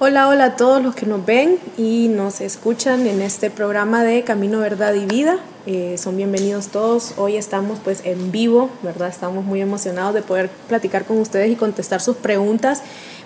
Hola, 0.00 0.28
hola 0.28 0.44
a 0.44 0.56
todos 0.56 0.82
los 0.82 0.94
que 0.94 1.04
nos 1.04 1.26
ven 1.26 1.58
y 1.76 2.08
nos 2.08 2.40
escuchan 2.40 3.06
en 3.06 3.20
este 3.20 3.50
programa 3.50 4.04
de 4.04 4.22
Camino, 4.24 4.60
Verdad 4.60 4.94
y 4.94 5.04
Vida. 5.04 5.38
Eh, 5.66 5.96
son 5.98 6.16
bienvenidos 6.16 6.68
todos. 6.68 7.14
Hoy 7.18 7.36
estamos 7.36 7.78
pues 7.84 8.02
en 8.04 8.32
vivo, 8.32 8.70
¿verdad? 8.82 9.08
Estamos 9.08 9.44
muy 9.44 9.60
emocionados 9.60 10.14
de 10.14 10.22
poder 10.22 10.48
platicar 10.68 11.04
con 11.04 11.18
ustedes 11.18 11.50
y 11.50 11.56
contestar 11.56 12.00
sus 12.00 12.16
preguntas 12.16 12.82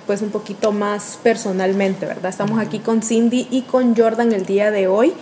pues 0.07 0.23
un 0.23 0.31
poquito 0.31 0.73
más 0.73 1.19
personalmente, 1.23 2.07
¿verdad? 2.07 2.31
Estamos 2.31 2.59
aquí 2.59 2.81
con 2.81 3.03
Cindy 3.03 3.47
y 3.51 3.63
con 3.63 3.95
Jordan 3.95 4.33
el 4.33 4.47
día 4.47 4.71
de 4.71 4.89
hoy. 4.89 5.13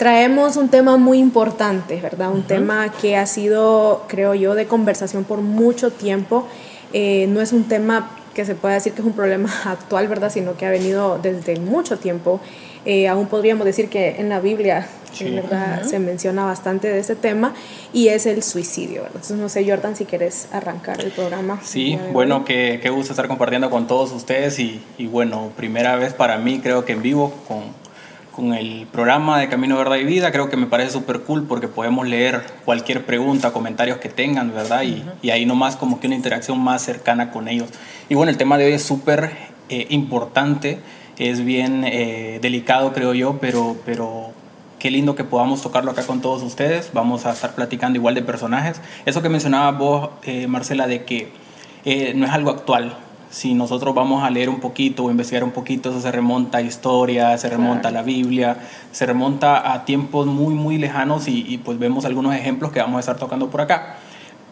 Traemos 0.00 0.56
un 0.56 0.70
tema 0.70 0.96
muy 0.96 1.18
importante, 1.18 2.00
¿verdad? 2.00 2.32
Un 2.32 2.44
tema 2.44 2.90
que 2.90 3.18
ha 3.18 3.26
sido, 3.26 4.06
creo 4.08 4.32
yo, 4.34 4.54
de 4.54 4.64
conversación 4.64 5.24
por 5.24 5.42
mucho 5.42 5.90
tiempo. 5.90 6.48
Eh, 6.94 7.26
no 7.28 7.42
es 7.42 7.52
un 7.52 7.64
tema 7.64 8.10
que 8.32 8.46
se 8.46 8.54
pueda 8.54 8.76
decir 8.76 8.94
que 8.94 9.02
es 9.02 9.06
un 9.06 9.12
problema 9.12 9.50
actual, 9.66 10.08
¿verdad? 10.08 10.32
Sino 10.32 10.56
que 10.56 10.64
ha 10.64 10.70
venido 10.70 11.18
desde 11.18 11.60
mucho 11.60 11.98
tiempo. 11.98 12.40
Eh, 12.86 13.08
aún 13.08 13.26
podríamos 13.26 13.66
decir 13.66 13.90
que 13.90 14.16
en 14.18 14.30
la 14.30 14.40
Biblia 14.40 14.88
¿verdad? 15.20 15.82
se 15.84 15.98
menciona 15.98 16.46
bastante 16.46 16.88
de 16.88 16.98
ese 16.98 17.14
tema 17.14 17.52
y 17.92 18.08
es 18.08 18.24
el 18.24 18.42
suicidio. 18.42 19.02
¿verdad? 19.02 19.16
Entonces, 19.16 19.36
no 19.36 19.50
sé, 19.50 19.68
Jordan, 19.68 19.96
si 19.96 20.06
quieres 20.06 20.48
arrancar 20.50 20.98
el 21.02 21.10
programa. 21.10 21.60
Sí, 21.62 21.98
bueno, 22.10 22.46
qué, 22.46 22.80
qué, 22.82 22.88
gusto 22.88 23.12
estar 23.12 23.28
compartiendo 23.28 23.68
con 23.68 23.86
todos 23.86 24.12
ustedes 24.12 24.58
y, 24.60 24.80
y, 24.96 25.08
bueno, 25.08 25.52
primera 25.58 25.96
vez 25.96 26.14
para 26.14 26.38
mí 26.38 26.60
creo 26.60 26.86
que 26.86 26.92
en 26.92 27.02
vivo 27.02 27.34
con, 27.46 27.79
con 28.40 28.54
el 28.54 28.86
programa 28.90 29.38
de 29.38 29.50
Camino 29.50 29.76
Verdad 29.76 29.96
y 29.96 30.04
Vida. 30.04 30.32
Creo 30.32 30.48
que 30.48 30.56
me 30.56 30.64
parece 30.64 30.92
súper 30.92 31.20
cool 31.20 31.46
porque 31.46 31.68
podemos 31.68 32.08
leer 32.08 32.42
cualquier 32.64 33.04
pregunta, 33.04 33.52
comentarios 33.52 33.98
que 33.98 34.08
tengan, 34.08 34.54
¿verdad? 34.54 34.82
Y, 34.82 35.04
y, 35.20 35.28
ahí 35.28 35.44
nomás 35.44 35.76
como 35.76 36.00
que 36.00 36.06
una 36.06 36.16
interacción 36.16 36.58
más 36.58 36.80
cercana 36.80 37.32
con 37.32 37.48
ellos. 37.48 37.68
Y 38.08 38.14
bueno, 38.14 38.30
el 38.30 38.38
tema 38.38 38.56
de 38.56 38.64
hoy 38.64 38.72
es 38.72 38.82
súper 38.82 39.32
eh, 39.68 39.88
importante, 39.90 40.78
es 41.18 41.44
bien 41.44 41.84
eh, 41.84 42.38
delicado 42.40 42.94
creo 42.94 43.12
yo, 43.12 43.36
pero, 43.42 43.76
pero 43.84 44.32
qué 44.78 44.90
lindo 44.90 45.14
que 45.14 45.24
podamos 45.24 45.60
tocarlo 45.60 45.90
acá 45.90 46.06
con 46.06 46.22
todos 46.22 46.42
ustedes. 46.42 46.92
Vamos 46.94 47.26
a 47.26 47.32
estar 47.32 47.54
platicando 47.54 47.98
igual 47.98 48.14
de 48.14 48.22
personajes. 48.22 48.80
Eso 49.04 49.20
que 49.20 49.28
mencionaba 49.28 49.70
vos, 49.72 50.08
eh, 50.22 50.46
Marcela, 50.46 50.86
de 50.86 51.04
que 51.04 51.30
no 52.14 52.24
es 52.24 52.32
algo 52.32 52.48
actual, 52.48 52.96
si 53.30 53.54
nosotros 53.54 53.94
vamos 53.94 54.24
a 54.24 54.30
leer 54.30 54.48
un 54.48 54.58
poquito 54.58 55.04
o 55.04 55.10
investigar 55.10 55.44
un 55.44 55.52
poquito, 55.52 55.90
eso 55.90 56.00
se 56.00 56.10
remonta 56.10 56.58
a 56.58 56.62
historia, 56.62 57.38
se 57.38 57.48
remonta 57.48 57.88
a 57.88 57.92
la 57.92 58.02
Biblia, 58.02 58.56
se 58.90 59.06
remonta 59.06 59.72
a 59.72 59.84
tiempos 59.84 60.26
muy, 60.26 60.52
muy 60.54 60.78
lejanos 60.78 61.28
y, 61.28 61.58
pues 61.64 61.78
vemos 61.78 62.04
algunos 62.04 62.34
ejemplos 62.34 62.72
que 62.72 62.80
vamos 62.80 62.96
a 62.96 63.00
estar 63.00 63.16
tocando 63.16 63.48
por 63.48 63.60
acá. 63.60 63.96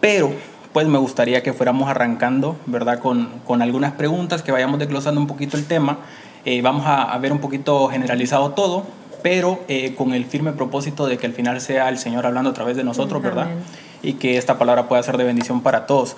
Pero 0.01 0.33
pues 0.73 0.87
me 0.87 0.99
gustaría 0.99 1.43
que 1.43 1.53
fuéramos 1.53 1.89
arrancando, 1.89 2.56
¿verdad? 2.67 3.01
Con, 3.01 3.41
con 3.45 3.62
algunas 3.62 3.93
preguntas, 3.93 4.43
que 4.43 4.53
vayamos 4.53 4.79
desglosando 4.79 5.21
un 5.21 5.27
poquito 5.27 5.56
el 5.56 5.67
tema. 5.67 5.99
Eh, 6.45 6.62
vamos 6.62 6.84
a, 6.87 7.19
ver 7.19 7.33
un 7.33 7.41
poquito 7.41 7.89
generalizado 7.89 8.51
todo, 8.53 8.87
pero 9.23 9.59
eh, 9.67 9.97
con 9.97 10.15
el 10.15 10.25
firme 10.25 10.53
propósito 10.53 11.06
de 11.09 11.19
que 11.19 11.27
al 11.27 11.33
final 11.33 11.61
sea 11.61 11.89
el 11.89 11.99
Señor 11.99 12.27
hablando 12.27 12.51
a 12.51 12.55
través 12.55 12.77
de 12.77 12.84
nosotros, 12.84 13.21
¿verdad? 13.23 13.49
Y 14.03 14.15
que 14.15 14.37
esta 14.37 14.56
palabra 14.56 14.87
pueda 14.87 15.03
ser 15.03 15.17
de 15.17 15.25
bendición 15.25 15.62
para 15.62 15.87
todos. 15.87 16.17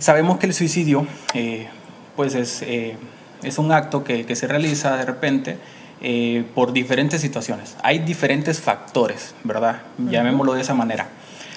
Sabemos 0.00 0.38
que 0.38 0.46
el 0.46 0.54
suicidio... 0.54 1.06
Eh, 1.34 1.68
pues 2.16 2.34
es, 2.34 2.62
eh, 2.62 2.96
es 3.42 3.58
un 3.58 3.72
acto 3.72 4.04
que, 4.04 4.26
que, 4.26 4.36
se 4.36 4.46
realiza 4.46 4.96
de 4.96 5.04
repente 5.04 5.58
eh, 6.00 6.44
por 6.54 6.72
diferentes 6.72 7.20
situaciones. 7.20 7.76
Hay 7.82 8.00
diferentes 8.00 8.60
factores, 8.60 9.34
¿verdad? 9.42 9.82
Llamémoslo 9.98 10.54
de 10.54 10.60
esa 10.60 10.74
manera. 10.74 11.08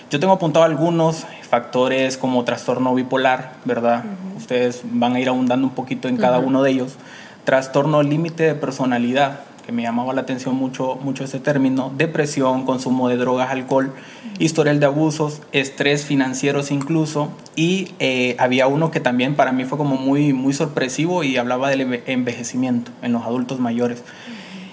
Yo 0.09 0.21
tengo 0.21 0.33
apuntado 0.33 0.63
algunos 0.63 1.25
factores 1.49 2.17
como 2.17 2.45
trastorno 2.45 2.95
bipolar, 2.95 3.55
¿verdad? 3.65 4.05
Ustedes 4.37 4.81
van 4.85 5.15
a 5.15 5.19
ir 5.19 5.27
abundando 5.27 5.67
un 5.67 5.73
poquito 5.73 6.07
en 6.07 6.15
cada 6.15 6.39
uno 6.39 6.63
de 6.63 6.71
ellos. 6.71 6.95
Trastorno 7.43 8.03
límite 8.03 8.43
de 8.43 8.55
personalidad, 8.55 9.41
que 9.67 9.73
me 9.73 9.83
llamaba 9.83 10.13
la 10.13 10.21
atención 10.21 10.55
mucho, 10.55 10.97
mucho 11.03 11.25
este 11.25 11.41
término, 11.41 11.91
depresión, 11.97 12.65
consumo 12.65 13.09
de 13.09 13.17
drogas, 13.17 13.51
alcohol, 13.51 13.93
historial 14.39 14.79
de 14.79 14.85
abusos, 14.85 15.41
estrés 15.51 16.05
financieros 16.05 16.71
incluso, 16.71 17.33
y 17.57 17.91
eh, 17.99 18.37
había 18.39 18.67
uno 18.67 18.91
que 18.91 19.01
también 19.01 19.35
para 19.35 19.51
mí 19.51 19.65
fue 19.65 19.77
como 19.77 19.97
muy, 19.97 20.31
muy 20.31 20.53
sorpresivo 20.53 21.25
y 21.25 21.35
hablaba 21.35 21.69
del 21.69 22.01
envejecimiento 22.05 22.91
en 23.01 23.11
los 23.11 23.23
adultos 23.23 23.59
mayores. 23.59 24.05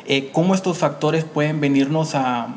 Eh, 0.06 0.30
¿Cómo 0.32 0.54
estos 0.54 0.78
factores 0.78 1.24
pueden 1.24 1.60
venirnos 1.60 2.14
a, 2.14 2.54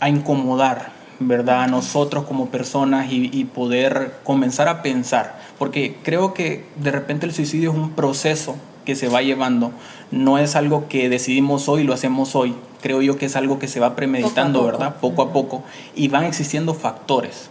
a 0.00 0.08
incomodar, 0.08 0.90
¿verdad? 1.20 1.62
A 1.62 1.66
nosotros 1.68 2.24
como 2.24 2.48
personas 2.48 3.06
y, 3.12 3.44
poder 3.44 4.14
comenzar 4.24 4.66
a 4.66 4.82
pensar. 4.82 5.38
Porque 5.56 5.98
creo 6.02 6.34
que 6.34 6.64
de 6.82 6.90
repente 6.90 7.26
el 7.26 7.32
suicidio 7.32 7.70
es 7.70 7.76
un 7.76 7.90
proceso 7.92 8.56
que 8.84 8.96
se 8.96 9.08
va 9.08 9.22
llevando. 9.22 9.72
No 10.10 10.38
es 10.38 10.56
algo 10.56 10.88
que 10.88 11.08
decidimos 11.08 11.68
hoy, 11.68 11.84
lo 11.84 11.94
hacemos 11.94 12.34
hoy. 12.36 12.54
Creo 12.80 13.02
yo 13.02 13.16
que 13.16 13.26
es 13.26 13.36
algo 13.36 13.58
que 13.58 13.68
se 13.68 13.80
va 13.80 13.96
premeditando, 13.96 14.64
¿verdad? 14.64 14.96
Poco 15.00 15.22
a 15.22 15.32
poco. 15.32 15.62
Y 15.94 16.08
van 16.08 16.24
existiendo 16.24 16.74
factores. 16.74 17.50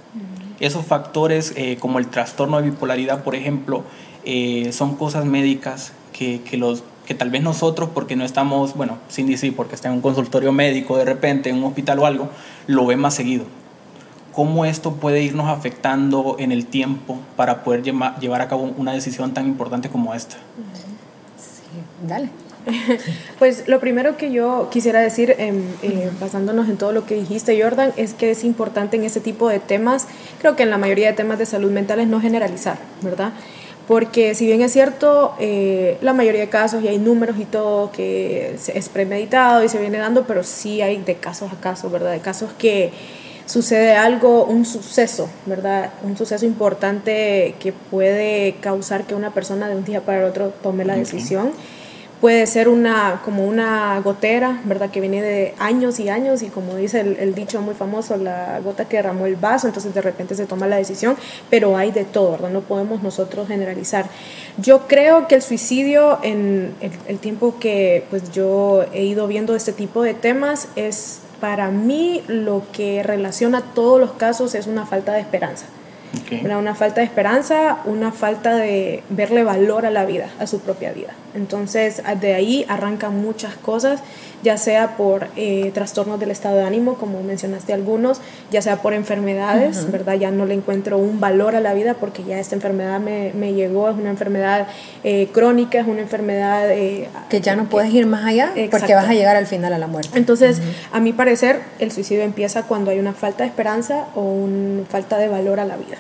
Esos 0.60 0.86
factores, 0.86 1.54
eh, 1.56 1.78
como 1.80 2.00
el 2.00 2.08
trastorno 2.08 2.58
de 2.58 2.70
bipolaridad, 2.70 3.24
por 3.24 3.36
ejemplo, 3.36 3.84
eh, 4.26 4.70
son 4.72 4.96
cosas 4.96 5.26
médicas 5.26 5.92
que, 6.14 6.42
que, 6.42 6.58
los, 6.58 6.84
que 7.06 7.16
tal 7.16 7.30
vez 7.30 7.42
nosotros, 7.42 7.90
porque 7.94 8.16
no 8.16 8.24
estamos, 8.24 8.76
bueno, 8.76 9.00
sin 9.10 9.28
decir, 9.28 9.56
porque 9.56 9.76
está 9.76 9.90
en 9.90 9.96
un 9.96 10.02
consultorio 10.02 10.54
médico 10.54 10.98
de 10.98 11.06
repente, 11.06 11.50
en 11.50 11.58
un 11.58 11.66
hospital 11.66 12.00
o 12.00 12.06
algo, 12.06 12.30
lo 12.68 12.86
ve 12.86 12.96
más 12.96 13.16
seguido. 13.16 13.46
¿Cómo 14.34 14.66
esto 14.66 14.94
puede 14.94 15.22
irnos 15.22 15.48
afectando 15.48 16.38
en 16.40 16.52
el 16.52 16.66
tiempo 16.66 17.20
para 17.36 17.64
poder 17.64 17.84
llevar 17.84 18.42
a 18.42 18.48
cabo 18.48 18.74
una 18.78 18.92
decisión 18.92 19.34
tan 19.34 19.46
importante 19.46 19.90
como 19.90 20.16
esta? 20.16 20.38
Dale. 22.04 22.30
Pues 23.40 23.68
lo 23.68 23.80
primero 23.82 24.16
que 24.16 24.32
yo 24.32 24.70
quisiera 24.72 25.02
decir, 25.02 25.36
em, 25.38 25.64
eh, 25.82 26.10
basándonos 26.20 26.70
en 26.70 26.78
todo 26.78 26.94
lo 26.94 27.06
que 27.06 27.16
dijiste, 27.16 27.62
Jordan, 27.62 27.92
es 27.98 28.14
que 28.14 28.32
es 28.32 28.46
importante 28.46 28.96
en 28.96 29.04
este 29.04 29.20
tipo 29.20 29.50
de 29.50 29.60
temas, 29.60 30.08
creo 30.40 30.56
que 30.56 30.64
en 30.64 30.70
la 30.70 30.78
mayoría 30.78 31.08
de 31.08 31.14
temas 31.14 31.40
de 31.40 31.46
salud 31.46 31.72
mental 31.72 32.00
es 32.00 32.08
no 32.08 32.22
generalizar, 32.22 32.78
¿verdad? 33.02 33.34
Porque 33.86 34.34
si 34.34 34.46
bien 34.46 34.62
es 34.62 34.72
cierto, 34.72 35.36
eh, 35.40 35.98
la 36.02 36.14
mayoría 36.14 36.40
de 36.40 36.48
casos, 36.48 36.82
y 36.84 36.88
hay 36.88 37.00
números 37.00 37.36
y 37.38 37.44
todo 37.44 37.92
que 37.92 38.56
es 38.56 38.90
premeditado 38.90 39.62
y 39.62 39.68
se 39.68 39.78
viene 39.78 39.98
dando, 39.98 40.24
pero 40.26 40.44
sí 40.44 40.82
hay 40.82 40.98
de 40.98 41.16
casos 41.16 41.52
a 41.52 41.60
casos, 41.60 41.92
¿verdad? 41.92 42.14
De 42.14 42.20
casos 42.20 42.52
que 42.58 42.94
sucede 43.46 43.96
algo, 43.96 44.46
un 44.46 44.66
suceso, 44.66 45.30
¿verdad? 45.46 45.92
Un 46.04 46.16
suceso 46.18 46.46
importante 46.46 47.56
que 47.60 47.74
puede 47.74 48.56
causar 48.62 49.04
que 49.04 49.16
una 49.16 49.32
persona 49.32 49.68
de 49.68 49.76
un 49.76 49.84
día 49.84 50.00
para 50.02 50.20
el 50.20 50.26
otro 50.26 50.54
tome 50.62 50.86
la 50.86 50.96
decisión 50.96 51.52
puede 52.24 52.48
ser 52.48 52.70
una, 52.70 53.20
como 53.26 53.46
una 53.46 54.00
gotera, 54.00 54.62
¿verdad? 54.64 54.90
Que 54.90 55.02
viene 55.02 55.22
de 55.22 55.54
años 55.60 56.00
y 56.00 56.08
años 56.08 56.42
y 56.42 56.48
como 56.48 56.78
dice 56.78 57.02
el, 57.02 57.36
dicho 57.36 57.60
muy 57.60 57.76
famoso, 57.76 58.16
la 58.16 58.62
gota 58.64 58.86
que 58.86 58.96
derramó 58.96 59.26
el 59.26 59.36
vaso, 59.36 59.68
entonces 59.68 59.94
de 59.94 60.02
repente 60.02 60.34
se 60.34 60.46
toma 60.46 60.66
la 60.66 60.78
decisión, 60.78 61.18
pero 61.50 61.76
hay 61.76 61.92
de 61.92 62.06
todo, 62.06 62.32
¿verdad? 62.32 62.52
No 62.52 62.62
podemos 62.62 63.04
nosotros 63.04 63.50
generalizar. 63.50 64.06
Yo 64.58 64.88
creo 64.88 65.28
que 65.28 65.36
el 65.36 65.42
suicidio 65.42 66.20
en 66.24 66.74
el, 66.80 66.94
el 67.10 67.20
tiempo 67.20 67.60
que 67.60 68.06
pues 68.10 68.32
yo 68.32 68.86
he 68.94 69.04
ido 69.04 69.28
viendo 69.28 69.54
este 69.54 69.74
tipo 69.74 70.02
de 70.02 70.14
temas 70.14 70.70
es 70.78 71.20
para 71.42 71.72
mí 71.72 72.24
lo 72.30 72.64
que 72.72 73.04
relaciona 73.04 73.74
todos 73.76 74.00
los 74.00 74.14
casos 74.14 74.56
es 74.56 74.68
una 74.68 74.86
falta 74.86 75.12
de 75.12 75.20
esperanza. 75.20 75.66
Una 76.44 76.76
falta 76.76 77.02
de 77.02 77.06
esperanza, 77.06 77.78
una 77.86 78.12
falta 78.12 78.56
de 78.56 79.04
verle 79.10 79.44
valor 79.44 79.86
a 79.86 79.90
la 79.90 80.06
vida, 80.06 80.30
a 80.40 80.48
su 80.48 80.60
propia 80.60 80.92
vida. 80.92 81.14
Entonces, 81.36 82.02
de 82.22 82.34
ahí 82.36 82.66
arrancan 82.70 83.20
muchas 83.20 83.56
cosas, 83.56 84.02
ya 84.44 84.58
sea 84.58 84.98
por 84.98 85.28
eh, 85.36 85.72
trastornos 85.74 86.20
del 86.20 86.32
estado 86.32 86.58
de 86.58 86.64
ánimo, 86.64 86.96
como 86.96 87.24
mencionaste 87.24 87.74
algunos, 87.74 88.22
ya 88.52 88.62
sea 88.62 88.82
por 88.82 88.94
enfermedades, 88.94 89.90
¿verdad? 89.92 90.16
Ya 90.16 90.30
no 90.32 90.46
le 90.46 90.54
encuentro 90.54 90.98
un 90.98 91.20
valor 91.20 91.56
a 91.56 91.60
la 91.60 91.74
vida 91.74 91.96
porque 91.96 92.24
ya 92.24 92.40
esta 92.40 92.56
enfermedad 92.56 93.00
me, 93.00 93.32
me 93.34 93.54
llegó, 93.54 93.90
es 93.90 93.96
una 93.96 94.10
enfermedad 94.10 94.68
eh, 95.04 95.30
crónica, 95.32 95.80
es 95.80 95.88
una 95.88 96.02
enfermedad... 96.02 96.70
Eh, 96.72 97.10
que 97.30 97.42
ya 97.42 97.56
no 97.56 97.66
puedes 97.66 97.92
ir 97.94 98.06
más 98.06 98.26
allá 98.26 98.54
porque 98.70 98.94
vas 98.94 99.10
a 99.10 99.14
llegar 99.14 99.36
al 99.36 99.48
final 99.48 99.74
a 99.74 99.80
la 99.80 99.88
muerte. 99.88 100.18
Entonces, 100.18 100.62
a 100.92 101.00
mi 101.00 101.14
parecer, 101.14 101.62
el 101.80 101.92
suicidio 101.92 102.24
empieza 102.24 102.64
cuando 102.64 102.92
hay 102.92 103.00
una 103.00 103.14
falta 103.14 103.44
de 103.44 103.50
esperanza 103.50 104.06
o 104.14 104.22
una 104.22 104.86
falta 104.86 105.18
de 105.18 105.30
valor 105.30 105.60
a 105.60 105.66
la 105.66 105.78
vida. 105.78 105.98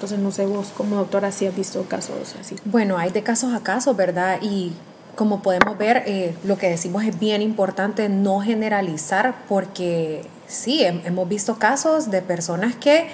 Entonces, 0.00 0.18
no 0.18 0.32
sé 0.32 0.46
vos 0.46 0.72
como 0.74 0.96
doctora 0.96 1.30
si 1.30 1.46
has 1.46 1.54
visto 1.54 1.82
casos 1.82 2.34
así. 2.40 2.56
Bueno, 2.64 2.96
hay 2.96 3.10
de 3.10 3.22
casos 3.22 3.52
a 3.52 3.60
casos, 3.60 3.94
¿verdad? 3.98 4.38
Y 4.40 4.72
como 5.14 5.42
podemos 5.42 5.76
ver, 5.76 6.04
eh, 6.06 6.34
lo 6.42 6.56
que 6.56 6.70
decimos 6.70 7.04
es 7.04 7.20
bien 7.20 7.42
importante 7.42 8.08
no 8.08 8.40
generalizar 8.40 9.34
porque 9.46 10.22
sí, 10.46 10.82
hemos 10.84 11.28
visto 11.28 11.58
casos 11.58 12.10
de 12.10 12.22
personas 12.22 12.74
que 12.76 13.08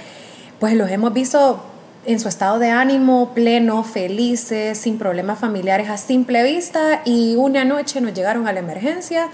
pues 0.61 0.75
los 0.75 0.89
hemos 0.89 1.13
visto 1.13 1.61
en 2.05 2.21
su 2.21 2.29
estado 2.29 2.61
de 2.61 2.71
ánimo 2.71 3.35
pleno, 3.35 3.83
felices, 3.83 4.79
sin 4.79 4.97
problemas 4.97 5.41
familiares 5.41 5.89
a 5.89 5.97
simple 5.97 6.45
vista 6.45 7.03
y 7.05 7.35
una 7.35 7.65
noche 7.65 8.01
nos 8.01 8.15
llegaron 8.15 8.47
a 8.47 8.53
la 8.53 8.61
emergencia 8.61 9.27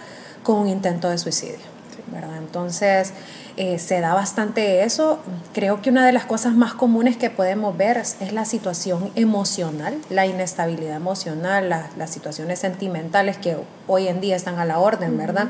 con 0.43 0.57
un 0.57 0.69
intento 0.69 1.11
de 1.11 1.19
suicidio. 1.19 1.73
¿verdad? 2.11 2.39
Entonces, 2.39 3.13
eh, 3.57 3.79
se 3.79 4.01
da 4.01 4.15
bastante 4.15 4.85
eso. 4.85 5.19
Creo 5.53 5.83
que 5.83 5.91
una 5.91 6.07
de 6.07 6.13
las 6.13 6.25
cosas 6.25 6.55
más 6.55 6.75
comunes 6.75 7.17
que 7.17 7.31
podemos 7.31 7.77
ver 7.77 7.97
es, 7.97 8.17
la 8.33 8.45
situación 8.45 9.11
emocional, 9.15 9.99
la 10.11 10.27
inestabilidad 10.27 10.97
emocional, 10.97 11.69
las 11.69 12.11
situaciones 12.11 12.59
sentimentales 12.59 13.37
que 13.37 13.57
hoy 13.87 14.09
en 14.09 14.21
día 14.21 14.37
están 14.37 14.59
a 14.59 14.65
la 14.65 14.79
orden, 14.79 15.19
¿verdad? 15.19 15.49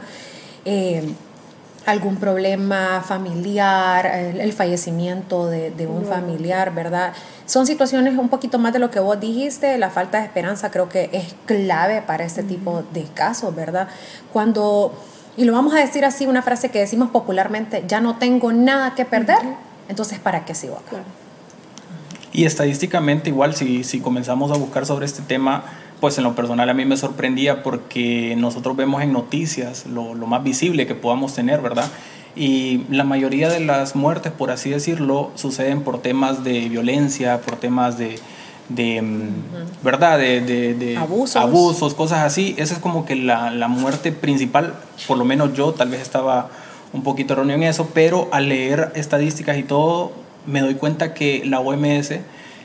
Eh, 0.65 1.15
algún 1.87 2.17
problema 2.17 3.03
familiar, 3.05 4.07
el, 4.07 4.53
fallecimiento 4.53 5.49
de, 5.49 5.87
un 5.87 6.05
familiar, 6.05 6.73
¿verdad? 6.73 7.13
Son 7.47 7.67
situaciones 7.67 8.17
un 8.17 8.29
poquito 8.29 8.59
más 8.59 8.73
de 8.73 8.79
lo 8.79 8.91
que 8.91 9.01
vos 9.01 9.19
dijiste, 9.19 9.77
la 9.79 9.91
falta 9.91 10.19
de 10.19 10.25
esperanza 10.25 10.71
creo 10.71 10.89
que 10.89 11.11
es 11.13 11.35
clave 11.47 12.03
para 12.03 12.25
este 12.25 12.43
tipo 12.43 12.85
de 12.93 13.05
casos, 13.05 13.55
¿verdad? 13.55 13.89
Cuando, 14.33 14.95
y 15.37 15.45
lo 15.45 15.53
vamos 15.53 15.75
a 15.75 15.79
decir 15.79 16.05
así, 16.05 16.27
una 16.27 16.43
frase 16.43 16.71
que 16.71 16.79
decimos 16.79 17.11
popularmente, 17.11 17.85
ya 17.87 18.01
no 18.01 18.17
tengo 18.17 18.53
nada 18.53 18.95
que 18.95 19.05
perder, 19.05 19.39
entonces 19.89 20.19
¿para 20.19 20.45
qué 20.45 20.55
sigo 20.55 20.77
acá? 20.77 21.03
Y 22.33 22.45
estadísticamente 22.45 23.31
igual, 23.31 23.55
si, 23.55 23.85
si 23.85 24.01
comenzamos 24.01 24.51
a 24.51 24.55
buscar 24.55 24.87
sobre 24.87 25.07
este 25.07 25.23
tema, 25.23 25.65
pues 26.01 26.19
en 26.19 26.25
lo 26.25 26.35
personal 26.35 26.69
a 26.69 26.75
mí 26.75 26.85
me 26.85 26.97
sorprendía 26.97 27.63
porque 27.63 28.35
nosotros 28.39 28.77
vemos 28.77 29.03
en 29.03 29.13
noticias 29.13 29.87
lo, 29.87 30.15
lo, 30.15 30.27
más 30.27 30.43
visible 30.43 30.87
que 30.87 30.95
podamos 30.95 31.35
tener, 31.35 31.61
¿verdad? 31.61 31.89
Y 32.35 32.85
la 32.89 33.05
mayoría 33.05 33.51
de 33.51 33.61
las 33.61 33.95
muertes, 33.95 34.33
por 34.33 34.51
así 34.51 34.71
decirlo, 34.71 35.31
suceden 35.35 35.83
por 35.83 36.01
temas 36.01 36.43
de 36.43 36.69
violencia, 36.71 37.43
por 37.43 37.57
temas 37.57 37.99
de, 37.99 38.19
de 38.75 39.03
mm, 39.03 39.85
¿verdad? 39.85 40.19
De, 40.19 40.41
de, 40.41 40.97
abusos. 40.97 41.37
abusos, 41.37 41.95
cosas 41.95 42.21
así. 42.21 42.55
Esa 42.59 42.75
es 42.75 42.81
como 42.81 43.05
que 43.05 43.17
la, 43.17 43.51
la 43.51 43.69
muerte 43.69 44.13
principal, 44.13 44.75
por 45.07 45.19
lo 45.19 45.25
menos 45.25 45.55
yo 45.55 45.73
tal 45.73 45.89
vez 45.89 46.01
estaba 46.01 46.51
un 46.93 47.03
poquito 47.03 47.33
erróneo 47.33 47.57
en 47.57 47.63
eso, 47.65 47.89
pero 47.95 48.29
al 48.33 48.49
leer 48.49 48.93
estadísticas 48.95 49.57
y 49.57 49.63
todo, 49.63 50.13
me 50.47 50.61
doy 50.61 50.75
cuenta 50.75 51.15
que 51.15 51.43
la 51.45 51.61
OMS 51.61 52.11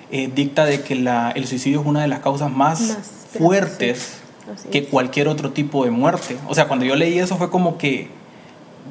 eh, 0.09 0.31
dicta 0.33 0.65
de 0.65 0.81
que 0.81 0.95
la, 0.95 1.31
el 1.31 1.47
suicidio 1.47 1.81
es 1.81 1.87
una 1.87 2.01
de 2.01 2.07
las 2.07 2.19
causas 2.19 2.51
más 2.51 2.97
fuertes 3.37 4.19
que 4.71 4.85
cualquier 4.85 5.27
otro 5.27 5.51
tipo 5.51 5.83
de 5.83 5.91
muerte. 5.91 6.37
O 6.47 6.55
sea, 6.55 6.67
cuando 6.67 6.85
yo 6.85 6.95
leí 6.95 7.19
eso 7.19 7.37
fue 7.37 7.49
como 7.49 7.77
que 7.77 8.09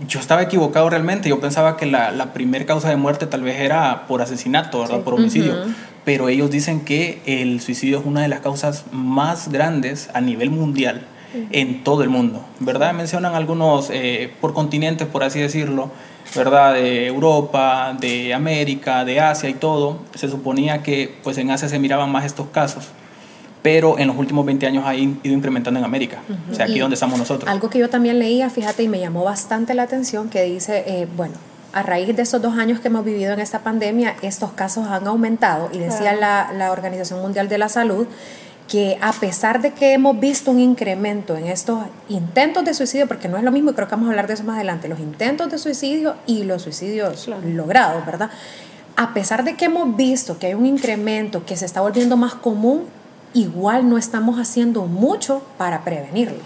yo 0.07 0.21
estaba 0.21 0.43
equivocado 0.43 0.91
realmente. 0.91 1.29
Yo 1.29 1.41
pensaba 1.41 1.77
que 1.77 1.87
la, 1.87 2.11
la 2.11 2.33
primera 2.33 2.67
causa 2.67 2.89
de 2.91 2.97
muerte 2.97 3.27
tal 3.27 3.43
vez 3.43 3.61
era 3.61 4.07
por 4.07 4.21
asesinato, 4.21 4.81
¿verdad? 4.81 5.01
Por 5.01 5.15
homicidio. 5.15 5.55
Pero 6.07 6.31
ellos 6.31 6.51
dicen 6.51 6.81
que 6.81 7.21
el 7.27 7.61
suicidio 7.61 7.99
es 7.99 8.07
una 8.07 8.23
de 8.23 8.29
las 8.29 8.41
causas 8.41 8.85
más 8.93 9.49
grandes 9.53 10.09
a 10.15 10.23
nivel 10.23 10.51
mundial 10.51 11.07
en 11.53 11.85
todo 11.85 12.03
el 12.03 12.09
mundo, 12.09 12.43
¿verdad? 12.61 12.95
Mencionan 12.95 13.35
algunos 13.35 13.91
eh, 13.91 14.33
por 14.41 14.55
continentes, 14.55 15.07
por 15.07 15.23
así 15.23 15.39
decirlo, 15.39 15.91
¿verdad? 16.35 16.73
De 16.73 17.09
Europa, 17.09 17.95
de 18.01 18.33
América, 18.33 19.05
de 19.05 19.21
Asia 19.21 19.51
y 19.51 19.55
todo. 19.55 19.99
Se 20.15 20.31
suponía 20.31 20.83
que 20.83 21.15
pues 21.23 21.37
en 21.37 21.51
Asia 21.51 21.69
se 21.69 21.79
miraban 21.79 22.11
más 22.11 22.25
estos 22.25 22.47
casos 22.47 22.89
pero 23.67 23.99
en 23.99 24.07
los 24.07 24.17
últimos 24.17 24.47
20 24.47 24.65
años 24.65 24.85
ha 24.87 24.95
ido 24.95 25.19
incrementando 25.25 25.81
en 25.81 25.85
América, 25.85 26.23
o 26.49 26.55
sea, 26.55 26.67
aquí 26.67 26.79
donde 26.79 26.95
estamos 26.95 27.19
nosotros. 27.19 27.51
Algo 27.51 27.69
que 27.69 27.81
yo 27.81 27.91
también 27.91 28.21
leía, 28.21 28.49
fíjate, 28.49 28.85
y 28.85 28.89
me 28.89 29.01
llamó 29.01 29.25
bastante 29.25 29.75
la 29.75 29.83
atención, 29.83 30.29
que 30.29 30.45
dice, 30.45 30.85
eh, 30.87 31.09
bueno, 31.17 31.35
a 31.77 31.83
raíz 31.83 32.17
de 32.17 32.23
esos 32.23 32.41
dos 32.41 32.57
años 32.57 32.81
que 32.81 32.89
hemos 32.89 33.05
vivido 33.05 33.35
en 33.35 33.41
esta 33.41 33.59
pandemia, 33.59 34.17
estos 34.23 34.53
casos 34.53 34.89
han 34.89 35.07
aumentado, 35.07 35.69
y 35.75 35.79
decía 35.79 36.15
la, 36.15 36.51
la 36.57 36.73
Organización 36.73 37.21
Mundial 37.21 37.51
de 37.51 37.59
la 37.59 37.69
Salud, 37.69 38.07
que 38.67 38.97
a 39.03 39.13
pesar 39.13 39.61
de 39.61 39.75
que 39.75 39.93
hemos 39.93 40.19
visto 40.19 40.51
un 40.51 40.59
incremento 40.59 41.37
en 41.37 41.49
estos 41.49 41.85
intentos 42.09 42.65
de 42.65 42.73
suicidio, 42.73 43.07
porque 43.07 43.29
no 43.29 43.37
es 43.37 43.45
lo 43.45 43.53
mismo, 43.53 43.73
y 43.73 43.75
creo 43.75 43.89
que 43.89 43.95
vamos 43.95 44.09
a 44.09 44.13
hablar 44.13 44.27
de 44.27 44.33
eso 44.33 44.45
más 44.45 44.57
adelante, 44.57 44.89
los 44.89 45.01
intentos 45.01 45.51
de 45.51 45.59
suicidio 45.59 46.15
y 46.27 46.45
los 46.45 46.63
suicidios 46.63 47.29
logrados, 47.45 48.07
¿verdad? 48.07 48.31
A 48.97 49.13
pesar 49.13 49.45
de 49.45 49.55
que 49.55 49.67
hemos 49.67 49.95
visto 49.95 50.39
que 50.39 50.47
hay 50.47 50.55
un 50.55 50.65
incremento 50.65 51.45
que 51.45 51.59
se 51.59 51.67
está 51.67 51.83
volviendo 51.83 52.17
más 52.17 52.35
común, 52.35 52.85
igual 53.35 53.87
no 53.87 53.99
estamos 53.99 54.41
haciendo 54.41 54.87
mucho 54.87 55.43
para 55.59 55.85
prevenirlo. 55.85 56.39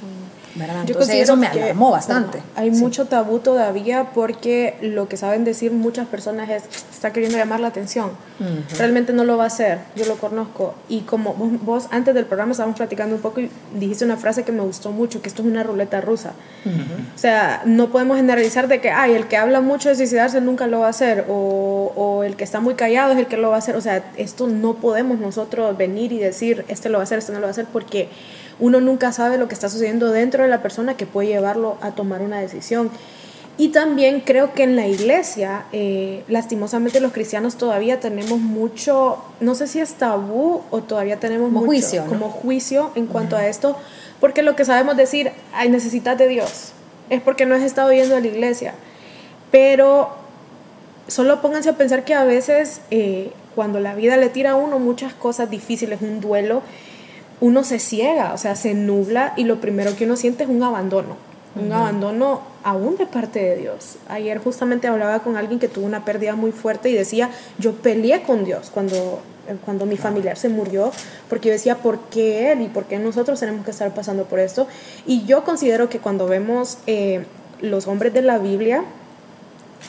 ¿Verdad? 0.54 0.84
Entonces 0.86 1.16
eso 1.16 1.36
me 1.36 1.46
alarmó 1.46 1.90
bastante. 1.90 2.40
Hay 2.56 2.70
mucho 2.70 3.06
tabú 3.06 3.38
todavía 3.38 4.10
porque 4.14 4.76
lo 4.80 5.08
que 5.08 5.16
saben 5.16 5.44
decir 5.44 5.72
muchas 5.72 6.06
personas 6.06 6.50
es, 6.50 6.64
está 6.90 7.12
queriendo 7.12 7.38
llamar 7.38 7.60
la 7.60 7.68
atención. 7.68 8.10
Realmente 8.78 9.12
no 9.12 9.24
lo 9.24 9.36
va 9.36 9.44
a 9.44 9.46
hacer, 9.48 9.80
yo 9.96 10.06
lo 10.06 10.16
conozco. 10.16 10.74
Y 10.88 11.00
como 11.00 11.34
vos, 11.34 11.88
antes 11.90 12.14
del 12.14 12.24
programa 12.24 12.52
estábamos 12.52 12.76
platicando 12.76 13.16
un 13.16 13.20
poco 13.20 13.40
y 13.40 13.50
dijiste 13.74 14.04
una 14.04 14.16
frase 14.16 14.44
que 14.44 14.52
me 14.52 14.62
gustó 14.62 14.92
mucho, 14.92 15.20
que 15.20 15.28
esto 15.28 15.42
es 15.42 15.48
una 15.48 15.62
ruleta 15.62 16.00
rusa. 16.00 16.32
O 17.14 17.18
sea, 17.18 17.62
no 17.64 17.90
podemos 17.90 18.16
generalizar 18.16 18.68
de 18.68 18.80
que, 18.80 18.90
ay, 18.90 19.14
el 19.14 19.26
que 19.26 19.36
habla 19.36 19.60
mucho 19.60 19.88
de 19.88 19.94
suicidarse 19.94 20.40
nunca 20.40 20.66
lo 20.66 20.80
va 20.80 20.86
a 20.86 20.90
hacer, 20.90 21.26
o, 21.28 21.92
o 21.96 22.24
el 22.24 22.36
que 22.36 22.44
está 22.44 22.60
muy 22.60 22.74
callado 22.74 23.12
es 23.12 23.18
el 23.18 23.26
que 23.26 23.36
lo 23.36 23.50
va 23.50 23.56
a 23.56 23.58
hacer. 23.58 23.76
O 23.76 23.80
sea, 23.80 24.04
esto 24.16 24.46
no 24.46 24.74
podemos 24.74 25.18
nosotros 25.18 25.76
venir 25.76 26.12
y 26.12 26.18
decir, 26.18 26.64
este 26.68 26.88
lo 26.88 26.98
va 26.98 27.02
a 27.02 27.04
hacer, 27.04 27.18
este 27.18 27.32
no 27.32 27.38
lo 27.38 27.44
va 27.44 27.48
a 27.48 27.52
hacer, 27.52 27.66
porque 27.70 28.08
uno 28.60 28.80
nunca 28.80 29.12
sabe 29.12 29.38
lo 29.38 29.48
que 29.48 29.54
está 29.54 29.68
sucediendo 29.68 30.10
dentro 30.10 30.44
de 30.44 30.48
la 30.48 30.62
persona 30.62 30.96
que 30.96 31.06
puede 31.06 31.28
llevarlo 31.28 31.78
a 31.80 31.92
tomar 31.92 32.22
una 32.22 32.40
decisión. 32.40 32.90
Y 33.56 33.68
también 33.68 34.20
creo 34.20 34.54
que 34.54 34.62
en 34.62 34.74
la 34.76 34.86
iglesia, 34.86 35.64
eh, 35.72 36.24
lastimosamente 36.28 37.00
los 37.00 37.12
cristianos 37.12 37.56
todavía 37.56 38.00
tenemos 38.00 38.38
mucho, 38.38 39.18
no 39.40 39.54
sé 39.54 39.66
si 39.66 39.80
es 39.80 39.94
tabú 39.94 40.62
o 40.70 40.80
todavía 40.80 41.18
tenemos 41.18 41.48
como 41.48 41.60
mucho, 41.60 41.66
juicio, 41.66 42.04
como 42.06 42.30
juicio 42.30 42.90
en 42.94 43.06
cuanto 43.06 43.36
a 43.36 43.46
esto, 43.46 43.76
porque 44.18 44.42
lo 44.42 44.56
que 44.56 44.64
sabemos 44.64 44.96
decir, 44.96 45.32
hay 45.52 45.68
necesidad 45.68 46.16
de 46.16 46.28
Dios, 46.28 46.72
es 47.10 47.20
porque 47.20 47.44
no 47.44 47.54
has 47.54 47.62
estado 47.62 47.92
yendo 47.92 48.16
a 48.16 48.20
la 48.20 48.28
iglesia. 48.28 48.74
Pero 49.50 50.08
solo 51.08 51.42
pónganse 51.42 51.68
a 51.68 51.76
pensar 51.76 52.04
que 52.04 52.14
a 52.14 52.24
veces 52.24 52.80
eh, 52.90 53.32
cuando 53.54 53.80
la 53.80 53.94
vida 53.94 54.16
le 54.16 54.30
tira 54.30 54.52
a 54.52 54.54
uno 54.54 54.78
muchas 54.78 55.12
cosas 55.12 55.50
difíciles, 55.50 56.00
un 56.00 56.20
duelo, 56.20 56.62
uno 57.40 57.64
se 57.64 57.78
ciega, 57.78 58.32
o 58.34 58.38
sea, 58.38 58.54
se 58.54 58.74
nubla 58.74 59.32
y 59.36 59.44
lo 59.44 59.60
primero 59.60 59.96
que 59.96 60.04
uno 60.04 60.16
siente 60.16 60.44
es 60.44 60.50
un 60.50 60.62
abandono, 60.62 61.16
un 61.56 61.72
abandono 61.72 62.42
aún 62.62 62.96
de 62.96 63.06
parte 63.06 63.40
de 63.40 63.56
Dios. 63.56 63.96
Ayer 64.08 64.38
justamente 64.38 64.86
hablaba 64.86 65.20
con 65.20 65.36
alguien 65.36 65.58
que 65.58 65.68
tuvo 65.68 65.86
una 65.86 66.04
pérdida 66.04 66.36
muy 66.36 66.52
fuerte 66.52 66.90
y 66.90 66.94
decía, 66.94 67.30
yo 67.58 67.72
peleé 67.72 68.22
con 68.22 68.44
Dios 68.44 68.70
cuando, 68.72 69.20
eh, 69.48 69.56
cuando 69.64 69.86
mi 69.86 69.96
familiar 69.96 70.36
se 70.36 70.48
murió, 70.48 70.92
porque 71.28 71.48
yo 71.48 71.52
decía, 71.52 71.76
¿por 71.78 71.98
qué 72.10 72.52
él 72.52 72.62
y 72.62 72.68
por 72.68 72.84
qué 72.84 72.98
nosotros 72.98 73.40
tenemos 73.40 73.64
que 73.64 73.70
estar 73.70 73.92
pasando 73.94 74.24
por 74.24 74.38
esto? 74.38 74.66
Y 75.06 75.24
yo 75.24 75.44
considero 75.44 75.88
que 75.88 75.98
cuando 75.98 76.26
vemos 76.26 76.78
eh, 76.86 77.24
los 77.60 77.86
hombres 77.86 78.12
de 78.12 78.22
la 78.22 78.38
Biblia, 78.38 78.84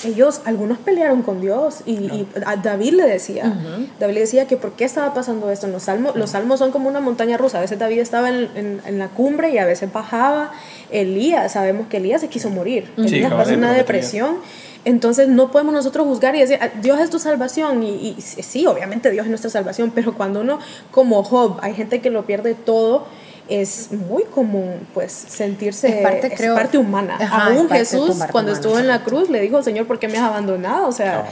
ellos, 0.06 0.42
algunos 0.46 0.78
pelearon 0.80 1.22
con 1.22 1.42
Dios 1.42 1.82
y, 1.86 2.26
a 2.46 2.56
David 2.56 2.94
le 2.94 3.04
decía, 3.04 3.54
David 4.00 4.14
le 4.14 4.20
decía 4.22 4.48
que 4.48 4.58
por 4.58 4.72
qué 4.74 4.86
estaba 4.86 5.14
pasando 5.14 5.52
esto. 5.52 5.68
En 5.68 5.74
los 5.74 5.84
salmos, 5.84 6.16
los 6.16 6.32
salmos 6.32 6.60
son 6.60 6.72
como 6.72 6.90
una 6.90 7.00
montaña 7.00 7.38
rusa, 7.38 7.60
a 7.60 7.62
veces 7.62 7.78
David 7.78 8.00
estaba 8.00 8.30
en, 8.30 8.82
en, 8.86 9.00
la 9.00 9.10
cumbre 9.10 9.52
y 9.52 9.58
a 9.58 9.66
veces 9.66 9.92
bajaba. 9.92 10.52
Elías, 10.90 11.54
sabemos 11.54 11.88
que 11.88 11.98
Elías 11.98 12.22
se 12.22 12.30
quiso 12.30 12.50
morir, 12.50 12.92
Elías 12.98 13.32
pasó 13.34 13.54
una 13.54 13.74
depresión. 13.74 14.38
Entonces 14.84 15.28
no 15.28 15.52
podemos 15.52 15.76
nosotros 15.76 16.08
juzgar 16.08 16.36
y 16.36 16.40
decir, 16.40 16.58
ah, 16.60 16.70
Dios 16.82 17.00
es 17.00 17.12
tu 17.12 17.20
salvación. 17.20 17.84
Y, 17.84 18.16
y 18.18 18.22
sí, 18.22 18.66
obviamente 18.66 19.12
Dios 19.12 19.26
es 19.26 19.30
nuestra 19.30 19.52
salvación, 19.52 19.92
pero 19.94 20.16
cuando 20.16 20.42
uno, 20.42 20.58
como 20.90 21.24
Job, 21.24 21.60
hay 21.62 21.76
gente 21.76 22.02
que 22.02 22.10
lo 22.10 22.26
pierde 22.26 22.56
todo 22.56 23.06
es 23.52 23.92
muy 23.92 24.24
común 24.24 24.88
pues 24.94 25.12
sentirse 25.12 26.00
es 26.00 26.04
parte, 26.04 26.32
creo, 26.32 26.56
parte 26.56 26.78
humana. 26.78 27.18
Aún 27.32 27.70
Jesús 27.70 28.18
cuando 28.32 28.54
estuvo 28.54 28.80
en 28.80 28.88
la 28.88 29.04
cruz 29.04 29.30
le 29.30 29.42
dijo, 29.42 29.62
Señor, 29.62 29.88
¿por 29.88 30.00
qué 30.00 30.08
me 30.08 30.18
has 30.18 30.24
abandonado? 30.24 30.88
O 30.88 30.92
sea, 30.94 31.26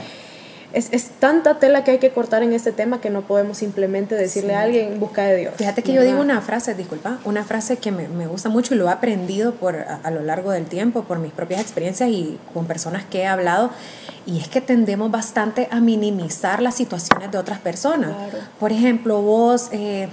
es, 0.74 0.88
es, 0.92 1.08
tanta 1.18 1.58
tela 1.58 1.82
que 1.82 1.92
hay 1.92 1.98
que 1.98 2.10
cortar 2.10 2.42
en 2.42 2.52
este 2.52 2.72
tema 2.72 3.00
que 3.00 3.10
no 3.10 3.22
podemos 3.22 3.58
simplemente 3.58 4.14
decirle 4.14 4.54
a 4.54 4.62
alguien 4.62 4.92
en 4.92 5.00
busca 5.00 5.24
de 5.24 5.36
Dios. 5.36 5.54
Fíjate 5.56 5.82
que 5.82 5.92
yo 5.94 6.02
digo 6.02 6.20
una 6.20 6.40
frase, 6.42 6.74
disculpa, 6.74 7.18
una 7.24 7.42
frase 7.42 7.78
que 7.78 7.90
me, 7.90 8.06
me 8.06 8.26
gusta 8.26 8.50
mucho 8.50 8.74
y 8.74 8.78
lo 8.78 8.86
he 8.86 8.90
aprendido 8.90 9.54
por, 9.54 9.76
a, 9.76 10.10
lo 10.10 10.20
largo 10.22 10.52
del 10.52 10.66
tiempo, 10.66 11.04
por 11.04 11.18
mis 11.18 11.32
propias 11.32 11.60
experiencias 11.60 12.10
y 12.10 12.38
con 12.52 12.66
personas 12.66 13.04
que 13.04 13.20
he 13.20 13.26
hablado, 13.26 13.70
y 14.26 14.38
es 14.38 14.48
que 14.48 14.60
tendemos 14.60 15.10
bastante 15.10 15.68
a 15.70 15.80
minimizar 15.80 16.60
las 16.60 16.74
situaciones 16.74 17.32
de 17.32 17.38
otras 17.38 17.58
personas. 17.60 18.10
Por 18.58 18.72
ejemplo, 18.72 19.22
vos... 19.22 19.70
Eh, 19.72 20.08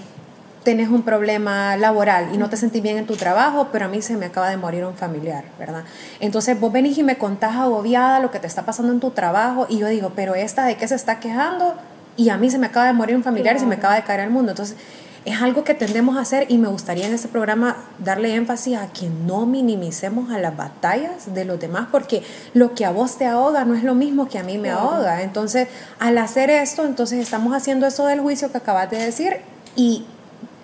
tenés 0.68 0.90
un 0.90 1.04
problema 1.04 1.78
laboral 1.78 2.28
y 2.34 2.38
no 2.38 2.50
te 2.50 2.58
sentís 2.58 2.84
bien 2.84 2.98
en 2.98 3.06
tu 3.06 3.16
trabajo, 3.16 3.70
pero 3.72 3.86
a 3.86 3.88
mí 3.88 4.02
se 4.02 4.18
me 4.18 4.26
acaba 4.26 4.50
de 4.50 4.58
morir 4.58 4.84
un 4.84 4.96
familiar, 4.96 5.46
¿verdad? 5.58 5.86
Entonces 6.20 6.60
vos 6.60 6.74
venís 6.74 6.98
y 6.98 7.04
me 7.04 7.18
contás 7.18 7.56
agobiada 7.56 8.20
lo 8.20 8.32
que 8.32 8.40
te 8.40 8.48
está 8.48 8.66
pasando 8.66 8.92
en 8.92 9.00
tu 9.00 9.12
trabajo 9.12 9.66
y 9.70 9.78
yo 9.78 9.88
digo, 9.88 10.12
pero 10.14 10.36
esta 10.36 10.66
de 10.66 10.76
qué 10.76 10.86
se 10.86 10.96
está 10.96 11.22
quejando 11.22 11.74
y 12.18 12.28
a 12.28 12.38
mí 12.38 12.50
se 12.50 12.58
me 12.58 12.68
acaba 12.68 12.86
de 12.86 12.92
morir 12.92 13.16
un 13.16 13.24
familiar 13.24 13.56
y 13.56 13.60
se 13.60 13.66
me 13.66 13.76
acaba 13.76 13.96
de 13.96 14.04
caer 14.04 14.20
el 14.20 14.30
mundo. 14.30 14.52
Entonces 14.52 14.76
es 15.24 15.42
algo 15.42 15.64
que 15.64 15.74
tendemos 15.74 16.18
a 16.18 16.20
hacer 16.20 16.48
y 16.50 16.58
me 16.58 16.68
gustaría 16.68 17.08
en 17.08 17.14
este 17.14 17.30
programa 17.30 17.78
darle 18.00 18.36
énfasis 18.36 18.76
a 18.76 18.92
que 18.92 19.10
no 19.10 19.46
minimicemos 19.46 20.32
a 20.32 20.38
las 20.38 20.58
batallas 20.58 21.34
de 21.34 21.46
los 21.46 21.62
demás 21.62 21.88
porque 21.94 22.24
lo 22.54 22.74
que 22.74 22.84
a 22.84 22.92
vos 22.92 23.18
te 23.18 23.26
ahoga 23.26 23.64
no 23.64 23.74
es 23.74 23.86
lo 23.86 23.96
mismo 23.96 24.28
que 24.28 24.38
a 24.38 24.44
mí 24.44 24.58
me 24.58 24.70
ahoga. 24.70 25.22
Entonces, 25.22 25.70
al 25.98 26.18
hacer 26.18 26.50
esto, 26.50 26.84
entonces 26.84 27.20
estamos 27.20 27.56
haciendo 27.56 27.88
eso 27.88 28.06
del 28.06 28.20
juicio 28.20 28.52
que 28.52 28.58
acabas 28.58 28.92
de 28.92 28.98
decir 28.98 29.38
y 29.78 30.06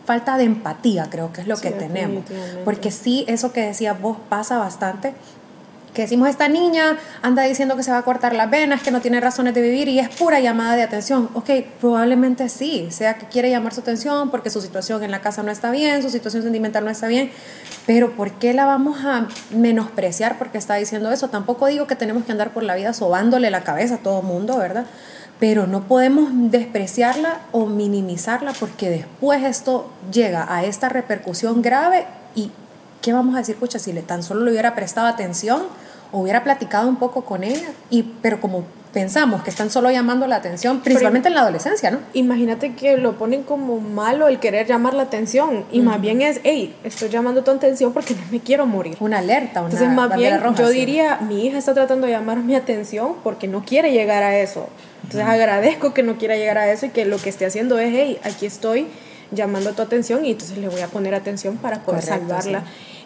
falta 0.06 0.38
de 0.38 0.44
empatía, 0.44 1.08
creo 1.10 1.32
que 1.32 1.42
es 1.42 1.48
lo 1.48 1.58
que 1.58 1.72
tenemos. 1.72 2.24
Porque 2.66 2.92
sí, 2.92 3.26
eso 3.28 3.52
que 3.54 3.62
decías 3.62 4.00
vos 4.00 4.18
pasa 4.30 4.58
bastante. 4.58 5.14
que 5.94 6.02
decimos 6.02 6.28
esta 6.28 6.48
niña 6.48 6.98
anda 7.22 7.44
diciendo 7.44 7.78
que 7.78 7.84
se 7.84 7.92
va 7.92 8.00
a 8.00 8.02
cortar 8.02 8.34
las 8.34 8.50
venas, 8.50 8.82
que 8.82 8.92
no 8.92 9.00
tiene 9.00 9.20
razones 9.20 9.54
de 9.54 9.62
vivir 9.62 9.88
y 9.88 10.00
es 10.00 10.10
pura 10.10 10.40
llamada 10.40 10.76
de 10.76 10.84
atención. 10.84 11.30
Ok, 11.34 11.52
probablemente 11.80 12.50
sí, 12.50 12.88
sea 12.90 13.16
que 13.18 13.28
quiere 13.28 13.50
llamar 13.50 13.74
su 13.74 13.82
atención 13.82 14.32
porque 14.32 14.50
su 14.50 14.60
situación 14.60 15.04
en 15.04 15.12
la 15.12 15.22
casa 15.22 15.44
no 15.44 15.52
está 15.52 15.72
bien, 15.72 16.02
su 16.02 16.10
situación 16.10 16.44
sentimental 16.44 16.84
no 16.84 16.90
está 16.90 17.08
bien, 17.08 17.32
pero 17.86 18.12
¿por 18.16 18.32
qué 18.32 18.54
la 18.54 18.66
vamos 18.66 19.06
a 19.06 19.28
menospreciar 19.52 20.38
porque 20.38 20.58
está 20.58 20.76
diciendo 20.76 21.12
eso? 21.12 21.30
Tampoco 21.30 21.68
digo 21.68 21.86
que 21.86 21.96
tenemos 21.96 22.26
que 22.26 22.32
andar 22.32 22.52
por 22.52 22.64
la 22.64 22.76
vida 22.76 22.94
sobándole 22.94 23.52
la 23.52 23.64
cabeza 23.64 23.96
a 23.96 23.98
todo 24.00 24.22
mundo, 24.24 24.58
¿verdad? 24.58 24.86
Pero 25.44 25.68
no 25.68 25.90
podemos 25.90 26.30
despreciarla 26.32 27.42
o 27.52 27.66
minimizarla 27.66 28.54
porque 28.58 28.90
después 28.90 29.44
esto 29.44 29.92
llega 30.10 30.46
a 30.48 30.64
esta 30.64 30.88
repercusión 30.88 31.62
grave 31.62 32.06
y 32.34 32.50
¿qué 33.02 33.12
vamos 33.12 33.36
a 33.36 33.40
decir? 33.40 33.58
Pucha, 33.58 33.78
si 33.78 33.92
le 33.92 34.04
tan 34.04 34.24
solo 34.24 34.46
le 34.46 34.52
hubiera 34.52 34.74
prestado 34.74 35.06
atención, 35.06 35.64
hubiera 36.14 36.46
platicado 36.46 36.88
un 36.88 36.96
poco 36.96 37.26
con 37.26 37.44
ella, 37.44 37.68
y, 37.90 38.04
pero 38.22 38.40
como 38.40 38.64
pensamos 38.94 39.44
que 39.44 39.50
están 39.50 39.70
solo 39.70 39.92
llamando 39.92 40.28
la 40.28 40.38
atención, 40.38 40.80
principalmente 40.80 41.28
en 41.28 41.36
la 41.36 41.42
adolescencia, 41.42 41.92
¿no? 41.92 42.00
Imagínate 42.14 42.74
que 42.76 42.96
lo 42.96 43.18
ponen 43.18 43.44
como 43.44 43.82
malo 43.82 44.30
el 44.30 44.40
querer 44.40 44.66
llamar 44.66 44.94
la 44.94 45.04
atención 45.04 45.66
y 45.74 45.82
más 45.82 46.00
bien 46.00 46.22
es, 46.22 46.40
hey, 46.46 46.74
estoy 46.86 47.10
llamando 47.10 47.44
tu 47.44 47.52
atención 47.52 47.92
porque 47.92 48.16
no 48.16 48.22
me 48.32 48.40
quiero 48.40 48.66
morir. 48.66 48.96
Una 49.02 49.18
alerta, 49.18 49.60
una 49.60 49.72
Entonces 49.72 49.94
más 49.94 50.16
bien 50.16 50.40
yo 50.56 50.70
diría, 50.70 51.18
mi 51.18 51.46
hija 51.46 51.58
está 51.58 51.74
tratando 51.74 52.08
de 52.08 52.14
llamar 52.14 52.38
mi 52.38 52.56
atención 52.56 53.16
porque 53.26 53.50
no 53.50 53.66
quiere 53.66 53.92
llegar 53.92 54.24
a 54.24 54.40
eso. 54.40 54.70
Entonces 55.04 55.28
agradezco 55.28 55.94
que 55.94 56.04
no 56.04 56.18
quiera 56.18 56.36
llegar 56.36 56.58
a 56.58 56.72
eso 56.72 56.86
y 56.86 56.90
que 56.90 57.06
lo 57.06 57.18
que 57.18 57.30
esté 57.30 57.46
haciendo 57.46 57.78
es, 57.80 57.94
hey, 57.94 58.20
aquí 58.24 58.46
estoy 58.46 58.88
llamando 59.32 59.74
tu 59.74 59.82
atención 59.82 60.26
y 60.26 60.32
entonces 60.32 60.58
le 60.58 60.70
voy 60.70 60.82
a 60.82 60.88
poner 60.88 61.14
atención 61.16 61.58
para 61.58 61.82
poder 61.82 62.04
salvarla 62.04 62.64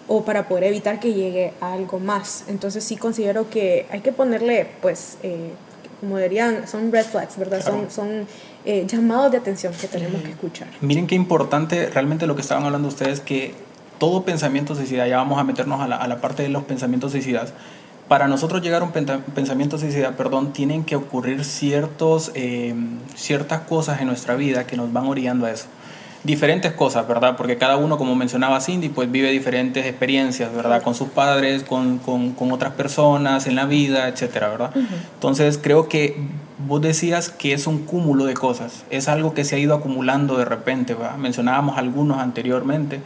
o 0.08 0.24
para 0.24 0.48
poder 0.48 0.66
evitar 0.66 1.00
que 1.00 1.14
llegue 1.14 1.54
a 1.60 1.74
algo 1.74 2.00
más. 2.00 2.46
Entonces 2.48 2.84
sí 2.84 2.96
considero 2.96 3.50
que 3.50 3.86
hay 3.92 4.02
que 4.02 4.12
ponerle, 4.12 4.68
pues, 4.82 5.18
eh, 5.24 5.52
como 6.00 6.18
dirían, 6.18 6.68
son 6.68 6.92
red 6.92 7.06
flags, 7.06 7.38
¿verdad? 7.38 7.64
Son, 7.64 7.90
son 7.90 8.28
eh, 8.66 8.86
llamados 8.88 9.32
de 9.32 9.38
atención 9.38 9.74
que 9.74 9.88
tenemos 9.88 10.22
que 10.22 10.30
escuchar. 10.30 10.68
Miren 10.82 11.08
qué 11.08 11.16
importante 11.16 11.90
realmente 11.90 12.28
lo 12.28 12.36
que 12.36 12.42
estaban 12.42 12.64
hablando 12.64 12.88
ustedes, 12.88 13.20
que 13.20 13.54
todo 13.98 14.24
pensamiento 14.24 14.76
suicida, 14.76 15.08
ya 15.08 15.18
vamos 15.18 15.40
a 15.40 15.44
meternos 15.44 15.82
a 15.82 15.88
la, 15.88 15.98
a 15.98 16.08
la 16.08 16.22
parte 16.22 16.44
de 16.44 16.50
los 16.50 16.64
pensamientos 16.64 17.12
suicidas, 17.12 17.54
para 18.08 18.28
nosotros 18.28 18.62
llegar 18.62 18.82
a 18.82 18.86
un 18.86 18.92
pensamiento 18.92 19.78
suicida, 19.78 20.12
perdón, 20.16 20.54
tienen 20.54 20.84
que 20.84 20.96
ocurrir 20.96 21.44
ciertos, 21.44 22.32
eh, 22.36 22.74
ciertas 23.16 23.62
cosas 23.62 24.02
en 24.02 24.08
nuestra 24.08 24.36
vida 24.36 24.66
que 24.66 24.78
nos 24.78 24.94
van 24.94 25.06
orillando 25.08 25.46
a 25.46 25.52
eso 25.52 25.68
diferentes 26.28 26.74
cosas, 26.74 27.08
¿verdad? 27.08 27.38
Porque 27.38 27.58
cada 27.58 27.78
uno, 27.78 27.98
como 27.98 28.14
mencionaba 28.16 28.60
Cindy, 28.60 28.90
pues 28.90 29.10
vive 29.10 29.32
diferentes 29.32 29.86
experiencias, 29.86 30.54
¿verdad? 30.54 30.84
Con 30.84 30.94
sus 30.94 31.08
padres, 31.08 31.64
con, 31.64 32.00
con, 32.00 32.34
con 32.34 32.52
otras 32.52 32.74
personas, 32.74 33.48
en 33.48 33.56
la 33.56 33.66
vida, 33.66 34.08
etcétera, 34.10 34.50
¿verdad? 34.50 34.72
Entonces, 35.14 35.58
creo 35.58 35.88
que 35.88 36.18
vos 36.68 36.82
decías 36.82 37.30
que 37.30 37.54
es 37.54 37.66
un 37.66 37.80
cúmulo 37.86 38.26
de 38.26 38.34
cosas, 38.34 38.84
es 38.90 39.08
algo 39.08 39.34
que 39.34 39.46
se 39.46 39.56
ha 39.56 39.60
ido 39.60 39.74
acumulando 39.74 40.38
de 40.38 40.46
repente, 40.46 40.94
¿verdad? 40.94 41.18
Mencionábamos 41.18 41.78
algunos 41.78 42.20
anteriormente. 42.20 43.00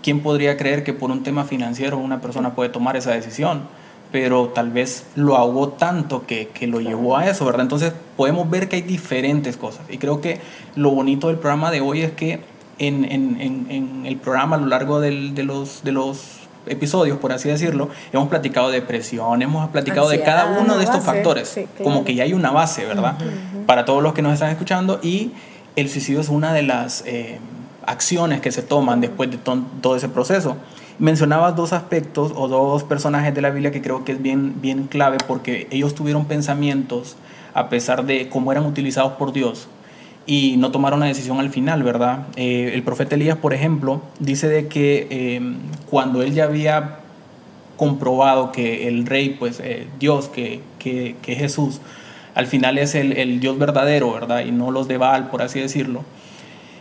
¿Quién 0.00 0.20
podría 0.20 0.56
creer 0.56 0.84
que 0.84 0.92
por 0.92 1.10
un 1.10 1.24
tema 1.24 1.44
financiero 1.44 1.98
una 1.98 2.20
persona 2.20 2.54
puede 2.54 2.70
tomar 2.70 2.96
esa 2.96 3.10
decisión? 3.10 3.62
Pero 4.10 4.48
tal 4.48 4.70
vez 4.70 5.04
lo 5.14 5.36
ahogó 5.36 5.68
tanto 5.68 6.26
que, 6.26 6.48
que, 6.48 6.66
lo 6.66 6.80
llevó 6.80 7.16
a 7.16 7.28
eso, 7.28 7.44
¿verdad? 7.44 7.62
Entonces 7.62 7.92
podemos 8.16 8.48
ver 8.48 8.68
que 8.68 8.76
hay 8.76 8.82
diferentes 8.82 9.56
cosas. 9.56 9.82
Y 9.88 9.98
creo 9.98 10.20
que 10.20 10.40
lo 10.76 10.90
bonito 10.90 11.28
del 11.28 11.36
programa 11.36 11.70
de 11.70 11.80
hoy 11.80 12.02
es 12.02 12.12
que 12.12 12.40
en, 12.78 13.04
en, 13.04 13.40
en, 13.70 14.06
el 14.06 14.16
programa 14.16 14.56
a 14.56 14.60
lo 14.60 14.66
largo 14.66 15.00
del, 15.00 15.34
de, 15.34 15.42
los, 15.42 15.82
de 15.84 15.92
los 15.92 16.38
episodios, 16.66 17.18
por 17.18 17.32
así 17.32 17.48
decirlo, 17.48 17.88
hemos 18.12 18.28
platicado 18.28 18.70
de 18.70 18.80
depresión, 18.80 19.42
hemos 19.42 19.68
platicado 19.70 20.08
de 20.08 20.22
cada 20.22 20.58
uno 20.58 20.78
de 20.78 20.84
estos 20.84 21.02
factores, 21.04 21.60
como 21.82 22.04
que 22.04 22.14
ya 22.14 22.24
hay 22.24 22.32
una 22.32 22.50
base, 22.50 22.84
¿verdad? 22.86 23.16
Para 23.66 23.84
todos 23.84 24.02
los 24.02 24.14
que 24.14 24.22
nos 24.22 24.34
están 24.34 24.50
escuchando 24.50 25.00
y 25.02 25.32
el 25.76 25.88
suicidio 25.88 26.20
es 26.20 26.28
una 26.28 26.52
de 26.52 26.62
las 26.62 27.04
eh, 27.06 27.38
acciones 27.86 28.40
que 28.40 28.52
se 28.52 28.62
toman 28.62 29.00
después 29.00 29.30
de 29.30 29.38
todo 29.38 29.96
ese 29.96 30.08
proceso. 30.08 30.56
Mencionabas 30.98 31.54
dos 31.54 31.72
aspectos 31.72 32.32
o 32.34 32.48
dos 32.48 32.82
personajes 32.82 33.32
de 33.32 33.40
la 33.40 33.50
Biblia 33.50 33.70
que 33.70 33.80
creo 33.80 34.04
que 34.04 34.12
es 34.12 34.20
bien, 34.20 34.60
bien 34.60 34.88
clave 34.88 35.18
porque 35.28 35.68
ellos 35.70 35.94
tuvieron 35.94 36.24
pensamientos 36.24 37.16
a 37.54 37.68
pesar 37.68 38.04
de 38.04 38.28
cómo 38.28 38.50
eran 38.50 38.66
utilizados 38.66 39.12
por 39.12 39.32
Dios 39.32 39.68
y 40.26 40.56
no 40.58 40.72
tomaron 40.72 40.98
una 40.98 41.06
decisión 41.06 41.38
al 41.38 41.50
final, 41.50 41.84
¿verdad? 41.84 42.26
Eh, 42.34 42.72
el 42.74 42.82
profeta 42.82 43.14
Elías, 43.14 43.36
por 43.36 43.54
ejemplo, 43.54 44.02
dice 44.18 44.48
de 44.48 44.66
que 44.66 45.06
eh, 45.08 45.40
cuando 45.88 46.20
él 46.20 46.34
ya 46.34 46.44
había 46.44 46.98
comprobado 47.76 48.50
que 48.50 48.88
el 48.88 49.06
rey, 49.06 49.36
pues 49.38 49.60
eh, 49.60 49.86
Dios, 50.00 50.28
que, 50.28 50.60
que, 50.80 51.14
que, 51.22 51.36
Jesús, 51.36 51.80
al 52.34 52.48
final 52.48 52.76
es 52.76 52.96
el, 52.96 53.12
el 53.12 53.38
Dios 53.38 53.56
verdadero, 53.56 54.12
¿verdad? 54.12 54.44
Y 54.44 54.50
no 54.50 54.72
los 54.72 54.88
de 54.88 54.98
Baal, 54.98 55.30
por 55.30 55.42
así 55.42 55.60
decirlo 55.60 56.02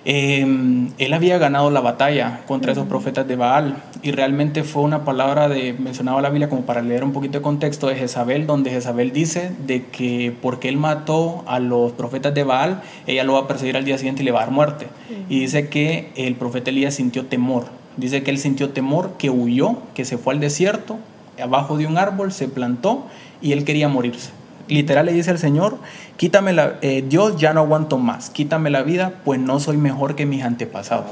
Em, 0.09 0.91
él 0.99 1.11
había 1.11 1.37
ganado 1.37 1.69
la 1.69 1.81
batalla 1.81 2.39
contra 2.47 2.71
esos 2.71 2.87
profetas 2.87 3.27
de 3.27 3.35
Baal 3.35 3.75
y 4.01 4.11
realmente 4.11 4.63
fue 4.63 4.83
una 4.83 5.03
palabra 5.03 5.49
de, 5.49 5.73
mencionaba 5.73 6.21
la 6.21 6.29
Biblia 6.29 6.47
como 6.47 6.61
para 6.61 6.81
leer 6.81 7.03
un 7.03 7.11
poquito 7.11 7.39
de 7.39 7.41
contexto 7.41 7.87
de 7.87 7.95
Jezabel, 7.95 8.47
donde 8.47 8.69
Jezabel 8.69 9.11
dice 9.11 9.51
de 9.65 9.83
que 9.87 10.33
porque 10.41 10.69
él 10.69 10.77
mató 10.77 11.43
a 11.45 11.59
los 11.59 11.91
profetas 11.91 12.33
de 12.33 12.45
Baal, 12.45 12.81
ella 13.05 13.25
lo 13.25 13.33
va 13.33 13.39
a 13.39 13.47
perseguir 13.49 13.75
al 13.75 13.83
día 13.83 13.97
siguiente 13.97 14.21
y 14.21 14.25
le 14.25 14.31
va 14.31 14.39
a 14.39 14.43
dar 14.43 14.53
muerte. 14.53 14.87
Y 15.27 15.41
dice 15.41 15.67
que 15.67 16.09
el 16.15 16.35
profeta 16.35 16.69
Elías 16.69 16.93
sintió 16.93 17.25
temor, 17.25 17.65
dice 17.97 18.23
que 18.23 18.31
él 18.31 18.37
sintió 18.37 18.69
temor, 18.69 19.15
que 19.17 19.29
huyó, 19.29 19.75
que 19.93 20.05
se 20.05 20.17
fue 20.17 20.33
al 20.33 20.39
desierto, 20.39 20.99
abajo 21.37 21.77
de 21.77 21.85
un 21.85 21.97
árbol, 21.97 22.31
se 22.31 22.47
plantó 22.47 23.07
y 23.41 23.51
él 23.51 23.65
quería 23.65 23.89
morirse 23.89 24.36
literal 24.67 25.05
le 25.05 25.13
dice 25.13 25.31
al 25.31 25.39
Señor, 25.39 25.77
quítame 26.17 26.53
la, 26.53 26.77
eh, 26.81 27.03
Dios 27.07 27.37
ya 27.37 27.53
no 27.53 27.61
aguanto 27.61 27.97
más, 27.97 28.29
quítame 28.29 28.69
la 28.69 28.83
vida, 28.83 29.13
pues 29.23 29.39
no 29.39 29.59
soy 29.59 29.77
mejor 29.77 30.15
que 30.15 30.25
mis 30.25 30.43
antepasados. 30.43 31.05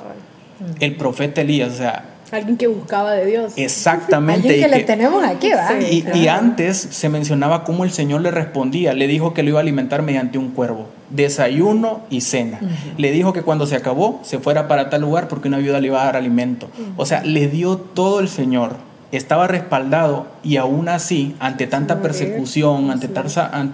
El 0.80 0.96
profeta 0.96 1.42
Elías, 1.42 1.74
o 1.74 1.78
sea... 1.78 2.06
Alguien 2.32 2.58
que 2.58 2.68
buscaba 2.68 3.14
de 3.14 3.26
Dios. 3.28 3.54
Exactamente. 3.56 4.50
Alguien 4.50 4.70
que, 4.70 4.78
le 4.78 4.84
tenemos 4.84 5.24
aquí, 5.24 5.52
¿va? 5.52 5.80
y, 5.80 6.28
antes 6.28 6.76
se 6.76 7.08
mencionaba 7.08 7.64
cómo 7.64 7.86
el 7.86 7.92
Señor 7.92 8.22
le 8.22 8.32
respondía. 8.32 8.94
Le 8.94 9.08
dijo 9.08 9.34
que 9.34 9.44
lo 9.44 9.50
iba 9.50 9.60
a 9.60 9.62
alimentar 9.62 10.02
mediante 10.02 10.38
un 10.38 10.50
cuervo. 10.50 10.88
Desayuno 11.12 12.02
y 12.10 12.22
cena. 12.22 12.60
Le 12.98 13.12
dijo 13.12 13.32
que 13.32 13.44
cuando 13.44 13.68
se 13.68 13.76
acabó 13.76 14.20
se 14.24 14.40
fuera 14.40 14.68
para 14.68 14.90
tal 14.90 15.02
lugar 15.02 15.28
porque 15.28 15.48
una 15.48 15.60
viuda 15.60 15.80
le 15.80 15.88
iba 15.88 16.02
a 16.02 16.06
dar 16.06 16.18
alimento. 16.18 16.68
O 16.98 17.06
sea, 17.06 17.24
le 17.24 17.48
dio 17.48 17.78
todo 17.78 18.20
el 18.20 18.28
Señor 18.28 18.76
estaba 19.12 19.48
respaldado 19.48 20.28
y 20.44 20.58
aún 20.58 20.90
así, 20.90 21.36
ante 21.40 21.68
tanta 21.68 22.02
persecución, 22.02 22.92
ante, 22.92 23.10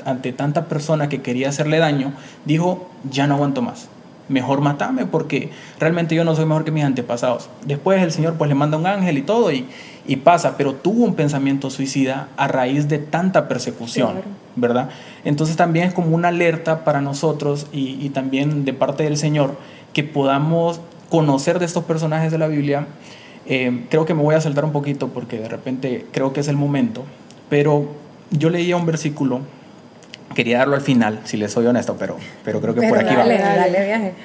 ante 0.06 0.34
tanta 0.34 0.66
persona 0.66 1.10
que 1.10 1.22
quería 1.22 1.50
hacerle 1.50 1.80
daño, 1.80 2.14
dijo, 2.46 2.90
ya 3.10 3.28
no 3.28 3.36
aguanto 3.36 3.62
más. 3.62 3.88
Mejor 4.30 4.62
matame 4.62 5.06
porque 5.06 5.52
realmente 5.80 6.16
yo 6.16 6.24
no 6.24 6.36
soy 6.36 6.46
mejor 6.46 6.64
que 6.64 6.72
mis 6.72 6.86
antepasados. 6.86 7.50
Después 7.66 8.02
el 8.02 8.12
Señor 8.12 8.36
pues 8.36 8.48
le 8.48 8.56
manda 8.56 8.78
un 8.78 8.86
ángel 8.86 9.18
y 9.18 9.24
todo 9.24 9.52
y, 9.52 9.68
y 10.08 10.18
pasa, 10.18 10.56
pero 10.58 10.74
tuvo 10.74 11.04
un 11.04 11.16
pensamiento 11.16 11.70
suicida 11.70 12.30
a 12.38 12.48
raíz 12.48 12.88
de 12.88 12.98
tanta 13.00 13.48
persecución, 13.48 14.22
¿verdad? 14.56 14.90
Entonces 15.26 15.58
también 15.58 15.88
es 15.88 15.94
como 15.94 16.16
una 16.16 16.30
alerta 16.30 16.86
para 16.86 17.02
nosotros 17.02 17.68
y, 17.74 17.98
y 18.00 18.10
también 18.10 18.64
de 18.64 18.74
parte 18.74 19.04
del 19.04 19.18
Señor 19.18 19.58
que 19.92 20.04
podamos 20.04 20.80
conocer 21.10 21.60
de 21.60 21.66
estos 21.66 21.84
personajes 21.84 22.32
de 22.32 22.38
la 22.38 22.48
Biblia 22.48 22.88
eh, 23.46 23.86
creo 23.90 24.06
que 24.06 24.14
me 24.14 24.22
voy 24.22 24.36
a 24.36 24.42
saltar 24.42 24.66
un 24.66 24.72
poquito 24.72 25.10
porque 25.10 25.38
de 25.38 25.50
repente 25.50 26.06
creo 26.12 26.34
que 26.34 26.42
es 26.42 26.48
el 26.48 26.58
momento, 26.58 27.04
pero 27.50 27.88
yo 28.30 28.50
leía 28.50 28.78
un 28.78 28.86
versículo, 28.86 29.42
quería 30.36 30.60
darlo 30.60 30.76
al 30.76 30.82
final, 30.82 31.20
si 31.26 31.38
les 31.38 31.52
soy 31.52 31.66
honesto, 31.66 31.96
pero, 32.00 32.18
pero 32.44 32.62
creo 32.62 32.74
que 32.74 32.88
por 32.88 32.98
aquí 33.00 33.16
va. 33.16 33.26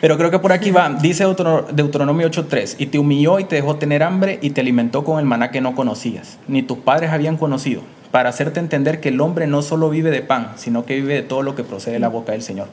Pero 0.01 0.17
creo 0.17 0.31
que 0.31 0.39
por 0.39 0.53
aquí 0.53 0.71
va. 0.71 0.91
Dice 0.91 1.25
Deuteronomio 1.25 2.31
8.3, 2.31 2.77
y 2.79 2.87
te 2.87 2.99
humilló 2.99 3.39
y 3.39 3.45
te 3.45 3.57
dejó 3.57 3.77
tener 3.77 4.03
hambre 4.03 4.39
y 4.43 4.51
te 4.51 4.61
alimentó 4.61 5.03
con 5.05 5.19
el 5.19 5.25
maná 5.25 5.51
que 5.51 5.61
no 5.61 5.75
conocías, 5.75 6.39
ni 6.47 6.63
tus 6.63 6.79
padres 6.79 7.11
habían 7.11 7.37
conocido, 7.37 7.83
para 8.11 8.29
hacerte 8.29 8.61
entender 8.61 9.01
que 9.01 9.09
el 9.09 9.21
hombre 9.21 9.47
no 9.47 9.63
solo 9.63 9.91
vive 9.91 10.11
de 10.11 10.23
pan, 10.23 10.53
sino 10.57 10.85
que 10.85 10.97
vive 10.97 11.15
de 11.15 11.23
todo 11.23 11.43
lo 11.43 11.55
que 11.55 11.65
procede 11.65 11.95
de 11.95 12.01
la 12.01 12.09
boca 12.09 12.33
del 12.33 12.43
Señor. 12.43 12.69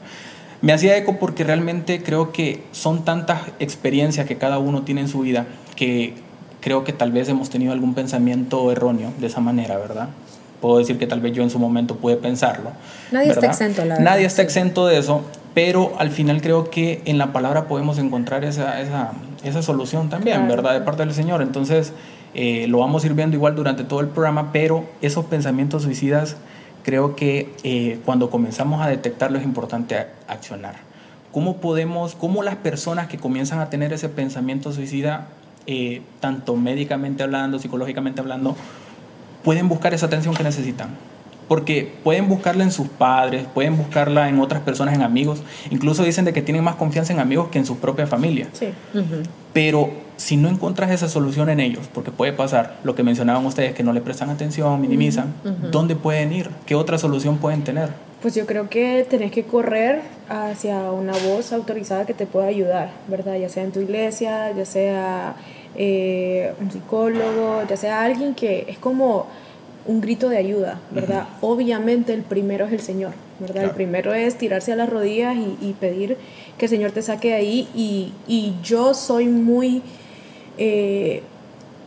Me 0.62 0.72
hacía 0.72 0.96
eco 0.96 1.18
porque 1.18 1.44
realmente 1.44 2.02
creo 2.02 2.32
que 2.32 2.62
son 2.72 3.04
tantas 3.04 3.42
experiencias 3.58 4.26
que 4.26 4.36
cada 4.36 4.58
uno 4.58 4.82
tiene 4.82 5.02
en 5.02 5.08
su 5.08 5.20
vida 5.20 5.46
que 5.76 6.14
creo 6.64 6.82
que 6.82 6.94
tal 6.94 7.12
vez 7.12 7.28
hemos 7.28 7.50
tenido 7.50 7.74
algún 7.74 7.92
pensamiento 7.92 8.72
erróneo 8.72 9.12
de 9.18 9.26
esa 9.26 9.40
manera, 9.40 9.76
¿verdad? 9.76 10.08
Puedo 10.62 10.78
decir 10.78 10.98
que 10.98 11.06
tal 11.06 11.20
vez 11.20 11.34
yo 11.34 11.42
en 11.42 11.50
su 11.50 11.58
momento 11.58 11.96
pude 11.96 12.16
pensarlo. 12.16 12.70
Nadie 13.12 13.32
está 13.32 13.44
exento, 13.44 13.84
la 13.84 13.96
verdad. 13.96 14.10
Nadie 14.10 14.24
está 14.24 14.40
exento 14.40 14.86
de 14.86 14.96
eso, 14.96 15.20
pero 15.52 15.92
al 15.98 16.10
final 16.10 16.40
creo 16.40 16.70
que 16.70 17.02
en 17.04 17.18
la 17.18 17.34
palabra 17.34 17.68
podemos 17.68 17.98
encontrar 17.98 18.44
esa, 18.44 18.80
esa, 18.80 19.12
esa 19.42 19.60
solución 19.60 20.08
también, 20.08 20.48
¿verdad? 20.48 20.72
De 20.72 20.80
parte 20.80 21.04
del 21.04 21.12
Señor. 21.12 21.42
Entonces, 21.42 21.92
eh, 22.32 22.66
lo 22.66 22.78
vamos 22.78 23.04
a 23.04 23.08
ir 23.08 23.12
viendo 23.12 23.36
igual 23.36 23.54
durante 23.56 23.84
todo 23.84 24.00
el 24.00 24.08
programa, 24.08 24.50
pero 24.50 24.86
esos 25.02 25.26
pensamientos 25.26 25.82
suicidas, 25.82 26.38
creo 26.82 27.14
que 27.14 27.52
eh, 27.62 27.98
cuando 28.06 28.30
comenzamos 28.30 28.80
a 28.80 28.88
detectarlo 28.88 29.36
es 29.36 29.44
importante 29.44 29.98
accionar. 30.28 30.76
¿Cómo 31.30 31.58
podemos, 31.58 32.14
cómo 32.14 32.42
las 32.42 32.56
personas 32.56 33.08
que 33.08 33.18
comienzan 33.18 33.58
a 33.58 33.68
tener 33.68 33.92
ese 33.92 34.08
pensamiento 34.08 34.72
suicida 34.72 35.26
eh, 35.66 36.02
tanto 36.20 36.56
médicamente 36.56 37.22
hablando, 37.22 37.58
psicológicamente 37.58 38.20
hablando, 38.20 38.56
pueden 39.42 39.68
buscar 39.68 39.94
esa 39.94 40.06
atención 40.06 40.34
que 40.34 40.42
necesitan. 40.42 40.90
Porque 41.48 41.92
pueden 42.02 42.28
buscarla 42.28 42.64
en 42.64 42.70
sus 42.70 42.88
padres, 42.88 43.46
pueden 43.52 43.76
buscarla 43.76 44.30
en 44.30 44.40
otras 44.40 44.62
personas, 44.62 44.94
en 44.94 45.02
amigos. 45.02 45.42
Incluso 45.70 46.02
dicen 46.02 46.24
de 46.24 46.32
que 46.32 46.40
tienen 46.40 46.64
más 46.64 46.76
confianza 46.76 47.12
en 47.12 47.20
amigos 47.20 47.48
que 47.48 47.58
en 47.58 47.66
su 47.66 47.78
propia 47.78 48.06
familia. 48.06 48.48
Sí. 48.52 48.68
Pero 49.52 49.90
si 50.16 50.38
no 50.38 50.48
encuentras 50.48 50.90
esa 50.90 51.08
solución 51.08 51.50
en 51.50 51.60
ellos, 51.60 51.88
porque 51.92 52.10
puede 52.10 52.32
pasar 52.32 52.78
lo 52.82 52.94
que 52.94 53.02
mencionaban 53.02 53.44
ustedes, 53.44 53.74
que 53.74 53.82
no 53.82 53.92
le 53.92 54.00
prestan 54.00 54.30
atención, 54.30 54.80
minimizan, 54.80 55.34
¿dónde 55.70 55.96
pueden 55.96 56.32
ir? 56.32 56.48
¿Qué 56.64 56.74
otra 56.74 56.96
solución 56.96 57.36
pueden 57.36 57.62
tener? 57.62 57.90
Pues 58.24 58.34
yo 58.34 58.46
creo 58.46 58.70
que 58.70 59.06
tenés 59.06 59.32
que 59.32 59.44
correr 59.44 60.00
hacia 60.30 60.90
una 60.92 61.12
voz 61.12 61.52
autorizada 61.52 62.06
que 62.06 62.14
te 62.14 62.24
pueda 62.24 62.46
ayudar, 62.46 62.90
¿verdad? 63.06 63.36
Ya 63.36 63.50
sea 63.50 63.64
en 63.64 63.70
tu 63.70 63.80
iglesia, 63.80 64.50
ya 64.52 64.64
sea 64.64 65.36
eh, 65.76 66.54
un 66.58 66.72
psicólogo, 66.72 67.60
ya 67.68 67.76
sea 67.76 68.02
alguien 68.02 68.34
que 68.34 68.64
es 68.66 68.78
como 68.78 69.26
un 69.84 70.00
grito 70.00 70.30
de 70.30 70.38
ayuda, 70.38 70.80
¿verdad? 70.90 71.28
Obviamente 71.42 72.14
el 72.14 72.22
primero 72.22 72.64
es 72.64 72.72
el 72.72 72.80
Señor, 72.80 73.12
¿verdad? 73.40 73.64
El 73.64 73.72
primero 73.72 74.14
es 74.14 74.38
tirarse 74.38 74.72
a 74.72 74.76
las 74.76 74.88
rodillas 74.88 75.36
y, 75.36 75.74
pedir 75.74 76.16
que 76.56 76.64
el 76.64 76.70
Señor 76.70 76.92
te 76.92 77.02
saque 77.02 77.28
de 77.28 77.34
ahí 77.34 77.68
y, 77.74 78.14
y 78.26 78.54
yo 78.62 78.94
soy 78.94 79.26
muy, 79.26 79.82
eh, 80.56 81.22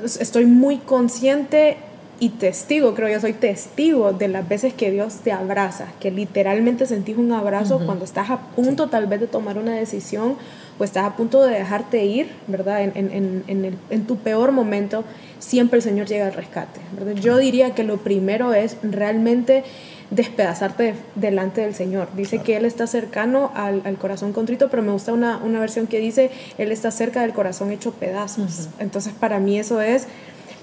estoy 0.04 0.46
muy 0.46 0.78
consciente 0.78 1.78
y 2.20 2.30
testigo, 2.30 2.96
creo 2.96 3.10
yo 3.10 3.20
soy 3.20 3.34
testigo 3.34 4.12
de 4.12 4.28
las 4.28 4.48
veces 4.48 4.74
que 4.74 4.90
Dios 4.90 5.18
te 5.24 5.32
abraza, 5.32 5.88
que 6.00 6.10
literalmente 6.10 6.86
sentís 6.86 7.18
un 7.18 7.32
abrazo 7.32 7.82
cuando 7.86 8.06
estás 8.06 8.30
a 8.32 8.40
punto 8.40 8.88
tal 8.88 9.06
vez 9.06 9.20
de 9.20 9.28
tomar 9.28 9.58
una 9.58 9.74
decisión 9.74 10.36
o 10.80 10.84
estás 10.84 11.06
a 11.06 11.16
punto 11.16 11.44
de 11.44 11.54
dejarte 11.54 12.06
ir, 12.06 12.30
¿verdad? 12.48 12.82
En, 12.82 12.92
en, 12.96 13.44
en, 13.48 13.66
el, 13.66 13.78
en, 13.90 14.08
tu 14.08 14.18
peor 14.18 14.52
momento, 14.52 15.04
siempre 15.40 15.78
el 15.78 15.84
Señor 15.84 16.08
llega 16.08 16.26
al 16.26 16.34
rescate, 16.34 16.80
¿verdad? 16.98 17.22
Yo 17.22 17.38
diría 17.38 17.76
que 17.76 17.84
lo 17.84 17.98
primero 17.98 18.54
es 18.54 18.78
realmente 18.82 19.64
despedazarte 20.10 20.96
delante 21.16 21.62
del 21.62 21.76
Señor. 21.76 22.08
Dice 22.16 22.40
que 22.40 22.58
Él 22.58 22.66
está 22.66 22.88
cercano 22.88 23.52
al, 23.54 23.82
al, 23.86 23.98
corazón 23.98 24.34
contrito, 24.34 24.70
pero 24.70 24.82
me 24.82 24.92
gusta 24.92 25.14
una, 25.14 25.38
una, 25.38 25.60
versión 25.60 25.86
que 25.86 26.00
dice, 26.00 26.32
Él 26.58 26.72
está 26.72 26.92
cerca 26.92 27.22
del 27.22 27.34
corazón 27.34 27.72
hecho 27.72 27.92
pedazos. 27.92 28.70
Entonces 28.80 29.14
para 29.14 29.40
mí 29.40 29.60
eso 29.60 29.82
es, 29.82 30.08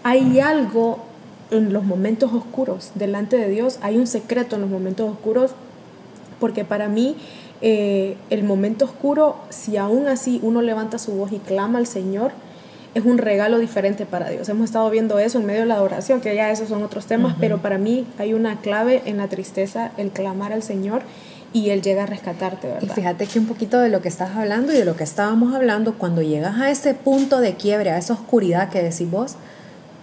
hay 0.02 0.40
algo 0.40 1.13
en 1.50 1.72
los 1.72 1.84
momentos 1.84 2.32
oscuros 2.32 2.92
delante 2.94 3.36
de 3.36 3.48
Dios, 3.48 3.78
hay 3.82 3.98
un 3.98 4.06
secreto 4.06 4.56
en 4.56 4.62
los 4.62 4.70
momentos 4.70 5.10
oscuros, 5.10 5.52
porque 6.40 6.64
para 6.64 6.88
mí 6.88 7.16
eh, 7.60 8.16
el 8.30 8.44
momento 8.44 8.84
oscuro, 8.84 9.36
si 9.50 9.76
aún 9.76 10.08
así 10.08 10.40
uno 10.42 10.62
levanta 10.62 10.98
su 10.98 11.12
voz 11.12 11.32
y 11.32 11.38
clama 11.38 11.78
al 11.78 11.86
Señor, 11.86 12.32
es 12.94 13.04
un 13.04 13.18
regalo 13.18 13.58
diferente 13.58 14.06
para 14.06 14.30
Dios. 14.30 14.48
Hemos 14.48 14.66
estado 14.66 14.88
viendo 14.88 15.18
eso 15.18 15.38
en 15.40 15.46
medio 15.46 15.60
de 15.60 15.66
la 15.66 15.74
adoración, 15.74 16.20
que 16.20 16.34
ya 16.34 16.50
esos 16.50 16.68
son 16.68 16.82
otros 16.82 17.06
temas, 17.06 17.36
pero 17.40 17.58
para 17.58 17.76
mí 17.76 18.06
hay 18.18 18.34
una 18.34 18.60
clave 18.60 19.02
en 19.06 19.16
la 19.16 19.28
tristeza, 19.28 19.90
el 19.96 20.10
clamar 20.10 20.52
al 20.52 20.62
Señor 20.62 21.02
y 21.52 21.70
Él 21.70 21.82
llega 21.82 22.04
a 22.04 22.06
rescatarte, 22.06 22.68
¿verdad? 22.68 22.82
Y 22.82 22.88
fíjate 22.88 23.26
que 23.26 23.38
un 23.38 23.46
poquito 23.46 23.80
de 23.80 23.88
lo 23.88 24.00
que 24.00 24.08
estás 24.08 24.36
hablando 24.36 24.72
y 24.72 24.76
de 24.76 24.84
lo 24.84 24.96
que 24.96 25.04
estábamos 25.04 25.54
hablando, 25.54 25.94
cuando 25.94 26.22
llegas 26.22 26.60
a 26.60 26.70
ese 26.70 26.94
punto 26.94 27.40
de 27.40 27.54
quiebre, 27.54 27.90
a 27.90 27.98
esa 27.98 28.12
oscuridad 28.12 28.68
que 28.70 28.82
decís 28.82 29.10
vos, 29.10 29.36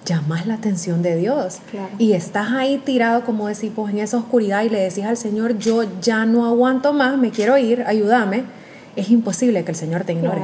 llamas 0.06 0.48
la 0.48 0.56
atención 0.56 1.02
de 1.02 1.16
Dios. 1.16 1.60
Y 1.98 2.14
estás 2.14 2.52
ahí 2.52 2.78
tirado, 2.78 3.24
como 3.24 3.48
decimos, 3.48 3.90
en 3.90 4.00
esa 4.00 4.18
oscuridad 4.18 4.64
y 4.64 4.70
le 4.70 4.80
decís 4.80 5.06
al 5.06 5.18
Señor, 5.18 5.58
yo 5.58 5.84
ya 6.02 6.26
no 6.26 6.46
aguanto 6.46 6.94
más, 6.94 7.18
me 7.18 7.32
quiero 7.32 7.58
ir, 7.58 7.84
ayúdame. 7.86 8.44
Es 8.96 9.10
imposible 9.10 9.64
que 9.64 9.72
el 9.72 9.78
Señor 9.78 10.04
te 10.04 10.14
ignore. 10.14 10.42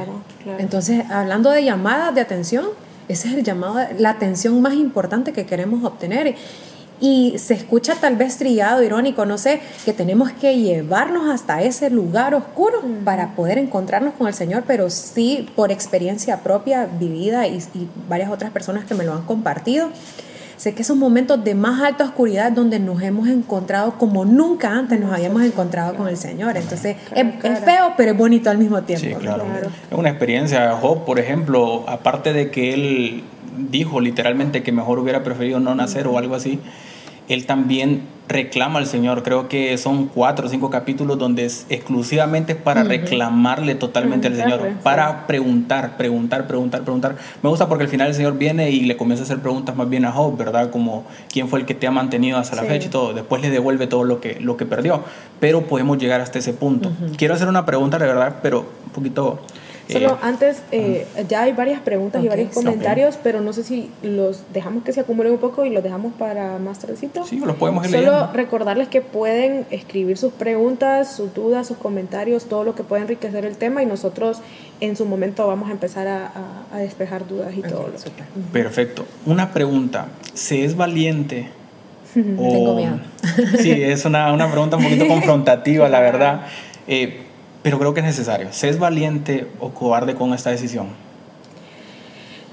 Entonces, 0.58 1.04
hablando 1.10 1.50
de 1.50 1.64
llamadas 1.64 2.14
de 2.14 2.20
atención, 2.20 2.66
ese 3.08 3.28
es 3.28 3.34
el 3.34 3.42
llamado, 3.42 3.78
la 3.98 4.10
atención 4.10 4.60
más 4.60 4.74
importante 4.74 5.32
que 5.32 5.46
queremos 5.46 5.84
obtener. 5.84 6.36
Y 7.00 7.34
se 7.38 7.54
escucha 7.54 7.94
tal 7.94 8.16
vez 8.16 8.38
trillado, 8.38 8.82
irónico, 8.82 9.24
no 9.24 9.38
sé, 9.38 9.60
que 9.84 9.92
tenemos 9.92 10.32
que 10.32 10.58
llevarnos 10.58 11.28
hasta 11.28 11.62
ese 11.62 11.90
lugar 11.90 12.34
oscuro 12.34 12.82
para 13.04 13.34
poder 13.34 13.58
encontrarnos 13.58 14.14
con 14.14 14.26
el 14.26 14.34
Señor, 14.34 14.64
pero 14.66 14.90
sí 14.90 15.48
por 15.54 15.70
experiencia 15.70 16.38
propia 16.38 16.86
vivida 16.86 17.46
y, 17.46 17.62
varias 18.08 18.30
otras 18.30 18.50
personas 18.50 18.84
que 18.84 18.94
me 18.94 19.04
lo 19.04 19.12
han 19.12 19.22
compartido. 19.22 19.90
Sé 20.56 20.74
que 20.74 20.82
esos 20.82 20.96
momentos 20.96 21.44
de 21.44 21.54
más 21.54 21.80
alta 21.80 22.02
oscuridad 22.02 22.50
donde 22.50 22.80
nos 22.80 23.00
hemos 23.00 23.28
encontrado 23.28 23.92
como 23.96 24.24
nunca 24.24 24.72
antes 24.72 24.98
nos 24.98 25.12
habíamos 25.12 25.44
encontrado 25.44 25.94
con 25.94 26.08
el 26.08 26.16
Señor. 26.16 26.56
Entonces 26.56 26.96
es, 27.14 27.60
feo, 27.60 27.92
pero 27.96 28.10
es 28.10 28.18
bonito 28.18 28.50
al 28.50 28.58
mismo 28.58 28.82
tiempo. 28.82 29.06
Sí, 29.06 29.14
claro. 29.14 29.44
Es 29.88 29.96
una 29.96 30.08
experiencia. 30.08 30.72
Job, 30.72 31.04
por 31.04 31.20
ejemplo, 31.20 31.84
aparte 31.86 32.32
de 32.32 32.50
que 32.50 32.74
él 32.74 33.24
dijo 33.70 34.00
literalmente 34.00 34.64
que 34.64 34.72
mejor 34.72 34.98
hubiera 34.98 35.22
preferido 35.22 35.60
no 35.60 35.76
nacer 35.76 36.08
o 36.08 36.18
algo 36.18 36.34
así, 36.34 36.60
él 37.28 37.46
también 37.46 38.02
reclama 38.28 38.78
al 38.78 38.86
Señor. 38.86 39.22
Creo 39.22 39.48
que 39.48 39.76
son 39.78 40.06
cuatro 40.06 40.46
o 40.46 40.50
cinco 40.50 40.70
capítulos 40.70 41.18
donde 41.18 41.44
es 41.44 41.66
exclusivamente 41.68 42.54
para 42.54 42.84
reclamarle 42.84 43.74
totalmente 43.74 44.28
al 44.28 44.36
Señor, 44.36 44.68
para 44.82 45.26
preguntar, 45.26 45.96
preguntar, 45.96 46.46
preguntar, 46.46 46.82
preguntar. 46.82 47.16
Me 47.42 47.48
gusta 47.48 47.68
porque 47.68 47.84
al 47.84 47.90
final 47.90 48.08
el 48.08 48.14
Señor 48.14 48.38
viene 48.38 48.70
y 48.70 48.80
le 48.80 48.96
comienza 48.96 49.22
a 49.22 49.24
hacer 49.24 49.40
preguntas 49.40 49.74
más 49.76 49.88
bien 49.88 50.04
a 50.04 50.12
Job, 50.12 50.36
¿verdad? 50.36 50.70
Como 50.70 51.04
quién 51.32 51.48
fue 51.48 51.60
el 51.60 51.66
que 51.66 51.74
te 51.74 51.86
ha 51.86 51.90
mantenido 51.90 52.38
hasta 52.38 52.56
la 52.56 52.64
fecha 52.64 52.86
y 52.86 52.90
todo. 52.90 53.14
Después 53.14 53.42
le 53.42 53.50
devuelve 53.50 53.86
todo 53.86 54.04
lo 54.04 54.20
que, 54.20 54.38
lo 54.40 54.56
que 54.56 54.66
perdió. 54.66 55.02
Pero 55.40 55.66
podemos 55.66 55.98
llegar 55.98 56.20
hasta 56.20 56.38
ese 56.38 56.52
punto. 56.52 56.92
Quiero 57.16 57.34
hacer 57.34 57.48
una 57.48 57.64
pregunta, 57.64 57.98
de 57.98 58.06
verdad, 58.06 58.36
pero 58.42 58.66
un 58.86 58.92
poquito 58.92 59.40
Solo 59.88 60.10
eh, 60.10 60.16
antes, 60.22 60.62
eh, 60.70 61.06
ya 61.28 61.42
hay 61.42 61.52
varias 61.52 61.80
preguntas 61.80 62.22
y 62.22 62.28
varios 62.28 62.52
comentarios, 62.52 63.18
pero 63.22 63.40
no 63.40 63.52
sé 63.52 63.64
si 63.64 63.90
los 64.02 64.42
dejamos 64.52 64.84
que 64.84 64.92
se 64.92 65.00
acumulen 65.00 65.32
un 65.32 65.38
poco 65.38 65.64
y 65.64 65.70
los 65.70 65.82
dejamos 65.82 66.12
para 66.14 66.58
más 66.58 66.78
tardecito. 66.78 67.24
Sí, 67.24 67.38
los 67.38 67.56
podemos 67.56 67.86
ir 67.86 67.92
Solo 67.92 68.30
recordarles 68.32 68.88
que 68.88 69.00
pueden 69.00 69.66
escribir 69.70 70.18
sus 70.18 70.32
preguntas, 70.32 71.14
sus 71.14 71.32
dudas, 71.34 71.66
sus 71.66 71.78
comentarios, 71.78 72.44
todo 72.46 72.64
lo 72.64 72.74
que 72.74 72.84
pueda 72.84 73.02
enriquecer 73.02 73.44
el 73.44 73.56
tema 73.56 73.82
y 73.82 73.86
nosotros 73.86 74.40
en 74.80 74.96
su 74.96 75.06
momento 75.06 75.46
vamos 75.46 75.70
a 75.70 75.72
empezar 75.72 76.06
a, 76.06 76.32
a, 76.72 76.78
despejar 76.78 77.26
dudas 77.26 77.56
y 77.56 77.62
todo 77.62 77.88
lo 77.88 77.98
Perfecto. 78.52 79.06
Una 79.24 79.52
pregunta, 79.52 80.08
¿se 80.34 80.64
es 80.64 80.76
valiente? 80.76 81.48
Tengo 82.14 82.74
miedo. 82.74 82.98
sí, 83.58 83.70
es 83.70 84.04
una, 84.04 84.32
una, 84.32 84.50
pregunta 84.50 84.76
un 84.76 84.84
poquito 84.84 85.08
confrontativa, 85.08 85.88
la 85.88 86.00
verdad. 86.00 86.42
Eh, 86.86 87.27
pero 87.62 87.78
creo 87.78 87.94
que 87.94 88.00
es 88.00 88.06
necesario. 88.06 88.52
¿Se 88.52 88.68
es 88.68 88.78
valiente 88.78 89.46
o 89.60 89.70
cobarde 89.70 90.14
con 90.14 90.32
esta 90.34 90.50
decisión? 90.50 90.88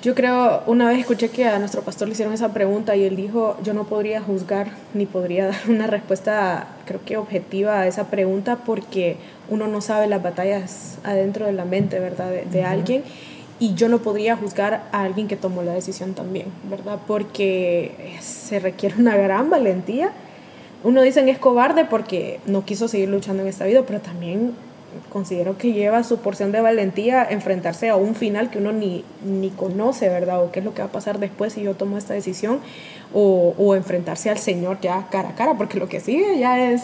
Yo 0.06 0.14
creo, 0.14 0.62
una 0.68 0.88
vez 0.88 1.00
escuché 1.00 1.30
que 1.30 1.48
a 1.48 1.58
nuestro 1.58 1.82
pastor 1.82 2.08
le 2.08 2.12
hicieron 2.14 2.32
esa 2.32 2.54
pregunta 2.54 2.96
y 2.96 3.06
él 3.06 3.16
dijo, 3.16 3.58
yo 3.64 3.74
no 3.74 3.86
podría 3.86 4.22
juzgar 4.22 4.68
ni 4.94 5.08
podría 5.08 5.48
dar 5.48 5.62
una 5.68 5.88
respuesta, 5.88 6.68
creo 6.86 7.04
que 7.04 7.18
objetiva 7.18 7.80
a 7.80 7.88
esa 7.88 8.12
pregunta 8.12 8.58
porque 8.68 9.18
uno 9.50 9.66
no 9.66 9.82
sabe 9.82 10.06
las 10.06 10.22
batallas 10.22 11.00
adentro 11.04 11.48
de 11.48 11.54
la 11.54 11.66
mente, 11.66 12.00
¿verdad? 12.00 12.30
De, 12.30 12.64
alguien 12.64 13.04
y 13.60 13.74
yo 13.74 13.90
no 13.90 13.98
podría 13.98 14.36
juzgar 14.38 14.84
a 14.92 15.02
alguien 15.02 15.28
que 15.28 15.38
tomó 15.38 15.64
la 15.64 15.74
decisión 15.74 16.14
también, 16.14 16.50
¿verdad? 16.70 17.00
Porque 17.08 18.16
se 18.22 18.60
requiere 18.60 18.98
una 19.00 19.18
gran 19.18 19.50
valentía. 19.50 20.12
Uno 20.84 21.02
dice 21.02 21.28
es 21.28 21.40
cobarde 21.40 21.84
porque 21.84 22.40
no 22.46 22.64
quiso 22.64 22.88
seguir 22.88 23.10
luchando 23.10 23.42
en 23.42 23.50
esta 23.50 23.66
vida, 23.66 23.82
pero 23.88 24.02
también 24.02 24.54
considero 25.10 25.58
que 25.58 25.74
lleva 25.74 26.04
su 26.04 26.18
porción 26.20 26.52
de 26.52 26.62
valentía 26.62 27.26
enfrentarse 27.30 27.90
a 27.90 27.96
un 27.96 28.16
final 28.16 28.50
que 28.50 28.60
uno 28.60 28.72
ni, 28.72 29.04
ni 29.24 29.50
conoce, 29.50 30.10
¿verdad? 30.10 30.44
O 30.44 30.52
qué 30.52 30.60
es 30.60 30.66
lo 30.66 30.74
que 30.74 30.82
va 30.82 30.88
a 30.88 30.92
pasar 30.92 31.20
después 31.20 31.54
si 31.54 31.64
yo 31.64 31.76
tomo 31.76 31.98
esta 31.98 32.14
decisión, 32.14 32.60
o, 33.14 33.54
o 33.58 33.76
enfrentarse 33.76 34.30
al 34.30 34.38
Señor 34.38 34.80
ya 34.82 35.08
cara 35.10 35.30
a 35.30 35.36
cara, 35.36 35.56
porque 35.56 35.80
lo 35.80 35.88
que 35.88 36.00
sigue 36.00 36.38
ya 36.40 36.72
es 36.72 36.84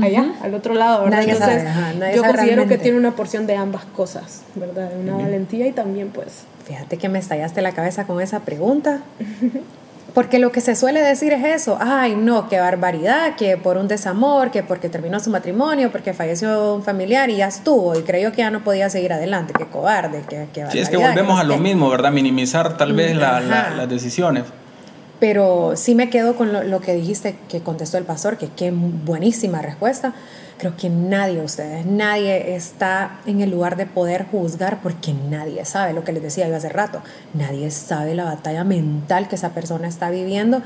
allá, 0.00 0.34
al 0.42 0.54
otro 0.54 0.74
lado, 0.74 1.04
¿verdad? 1.04 1.22
Entonces, 1.22 2.16
yo 2.16 2.22
considero 2.22 2.66
que 2.66 2.78
tiene 2.78 2.96
una 2.96 3.12
porción 3.12 3.46
de 3.46 3.56
ambas 3.56 3.84
cosas, 3.84 4.42
¿verdad? 4.54 4.90
Una 4.98 5.16
valentía 5.16 5.66
y 5.66 5.72
también, 5.72 6.10
pues. 6.10 6.44
Fíjate 6.64 6.96
que 6.96 7.08
me 7.08 7.18
estallaste 7.18 7.60
la 7.60 7.72
cabeza 7.72 8.06
con 8.06 8.20
esa 8.20 8.40
pregunta. 8.40 9.00
Porque 10.14 10.38
lo 10.38 10.52
que 10.52 10.60
se 10.60 10.76
suele 10.76 11.00
decir 11.00 11.32
es 11.32 11.44
eso, 11.44 11.78
ay 11.80 12.14
no, 12.16 12.48
qué 12.48 12.60
barbaridad, 12.60 13.34
que 13.36 13.56
por 13.56 13.78
un 13.78 13.88
desamor, 13.88 14.50
que 14.50 14.62
porque 14.62 14.90
terminó 14.90 15.18
su 15.20 15.30
matrimonio, 15.30 15.90
porque 15.90 16.12
falleció 16.12 16.74
un 16.74 16.82
familiar 16.82 17.30
y 17.30 17.36
ya 17.36 17.46
estuvo 17.46 17.98
y 17.98 18.02
creyó 18.02 18.30
que 18.30 18.38
ya 18.38 18.50
no 18.50 18.62
podía 18.62 18.90
seguir 18.90 19.12
adelante, 19.14 19.54
qué 19.56 19.66
cobarde, 19.66 20.22
qué, 20.28 20.48
qué 20.52 20.66
Sí, 20.70 20.78
es 20.80 20.90
que 20.90 20.98
volvemos 20.98 21.40
a 21.40 21.44
lo 21.44 21.56
mismo, 21.56 21.88
¿verdad? 21.88 22.12
Minimizar 22.12 22.76
tal 22.76 22.92
vez 22.92 23.16
las 23.16 23.88
decisiones. 23.88 24.44
Pero 25.20 25.74
sí 25.76 25.94
me 25.94 26.10
quedo 26.10 26.34
con 26.36 26.52
lo, 26.52 26.64
lo, 26.64 26.80
que 26.80 26.94
dijiste 26.94 27.36
que 27.48 27.60
contestó 27.60 27.96
el 27.96 28.04
pastor, 28.04 28.38
que 28.38 28.48
qué 28.48 28.72
buenísima 28.72 29.62
respuesta, 29.62 30.14
Creo 30.62 30.76
que 30.76 30.88
nadie 30.90 31.38
de 31.38 31.44
ustedes, 31.44 31.86
nadie 31.86 32.54
está 32.54 33.18
en 33.26 33.40
el 33.40 33.50
lugar 33.50 33.76
de 33.76 33.84
poder 33.84 34.26
juzgar 34.30 34.80
porque 34.80 35.12
nadie 35.12 35.64
sabe 35.64 35.92
lo 35.92 36.04
que 36.04 36.12
les 36.12 36.22
decía 36.22 36.48
yo 36.48 36.54
hace 36.54 36.68
rato. 36.68 37.02
Nadie 37.34 37.68
sabe 37.72 38.14
la 38.14 38.22
batalla 38.22 38.62
mental 38.62 39.26
que 39.26 39.34
esa 39.34 39.54
persona 39.54 39.88
está 39.88 40.08
viviendo 40.10 40.62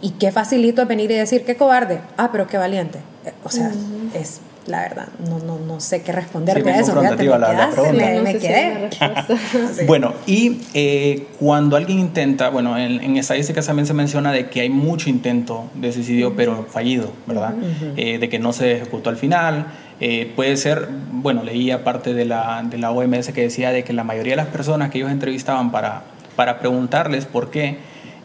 y 0.00 0.10
qué 0.10 0.30
facilito 0.30 0.82
es 0.82 0.86
venir 0.86 1.10
y 1.10 1.14
decir, 1.14 1.44
qué 1.44 1.56
cobarde, 1.56 2.00
ah, 2.16 2.28
pero 2.30 2.46
qué 2.46 2.58
valiente. 2.58 3.00
O 3.42 3.48
sea, 3.48 3.72
es 4.14 4.40
la 4.70 4.80
verdad, 4.82 5.08
no, 5.28 5.38
no, 5.40 5.58
no 5.58 5.80
sé 5.80 6.02
qué 6.02 6.12
responderte 6.12 6.62
Sí, 6.62 6.68
a 6.68 6.78
eso. 6.80 6.98
Fíjate, 7.00 7.24
me, 7.24 7.38
la- 7.38 7.50
quedaste, 7.50 7.92
me, 7.92 8.20
No 8.20 8.30
si. 8.40 9.86
Bueno, 9.86 10.14
y 10.26 10.60
eh, 10.74 11.26
cuando 11.38 11.76
alguien 11.76 11.98
intenta, 11.98 12.48
bueno, 12.50 12.78
en, 12.78 13.00
en 13.02 13.16
estadísticas 13.16 13.66
también 13.66 13.86
se 13.86 13.94
menciona 13.94 14.32
de 14.32 14.48
que 14.48 14.60
hay 14.60 14.70
mucho 14.70 15.10
intento 15.10 15.64
de 15.74 15.92
suicidio, 15.92 16.34
pero 16.36 16.66
fallido, 16.70 17.10
¿verdad? 17.26 17.54
Eh, 17.96 18.18
de 18.18 18.28
que 18.28 18.38
no 18.38 18.52
se 18.52 18.72
ejecutó 18.76 19.10
al 19.10 19.16
final. 19.16 19.66
Eh, 20.00 20.32
puede 20.34 20.56
ser, 20.56 20.88
bueno, 21.12 21.42
leía 21.42 21.84
parte 21.84 22.14
de 22.14 22.24
la, 22.24 22.62
de 22.64 22.78
la 22.78 22.90
OMS 22.90 23.28
que 23.32 23.42
decía 23.42 23.70
de 23.70 23.84
que 23.84 23.92
la 23.92 24.04
mayoría 24.04 24.32
de 24.32 24.36
las 24.38 24.46
personas 24.46 24.90
que 24.90 24.98
ellos 24.98 25.10
entrevistaban 25.10 25.70
para, 25.70 26.04
para 26.36 26.58
preguntarles 26.58 27.26
por 27.26 27.50
qué, 27.50 27.76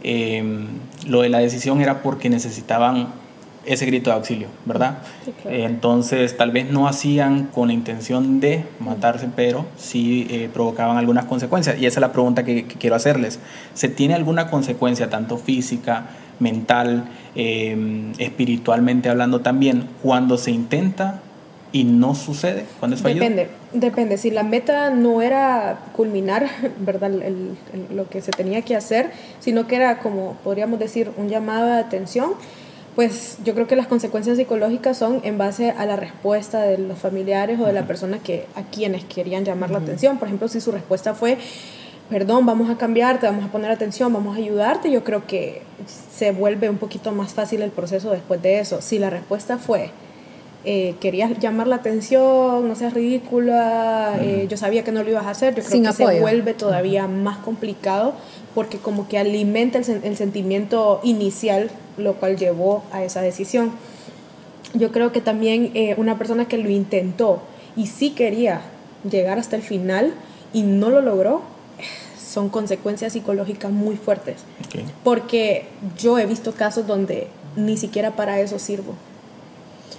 eh, 0.04 0.42
lo 1.08 1.22
de 1.22 1.30
la 1.30 1.40
decisión 1.40 1.82
era 1.82 2.02
porque 2.02 2.30
necesitaban 2.30 3.08
ese 3.68 3.86
grito 3.86 4.10
de 4.10 4.16
auxilio, 4.16 4.48
¿verdad? 4.66 5.00
Sí, 5.24 5.32
claro. 5.42 5.58
Entonces, 5.58 6.36
tal 6.38 6.52
vez 6.52 6.70
no 6.72 6.88
hacían 6.88 7.46
con 7.48 7.68
la 7.68 7.74
intención 7.74 8.40
de 8.40 8.64
matarse, 8.80 9.28
pero 9.36 9.66
sí 9.78 10.28
eh, 10.30 10.50
provocaban 10.54 10.98
algunas 10.98 11.26
consecuencias. 11.26 11.78
Y 11.80 11.86
esa 11.86 12.00
es 12.00 12.02
la 12.02 12.12
pregunta 12.12 12.44
que, 12.44 12.66
que 12.66 12.76
quiero 12.76 12.96
hacerles. 12.96 13.40
¿Se 13.74 13.90
tiene 13.90 14.14
alguna 14.14 14.50
consecuencia, 14.50 15.10
tanto 15.10 15.38
física, 15.38 16.08
mental, 16.40 17.06
eh, 17.36 18.12
espiritualmente 18.18 19.10
hablando 19.10 19.42
también, 19.42 19.88
cuando 20.04 20.38
se 20.38 20.52
intenta 20.52 21.22
y 21.72 21.84
no 21.84 22.16
sucede? 22.16 22.66
Cuando 22.80 22.96
es 22.96 23.02
fallido. 23.02 23.22
Depende, 23.24 23.50
depende. 23.74 24.18
Si 24.18 24.32
la 24.32 24.44
meta 24.44 24.90
no 24.92 25.22
era 25.22 25.80
culminar, 25.94 26.48
¿verdad? 26.80 27.14
El- 27.14 27.24
el- 27.74 27.96
lo 27.96 28.08
que 28.10 28.22
se 28.22 28.32
tenía 28.32 28.62
que 28.62 28.76
hacer, 28.76 29.12
sino 29.40 29.68
que 29.68 29.76
era 29.76 30.00
como, 30.00 30.34
podríamos 30.44 30.80
decir, 30.80 31.12
un 31.18 31.30
llamado 31.30 31.68
de 31.68 31.80
atención, 31.80 32.32
pues 32.96 33.38
yo 33.44 33.54
creo 33.54 33.68
que 33.68 33.76
las 33.76 33.88
consecuencias 33.88 34.38
psicológicas 34.38 34.98
son 34.98 35.20
en 35.24 35.38
base 35.38 35.72
a 35.72 35.86
la 35.86 35.98
respuesta 35.98 36.62
de 36.62 36.78
los 36.78 36.98
familiares 36.98 37.60
o 37.60 37.66
de 37.66 37.74
la 37.74 37.86
persona 37.86 38.20
que, 38.20 38.48
a 38.56 38.64
quienes 38.64 39.04
querían 39.04 39.44
llamar 39.44 39.70
la 39.70 39.80
atención. 39.80 40.18
Por 40.18 40.30
ejemplo, 40.30 40.48
si 40.48 40.62
su 40.62 40.72
respuesta 40.72 41.14
fue, 41.14 41.38
perdón, 42.10 42.46
vamos 42.46 42.70
a 42.70 42.78
cambiarte, 42.78 43.26
vamos 43.26 43.44
a 43.44 43.52
poner 43.52 43.70
atención, 43.70 44.14
vamos 44.14 44.38
a 44.38 44.40
ayudarte, 44.40 44.90
yo 44.92 45.04
creo 45.04 45.28
que 45.28 45.62
se 45.86 46.32
vuelve 46.32 46.70
un 46.70 46.78
poquito 46.78 47.12
más 47.12 47.34
fácil 47.34 47.62
el 47.62 47.72
proceso 47.72 48.12
después 48.12 48.42
de 48.42 48.60
eso. 48.60 48.82
Si 48.82 48.98
la 48.98 49.10
respuesta 49.10 49.58
fue, 49.58 49.92
eh, 50.66 50.96
querías 51.00 51.38
llamar 51.40 51.68
la 51.68 51.78
atención, 51.78 52.68
no 52.68 52.76
seas 52.76 52.94
ridícula, 52.94 54.18
eh, 54.22 54.48
yo 54.50 54.58
sabía 54.58 54.84
que 54.84 54.92
no 54.92 55.04
lo 55.04 55.10
ibas 55.10 55.26
a 55.26 55.30
hacer, 55.32 55.54
yo 55.56 55.62
creo 55.62 55.72
Sin 55.72 55.84
que 55.86 55.94
se 55.94 56.04
apoyo. 56.04 56.22
vuelve 56.22 56.54
todavía 56.54 57.08
más 57.08 57.38
complicado 57.38 58.14
porque 58.54 58.78
como 58.78 59.08
que 59.08 59.18
alimenta 59.18 59.78
el, 59.78 59.86
sen- 59.86 60.02
el 60.04 60.18
sentimiento 60.18 61.00
inicial, 61.04 61.70
lo 61.98 62.14
cual 62.16 62.38
llevó 62.38 62.84
a 62.92 63.04
esa 63.04 63.22
decisión. 63.22 63.72
Yo 64.74 64.92
creo 64.92 65.12
que 65.12 65.22
también 65.22 65.72
eh, 65.74 65.94
una 65.98 66.18
persona 66.18 66.48
que 66.48 66.58
lo 66.58 66.70
intentó 66.70 67.42
y 67.78 67.88
sí 67.88 68.12
quería 68.12 68.62
llegar 69.10 69.38
hasta 69.40 69.56
el 69.56 69.62
final 69.62 70.14
y 70.54 70.64
no 70.64 70.90
lo 70.90 71.02
logró, 71.02 71.42
son 72.20 72.50
consecuencias 72.50 73.14
psicológicas 73.14 73.72
muy 73.72 73.96
fuertes. 73.96 74.38
Ok. 74.68 74.82
Porque 75.04 75.68
yo 75.98 76.18
he 76.20 76.26
visto 76.26 76.54
casos 76.54 76.88
donde 76.88 77.28
ni 77.56 77.78
siquiera 77.78 78.12
para 78.16 78.40
eso 78.42 78.60
sirvo 78.60 78.94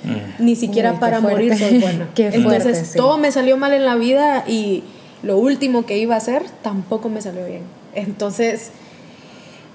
Mm. 0.05 0.45
ni 0.45 0.57
siquiera 0.57 0.93
Uy, 0.93 0.99
para 0.99 1.21
morir 1.21 1.57
soy 1.57 1.79
buena. 1.79 2.09
Qué 2.15 2.27
Entonces 2.27 2.63
fuerte, 2.63 2.85
sí. 2.85 2.97
todo 2.97 3.19
me 3.19 3.33
salió 3.33 3.57
mal 3.57 3.73
en 3.73 3.85
la 3.85 3.97
vida 3.97 4.45
y 4.47 4.85
lo 5.23 5.39
último 5.39 5.87
que 5.87 5.99
iba 5.99 6.15
a 6.15 6.19
hacer 6.19 6.43
tampoco 6.63 7.09
me 7.09 7.21
salió 7.21 7.45
bien. 7.47 7.63
Entonces 7.95 8.71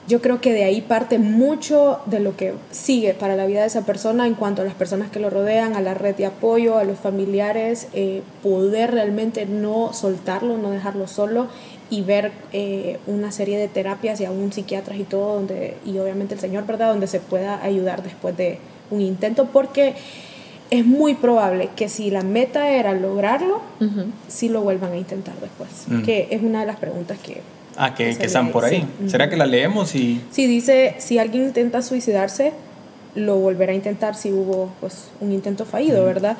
yo 0.08 0.22
creo 0.22 0.42
que 0.42 0.52
de 0.52 0.64
ahí 0.64 0.82
parte 0.82 1.20
mucho 1.20 2.00
de 2.06 2.20
lo 2.20 2.36
que 2.36 2.54
sigue 2.72 3.14
para 3.14 3.36
la 3.36 3.46
vida 3.46 3.62
de 3.62 3.68
esa 3.68 3.86
persona 3.86 4.26
en 4.28 4.34
cuanto 4.34 4.62
a 4.62 4.66
las 4.66 4.74
personas 4.74 5.12
que 5.12 5.20
lo 5.20 5.30
rodean, 5.30 5.76
a 5.76 5.82
la 5.82 5.94
red 5.94 6.16
de 6.16 6.26
apoyo, 6.26 6.78
a 6.78 6.84
los 6.84 7.00
familiares, 7.00 7.88
eh, 7.94 8.22
poder 8.42 8.92
realmente 8.92 9.46
no 9.46 9.94
soltarlo, 9.94 10.58
no 10.58 10.72
dejarlo 10.72 11.08
solo 11.08 11.48
y 11.90 12.02
ver 12.02 12.32
eh, 12.52 13.00
una 13.06 13.32
serie 13.32 13.58
de 13.58 13.68
terapias 13.68 14.20
y 14.22 14.26
aún 14.26 14.52
psiquiatras 14.52 14.98
y 14.98 15.04
todo, 15.04 15.36
donde, 15.36 15.78
y 15.86 15.98
obviamente 16.00 16.34
el 16.34 16.40
Señor, 16.40 16.66
¿verdad? 16.66 16.90
Donde 16.90 17.08
se 17.08 17.20
pueda 17.20 17.64
ayudar 17.64 18.02
después 18.02 18.36
de 18.36 18.60
un 18.92 19.02
intento, 19.02 19.46
porque 19.46 19.96
es 20.70 20.86
muy 20.86 21.16
probable 21.16 21.70
que 21.76 21.90
si 21.90 22.12
la 22.12 22.22
meta 22.22 22.70
era 22.70 22.94
lograrlo, 22.94 23.62
Ujú. 23.80 24.06
sí 24.28 24.48
lo 24.50 24.62
vuelvan 24.62 24.94
a 24.94 24.98
intentar 24.98 25.36
después, 25.42 25.70
Mm. 25.88 26.04
que 26.04 26.28
es 26.32 26.42
una 26.44 26.62
de 26.62 26.68
las 26.68 26.78
preguntas 26.78 27.18
que... 27.20 27.42
Ah, 27.78 27.94
que, 27.96 28.12
que 28.12 28.18
que 28.20 28.26
están 28.28 28.52
por 28.52 28.66
ahí. 28.66 28.86
sí. 29.02 29.10
¿Será 29.10 29.30
que 29.30 29.38
la 29.38 29.46
leemos 29.46 29.96
y 29.96 30.22
Si 30.32 30.46
dice, 30.46 30.96
si 31.00 31.18
alguien 31.20 31.44
intenta 31.44 31.82
suicidarse, 31.82 32.52
lo 33.16 33.38
volverá 33.38 33.72
a 33.74 33.76
intentar 33.76 34.16
si 34.16 34.32
hubo 34.32 34.70
pues, 34.80 35.08
un 35.20 35.32
intento 35.32 35.66
fallido, 35.66 36.06
¿verdad? 36.06 36.38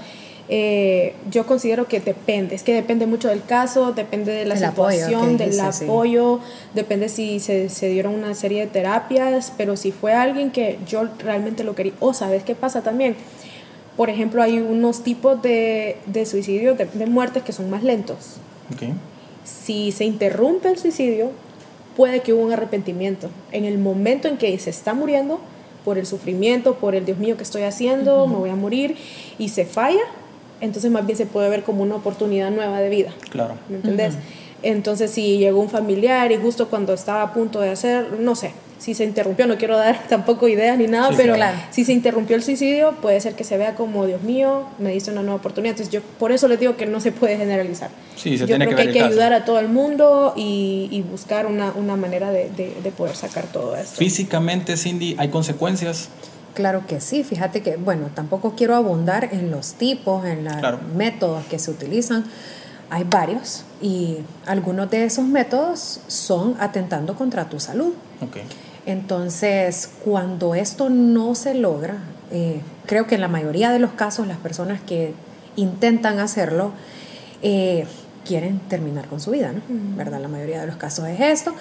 Eh, 0.54 1.14
yo 1.32 1.46
considero 1.46 1.88
que 1.88 2.02
depende, 2.02 2.56
es 2.56 2.64
que 2.64 2.74
depende 2.74 3.06
mucho 3.08 3.30
del 3.30 3.42
caso, 3.42 3.94
depende 3.94 4.34
de 4.34 4.44
la 4.44 4.56
El 4.56 4.60
situación, 4.60 5.38
del 5.38 5.54
sí. 5.54 5.86
apoyo, 5.86 6.42
depende 6.74 7.08
si 7.08 7.40
se, 7.40 7.70
se 7.70 7.88
dieron 7.88 8.14
una 8.14 8.36
serie 8.36 8.60
de 8.60 8.68
terapias, 8.68 9.54
pero 9.56 9.78
si 9.78 9.94
fue 9.94 10.12
alguien 10.12 10.52
que 10.52 10.78
yo 10.86 11.08
realmente 11.20 11.64
lo 11.64 11.74
quería, 11.74 11.94
o 12.02 12.14
sabes 12.14 12.44
qué 12.44 12.54
pasa 12.54 12.82
también, 12.82 13.16
por 13.96 14.10
ejemplo, 14.10 14.44
hay 14.44 14.58
unos 14.58 15.04
tipos 15.04 15.42
de, 15.42 15.96
de 16.06 16.26
suicidios, 16.26 16.78
de, 16.78 16.86
de 16.86 17.06
muertes 17.06 17.44
que 17.44 17.54
son 17.54 17.70
más 17.70 17.84
lentos. 17.84 18.36
Si 19.46 19.94
se 19.94 20.04
interrumpe 20.04 20.68
el 20.68 20.78
suicidio, 20.78 21.32
puede 21.96 22.20
que 22.20 22.34
hubo 22.34 22.44
un 22.44 22.52
arrepentimiento. 22.52 23.30
En 23.54 23.64
el 23.64 23.78
momento 23.78 24.28
en 24.28 24.38
que 24.38 24.60
se 24.60 24.70
está 24.70 24.94
muriendo, 24.94 25.40
por 25.86 25.98
el 25.98 26.06
sufrimiento, 26.06 26.76
por 26.76 26.94
el 26.94 27.06
Dios 27.06 27.18
mío 27.20 27.38
que 27.38 27.44
estoy 27.44 27.64
haciendo, 27.64 28.28
me 28.28 28.36
voy 28.36 28.50
a 28.50 28.56
morir, 28.56 28.98
y 29.40 29.50
se 29.50 29.66
falla, 29.66 30.02
entonces 30.62 30.90
más 30.92 31.06
bien 31.06 31.18
se 31.18 31.26
puede 31.26 31.50
ver 31.50 31.64
como 31.64 31.84
una 31.84 31.96
oportunidad 31.96 32.52
nueva 32.52 32.80
de 32.80 32.90
vida. 32.90 33.12
Claro. 33.30 33.56
¿Me 33.70 33.76
entendés? 33.78 34.14
Entonces, 34.64 35.10
si 35.12 35.38
llegó 35.40 35.60
un 35.60 35.70
familiar 35.70 36.32
y 36.32 36.38
justo 36.38 36.68
cuando 36.70 36.94
estaba 36.94 37.24
a 37.24 37.34
punto 37.34 37.60
de 37.62 37.70
hacer, 37.72 38.20
no 38.20 38.36
sé, 38.36 38.52
si 38.78 38.94
se 38.94 39.04
interrumpió, 39.04 39.48
no 39.48 39.58
quiero 39.58 39.76
dar 39.76 40.04
tampoco 40.10 40.48
ideas 40.48 40.78
ni 40.78 40.86
nada, 40.86 41.10
Sí, 41.10 41.16
pero 41.18 41.34
claro. 41.34 41.58
si 41.72 41.84
se 41.84 41.94
interrumpió 41.94 42.36
el 42.36 42.44
suicidio, 42.44 42.94
puede 43.02 43.20
ser 43.22 43.34
que 43.34 43.44
se 43.44 43.58
vea 43.58 43.74
como, 43.74 44.06
Dios 44.06 44.22
mío, 44.22 44.66
me 44.78 44.92
diste 44.92 45.10
una 45.12 45.22
nueva 45.24 45.38
oportunidad. 45.38 45.72
Entonces, 45.72 45.92
yo 45.92 46.02
por 46.20 46.32
eso 46.32 46.48
les 46.48 46.60
digo 46.60 46.78
que 46.78 46.86
no 46.86 47.00
se 47.00 47.12
puede 47.12 47.38
generalizar. 47.38 47.90
Sí, 48.16 48.34
se 48.38 48.42
yo 48.42 48.46
tiene 48.46 48.66
creo 48.66 48.78
que 48.78 48.84
que, 48.84 48.90
hay 48.90 48.94
que 48.94 49.02
ayudar 49.04 49.34
a 49.34 49.46
todo 49.46 49.58
el 49.60 49.68
mundo 49.68 50.34
y, 50.36 50.88
y 50.92 51.02
buscar 51.02 51.48
una, 51.48 51.72
una 51.76 51.96
manera 51.96 52.32
de, 52.32 52.50
de- 52.52 52.76
de 52.84 52.92
poder 52.92 53.16
sacar 53.16 53.46
todo 53.46 53.76
esto. 53.76 53.96
Físicamente, 53.98 54.78
Cindy, 54.78 55.16
¿hay 55.18 55.30
consecuencias? 55.30 56.10
Claro 56.54 56.86
que 56.86 57.00
sí, 57.00 57.24
fíjate 57.24 57.62
que, 57.62 57.78
bueno, 57.78 58.08
tampoco 58.14 58.56
quiero 58.56 58.76
abundar 58.76 59.30
en 59.32 59.52
los 59.52 59.74
tipos, 59.76 60.26
en 60.26 60.44
los 60.44 60.56
Claro. 60.58 60.80
métodos 60.96 61.46
que 61.46 61.60
se 61.60 61.72
utilizan. 61.72 62.26
Hay 62.90 63.06
varios 63.06 63.64
y 63.82 64.18
algunos 64.46 64.90
de 64.92 65.06
esos 65.06 65.24
métodos 65.26 66.02
son 66.08 66.56
atentando 66.60 67.16
contra 67.16 67.48
tu 67.50 67.60
salud. 67.60 67.94
Ok. 68.22 68.38
Entonces, 68.86 69.90
cuando 70.04 70.56
esto 70.56 70.90
no 70.90 71.34
se 71.36 71.54
logra, 71.54 71.96
eh, 72.32 72.62
creo 72.86 73.08
que 73.08 73.16
en 73.16 73.22
la 73.22 73.28
mayoría 73.30 73.72
de 73.72 73.80
los 73.80 73.92
casos 73.92 74.28
las 74.28 74.38
personas 74.38 74.82
que 74.82 75.14
intentan 75.56 76.20
hacerlo 76.20 76.72
eh, 77.42 77.86
quieren 78.26 78.60
terminar 78.60 79.08
con 79.08 79.20
su 79.20 79.32
vida, 79.32 79.52
¿no? 79.54 79.62
¿Verdad? 79.96 80.20
La 80.20 80.28
mayoría 80.28 80.62
de 80.62 80.68
los 80.68 80.76
casos 80.76 81.08
es 81.08 81.20
esto. 81.22 81.54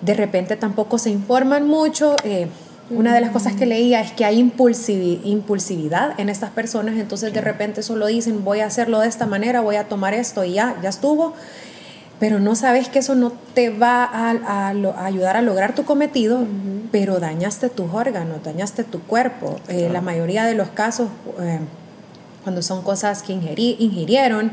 De 0.00 0.14
repente 0.14 0.56
tampoco 0.56 0.98
se 0.98 1.10
informan 1.10 1.68
mucho. 1.68 2.16
eh, 2.24 2.48
una 2.90 3.14
de 3.14 3.20
las 3.20 3.30
cosas 3.30 3.54
que 3.54 3.64
leía 3.66 4.00
es 4.00 4.12
que 4.12 4.24
hay 4.24 4.38
impulsivi- 4.42 5.20
impulsividad 5.24 6.18
en 6.20 6.28
estas 6.28 6.50
personas, 6.50 6.96
entonces 6.98 7.32
de 7.32 7.40
repente 7.40 7.82
solo 7.82 8.06
dicen 8.06 8.44
voy 8.44 8.60
a 8.60 8.66
hacerlo 8.66 9.00
de 9.00 9.08
esta 9.08 9.26
manera, 9.26 9.60
voy 9.60 9.76
a 9.76 9.84
tomar 9.88 10.14
esto 10.14 10.44
y 10.44 10.54
ya, 10.54 10.76
ya 10.82 10.88
estuvo. 10.90 11.32
Pero 12.20 12.38
no 12.38 12.54
sabes 12.54 12.88
que 12.88 13.00
eso 13.00 13.16
no 13.16 13.32
te 13.54 13.70
va 13.70 14.04
a, 14.04 14.30
a 14.70 15.04
ayudar 15.06 15.36
a 15.36 15.42
lograr 15.42 15.74
tu 15.74 15.84
cometido, 15.84 16.44
pero 16.92 17.18
dañaste 17.18 17.68
tus 17.68 17.92
órganos, 17.92 18.44
dañaste 18.44 18.84
tu 18.84 19.00
cuerpo. 19.00 19.58
Eh, 19.68 19.88
La 19.92 20.00
mayoría 20.02 20.44
de 20.44 20.54
los 20.54 20.68
casos, 20.68 21.08
eh, 21.40 21.58
cuando 22.44 22.62
son 22.62 22.82
cosas 22.82 23.22
que 23.24 23.32
ingerí- 23.32 23.74
ingirieron, 23.80 24.52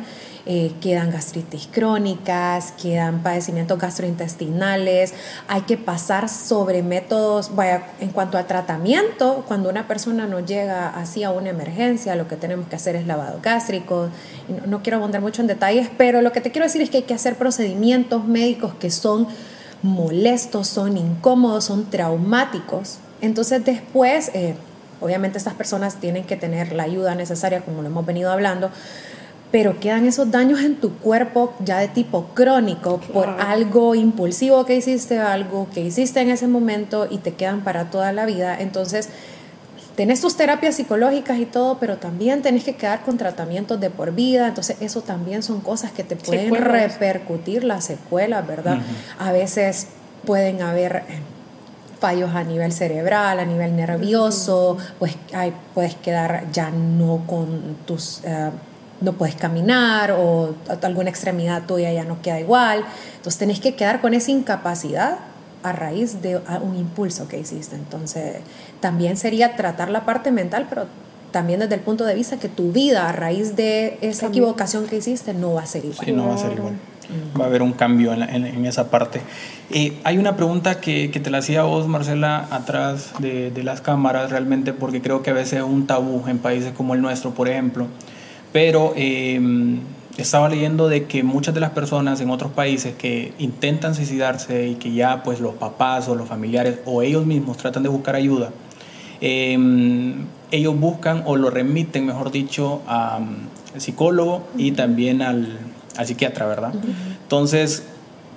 eh, 0.52 0.74
quedan 0.82 1.12
gastritis 1.12 1.70
crónicas, 1.72 2.72
quedan 2.72 3.22
padecimientos 3.22 3.78
gastrointestinales, 3.78 5.14
hay 5.48 5.62
que 5.62 5.78
pasar 5.78 6.28
sobre 6.28 6.82
métodos, 6.82 7.56
vaya, 7.56 7.84
en 8.00 8.10
cuanto 8.10 8.36
a 8.36 8.48
tratamiento, 8.48 9.46
cuando 9.48 9.70
una 9.70 9.88
persona 9.88 10.26
nos 10.26 10.48
llega 10.48 10.90
así 10.90 11.24
a 11.24 11.30
una 11.30 11.52
emergencia, 11.52 12.16
lo 12.16 12.28
que 12.28 12.36
tenemos 12.36 12.68
que 12.68 12.76
hacer 12.78 12.96
es 12.96 13.06
lavado 13.06 13.40
gástrico, 13.44 14.10
no, 14.48 14.66
no 14.66 14.82
quiero 14.82 14.98
abundar 14.98 15.22
mucho 15.22 15.44
en 15.44 15.48
detalles, 15.48 15.88
pero 16.00 16.24
lo 16.24 16.32
que 16.32 16.42
te 16.42 16.50
quiero 16.50 16.66
decir 16.66 16.82
es 16.82 16.90
que 16.90 16.98
hay 16.98 17.04
que 17.04 17.14
hacer 17.14 17.36
procedimientos 17.36 18.26
médicos 18.26 18.74
que 18.74 18.90
son 18.90 19.28
molestos, 19.84 20.68
son 20.68 20.98
incómodos, 20.98 21.66
son 21.66 21.92
traumáticos. 21.92 22.98
Entonces 23.22 23.64
después, 23.64 24.32
eh, 24.34 24.56
obviamente 25.00 25.38
estas 25.38 25.54
personas 25.54 25.98
tienen 25.98 26.24
que 26.24 26.38
tener 26.38 26.72
la 26.72 26.86
ayuda 26.86 27.14
necesaria, 27.14 27.62
como 27.62 27.84
lo 27.84 27.90
hemos 27.90 28.08
venido 28.08 28.32
hablando, 28.32 28.72
pero 29.52 29.80
quedan 29.80 30.06
esos 30.06 30.30
daños 30.30 30.62
en 30.62 30.76
tu 30.76 30.94
cuerpo 30.98 31.54
ya 31.64 31.80
de 31.80 31.88
tipo 31.88 32.26
crónico 32.36 33.00
por 33.14 33.28
algo 33.28 33.96
impulsivo 33.96 34.66
que 34.66 34.76
hiciste, 34.76 35.18
algo 35.18 35.68
que 35.74 35.82
hiciste 35.82 36.22
en 36.22 36.30
ese 36.30 36.48
momento 36.48 37.08
y 37.10 37.18
te 37.18 37.34
quedan 37.34 37.64
para 37.64 37.90
toda 37.90 38.12
la 38.12 38.26
vida. 38.28 38.60
Entonces, 38.60 39.10
tenés 39.96 40.22
tus 40.22 40.38
terapias 40.38 40.76
psicológicas 40.76 41.40
y 41.40 41.46
todo, 41.46 41.80
pero 41.80 41.98
también 41.98 42.44
tenés 42.44 42.64
que 42.64 42.76
quedar 42.76 43.02
con 43.02 43.18
tratamientos 43.18 43.80
de 43.80 43.90
por 43.90 44.14
vida, 44.14 44.48
entonces 44.48 44.78
eso 44.82 45.02
también 45.02 45.42
son 45.42 45.62
cosas 45.62 45.92
que 45.92 46.04
te 46.04 46.16
pueden 46.16 46.54
repercutir 46.54 47.64
las 47.64 47.86
secuelas, 47.86 48.46
¿verdad? 48.46 48.78
A 49.18 49.32
veces 49.32 49.88
pueden 50.26 50.62
haber 50.62 50.98
eh, 51.08 51.22
fallos 52.00 52.36
a 52.36 52.44
nivel 52.44 52.72
cerebral, 52.72 53.40
a 53.40 53.46
nivel 53.46 53.76
nervioso, 53.76 54.78
pues 55.00 55.18
puedes 55.74 55.96
quedar 55.96 56.46
ya 56.52 56.70
no 56.70 57.24
con 57.26 57.78
tus... 57.88 58.22
Eh, 58.24 58.52
no 59.02 59.14
puedes 59.14 59.36
caminar 59.36 60.12
o 60.12 60.56
alguna 60.82 61.10
extremidad 61.10 61.64
tuya 61.66 61.92
ya 61.92 62.04
no 62.04 62.22
queda 62.22 62.40
igual. 62.40 62.84
Entonces 63.18 63.40
tenés 63.40 63.60
que 63.60 63.76
quedar 63.76 64.02
con 64.02 64.14
esa 64.14 64.32
incapacidad 64.32 65.20
a 65.64 65.74
raíz 65.74 66.22
de 66.22 66.38
un 66.62 66.76
impulso 66.78 67.28
que 67.28 67.38
hiciste. 67.38 67.76
Entonces, 67.76 68.38
también 68.80 69.18
sería 69.18 69.56
tratar 69.56 69.90
la 69.90 70.06
parte 70.06 70.32
mental, 70.32 70.68
pero 70.70 70.86
también 71.32 71.60
desde 71.60 71.76
el 71.76 71.82
punto 71.82 72.06
de 72.06 72.16
vista 72.16 72.38
que 72.38 72.50
tu 72.50 72.72
vida 72.72 73.08
a 73.08 73.12
raíz 73.12 73.56
de 73.56 73.98
esa 74.02 74.28
equivocación 74.28 74.88
que 74.88 74.98
hiciste 74.98 75.34
no 75.34 75.54
va 75.54 75.64
a 75.64 75.66
ser 75.66 75.86
igual. 75.86 76.06
Sí, 76.06 76.12
no 76.12 76.28
va 76.28 76.36
a 76.36 76.38
ser 76.38 76.54
igual. 76.54 76.74
Va 77.40 77.46
a 77.46 77.48
haber 77.48 77.64
un 77.64 77.74
cambio 77.74 78.14
en, 78.14 78.22
en, 78.22 78.66
esa 78.68 78.92
parte. 78.92 79.22
Eh, 79.72 79.98
hay 80.04 80.20
una 80.20 80.36
pregunta 80.36 80.80
que, 80.80 81.10
que, 81.10 81.20
te 81.20 81.32
la 81.32 81.40
hacía 81.40 81.64
vos, 81.64 81.88
Marcela, 81.88 82.48
atrás 82.52 83.14
de, 83.18 83.50
de, 83.50 83.64
las 83.64 83.82
cámaras, 83.82 84.30
realmente, 84.30 84.74
porque 84.74 85.02
creo 85.02 85.24
que 85.24 85.32
a 85.32 85.34
veces 85.34 85.54
es 85.54 85.64
un 85.64 85.88
tabú 85.88 86.28
en 86.28 86.38
países 86.38 86.72
como 86.72 86.94
el 86.94 87.02
nuestro, 87.02 87.32
por 87.32 87.50
ejemplo. 87.50 87.88
Pero 88.52 88.94
eh, 88.96 89.40
estaba 90.18 90.50
leyendo 90.50 90.90
de 90.90 91.06
que 91.06 91.24
muchas 91.24 91.54
de 91.54 91.60
las 91.60 91.72
personas 91.72 92.20
en 92.22 92.30
otros 92.30 92.52
países 92.52 92.96
que 92.96 93.34
intentan 93.40 93.96
suicidarse 93.96 94.68
y 94.68 94.76
que 94.76 94.94
ya 94.94 95.24
pues 95.24 95.40
los 95.40 95.56
papás 95.56 96.08
o 96.08 96.16
los 96.16 96.28
familiares 96.28 96.80
o 96.86 97.02
ellos 97.02 97.26
mismos 97.26 97.58
tratan 97.58 97.84
de 97.84 97.90
buscar 97.90 98.16
ayuda, 98.16 98.52
em, 99.22 100.26
ellos 100.52 100.80
buscan 100.80 101.24
o 101.26 101.36
lo 101.36 101.50
remiten, 101.50 102.06
mejor 102.06 102.32
dicho, 102.32 102.82
al 102.88 103.24
psicólogo 103.78 104.48
y 104.58 104.72
también 104.72 105.22
al, 105.22 105.60
al 105.96 106.08
psiquiatra, 106.08 106.48
¿verdad? 106.48 106.74
Entonces, 107.24 107.84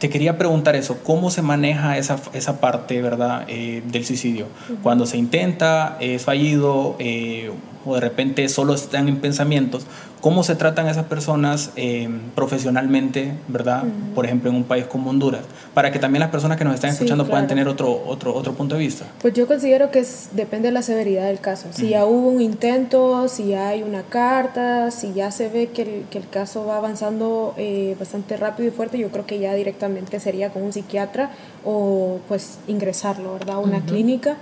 te 0.03 0.11
quería 0.11 0.37
preguntar 0.37 0.75
eso, 0.75 0.99
¿cómo 1.05 1.31
se 1.31 1.43
maneja 1.43 1.97
esa, 1.97 2.17
esa 2.33 2.59
parte, 2.59 3.01
¿verdad, 3.01 3.45
eh, 3.47 3.85
del 3.87 4.05
suicidio? 4.05 4.47
Cuando 4.83 5.07
se 5.07 5.17
intenta, 5.17 5.97
es 6.01 6.25
fallido 6.25 6.97
eh, 6.99 7.53
o 7.85 7.95
de 7.95 8.01
repente 8.01 8.49
solo 8.49 8.75
están 8.75 9.07
en 9.07 9.19
pensamientos, 9.19 9.87
¿cómo 10.23 10.45
se 10.45 10.55
tratan 10.55 10.87
esas 10.89 11.05
personas 11.07 11.73
eh, 11.77 12.09
profesionalmente, 12.35 13.35
¿verdad? 13.49 13.83
Por 14.15 14.25
ejemplo, 14.25 14.49
en 14.49 14.57
un 14.57 14.65
país 14.65 14.87
como 14.87 15.11
Honduras, 15.11 15.43
para 15.75 15.91
que 15.91 15.99
también 15.99 16.21
las 16.21 16.31
personas 16.31 16.57
que 16.57 16.65
nos 16.65 16.75
están 16.75 16.91
escuchando 16.91 17.27
puedan 17.27 17.49
tener 17.49 17.69
otro, 17.69 18.03
otro, 18.07 18.33
otro 18.33 18.55
punto 18.55 18.77
de 18.77 18.83
vista. 18.83 19.05
Pues 19.21 19.35
yo 19.35 19.47
considero 19.49 19.91
que 19.91 19.99
es, 19.99 20.29
depende 20.33 20.69
de 20.69 20.73
la 20.73 20.83
severidad 20.83 21.27
del 21.27 21.41
caso. 21.41 21.67
Si 21.73 21.89
ya 21.89 22.07
hubo 22.07 22.29
un 22.29 22.41
intento, 22.41 23.29
si 23.29 23.49
ya 23.49 23.69
hay 23.69 23.83
una 23.83 24.05
carta, 24.05 24.93
si 24.93 25.13
ya 25.13 25.33
se 25.33 25.49
ve 25.49 25.71
que 25.75 25.83
el, 25.83 26.05
que 26.09 26.19
el 26.19 26.29
caso 26.29 26.65
va 26.65 26.77
avanzando 26.77 27.55
bastante 27.99 28.37
rápido 28.37 28.69
y 28.69 28.71
fuerte, 28.73 28.99
yo 28.99 29.11
creo 29.11 29.27
que 29.27 29.41
ya 29.41 29.55
directamente 29.55 30.21
sería 30.21 30.51
con 30.51 30.63
un 30.63 30.73
psiquiatra 30.73 31.31
o 31.65 32.21
pues 32.29 32.59
ingresarlo, 32.69 33.35
¿verdad? 33.35 33.57
A 33.57 33.59
una 33.59 33.81
clínica. 33.85 34.37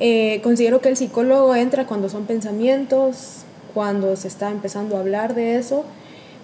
Eh, 0.00 0.40
considero 0.42 0.80
que 0.80 0.88
el 0.88 0.96
psicólogo 0.96 1.54
entra 1.56 1.86
cuando 1.86 2.08
son 2.08 2.24
pensamientos, 2.24 3.44
cuando 3.74 4.14
se 4.16 4.28
está 4.28 4.50
empezando 4.50 4.96
a 4.96 5.00
hablar 5.00 5.34
de 5.34 5.56
eso, 5.56 5.84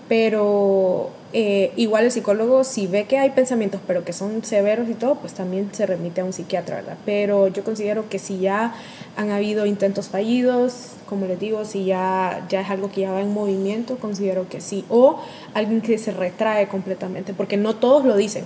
pero 0.08 1.10
eh, 1.32 1.72
igual 1.76 2.04
el 2.04 2.12
psicólogo 2.12 2.62
si 2.62 2.86
ve 2.86 3.06
que 3.06 3.18
hay 3.18 3.30
pensamientos 3.30 3.80
pero 3.86 4.04
que 4.04 4.12
son 4.12 4.44
severos 4.44 4.88
y 4.88 4.94
todo, 4.94 5.16
pues 5.16 5.34
también 5.34 5.70
se 5.72 5.86
remite 5.86 6.20
a 6.20 6.24
un 6.24 6.32
psiquiatra, 6.32 6.76
¿verdad? 6.76 6.96
Pero 7.04 7.48
yo 7.48 7.64
considero 7.64 8.08
que 8.08 8.18
si 8.18 8.38
ya 8.38 8.74
han 9.16 9.30
habido 9.30 9.66
intentos 9.66 10.08
fallidos, 10.08 10.92
como 11.06 11.26
les 11.26 11.40
digo, 11.40 11.64
si 11.64 11.86
ya, 11.86 12.46
ya 12.48 12.60
es 12.60 12.70
algo 12.70 12.90
que 12.90 13.02
ya 13.02 13.12
va 13.12 13.20
en 13.20 13.32
movimiento, 13.32 13.96
considero 13.96 14.48
que 14.48 14.60
sí. 14.60 14.84
O 14.88 15.18
alguien 15.54 15.80
que 15.80 15.98
se 15.98 16.12
retrae 16.12 16.68
completamente, 16.68 17.34
porque 17.34 17.56
no 17.56 17.74
todos 17.74 18.04
lo 18.04 18.16
dicen. 18.16 18.44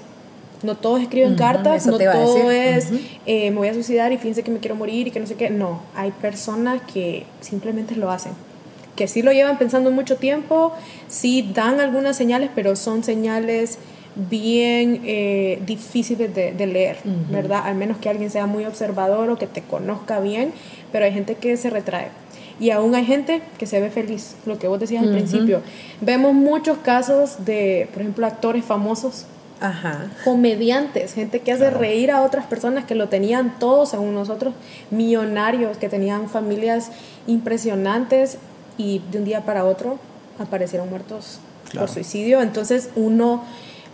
No 0.63 0.77
todos 0.77 1.01
escriben 1.01 1.37
cartas, 1.37 1.87
no 1.87 1.99
todo 1.99 2.51
es 2.51 2.89
eh, 3.27 3.51
me 3.53 3.59
voy 3.59 3.69
a 3.69 3.75
suicidar 3.75 4.11
y 4.11 4.19
fíjense 4.19 4.43
que 4.43 4.51
me 4.51 4.59
quiero 4.59 4.75
morir 4.75 5.07
y 5.07 5.13
que 5.13 5.21
no 5.21 5.27
sé 5.27 5.37
qué. 5.37 5.51
No, 5.51 5.83
hay 5.95 6.11
personas 6.11 6.83
que 6.83 7.27
simplemente 7.41 7.95
lo 7.95 8.11
hacen 8.11 8.33
que 8.99 9.07
sí 9.07 9.23
lo 9.23 9.31
llevan 9.33 9.59
pensando 9.59 9.93
mucho 9.93 10.17
tiempo, 10.17 10.73
sí 11.07 11.49
dan 11.55 11.79
algunas 11.79 12.17
señales, 12.17 12.51
pero 12.53 12.75
son 12.75 13.05
señales 13.05 13.79
bien 14.29 15.03
eh, 15.05 15.63
difíciles 15.65 16.35
de, 16.35 16.67
leer, 16.67 16.97
¿verdad? 17.31 17.63
Al 17.65 17.77
menos 17.77 17.99
que 17.99 18.09
alguien 18.09 18.29
sea 18.29 18.47
muy 18.47 18.65
observador 18.65 19.31
o 19.31 19.39
que 19.39 19.47
te 19.47 19.63
conozca 19.63 20.19
bien, 20.19 20.53
pero 20.91 21.05
hay 21.05 21.13
gente 21.13 21.37
que 21.37 21.57
se 21.57 21.71
retrae. 21.71 22.09
Y 22.59 22.71
aún 22.71 22.97
hay 22.97 23.05
gente 23.05 23.41
que 23.57 23.67
se 23.67 23.81
ve 23.81 23.89
feliz, 23.89 24.35
lo 24.47 24.59
que 24.59 24.67
vos 24.67 24.81
decías 24.81 25.05
al 25.05 25.13
principio. 25.13 25.63
Vemos 26.01 26.35
muchos 26.35 26.79
casos 26.79 27.45
de, 27.45 27.89
por 27.93 28.03
ejemplo, 28.03 28.27
actores 28.27 28.65
famosos 28.65 29.27
Ajá. 29.61 30.11
comediantes, 30.25 31.15
gente 31.15 31.39
que 31.39 31.53
hace 31.53 31.71
reír 31.71 32.11
a 32.11 32.23
otras 32.23 32.47
personas 32.47 32.85
que 32.85 32.97
lo 32.97 33.09
tenían 33.09 33.61
todos, 33.61 33.91
según 33.91 34.13
nosotros, 34.13 34.55
millonarios, 34.91 35.77
que 35.77 35.89
tenían 35.89 36.29
familias 36.29 36.91
impresionantes 37.29 38.39
y 38.79 39.03
de 39.11 39.19
un 39.19 39.25
día 39.25 39.45
para 39.45 39.65
otro 39.65 39.99
aparecieron 40.39 40.89
muertos 40.89 41.41
por 41.77 41.91
suicidio. 41.91 42.41
Entonces 42.41 42.91
uno, 42.95 43.45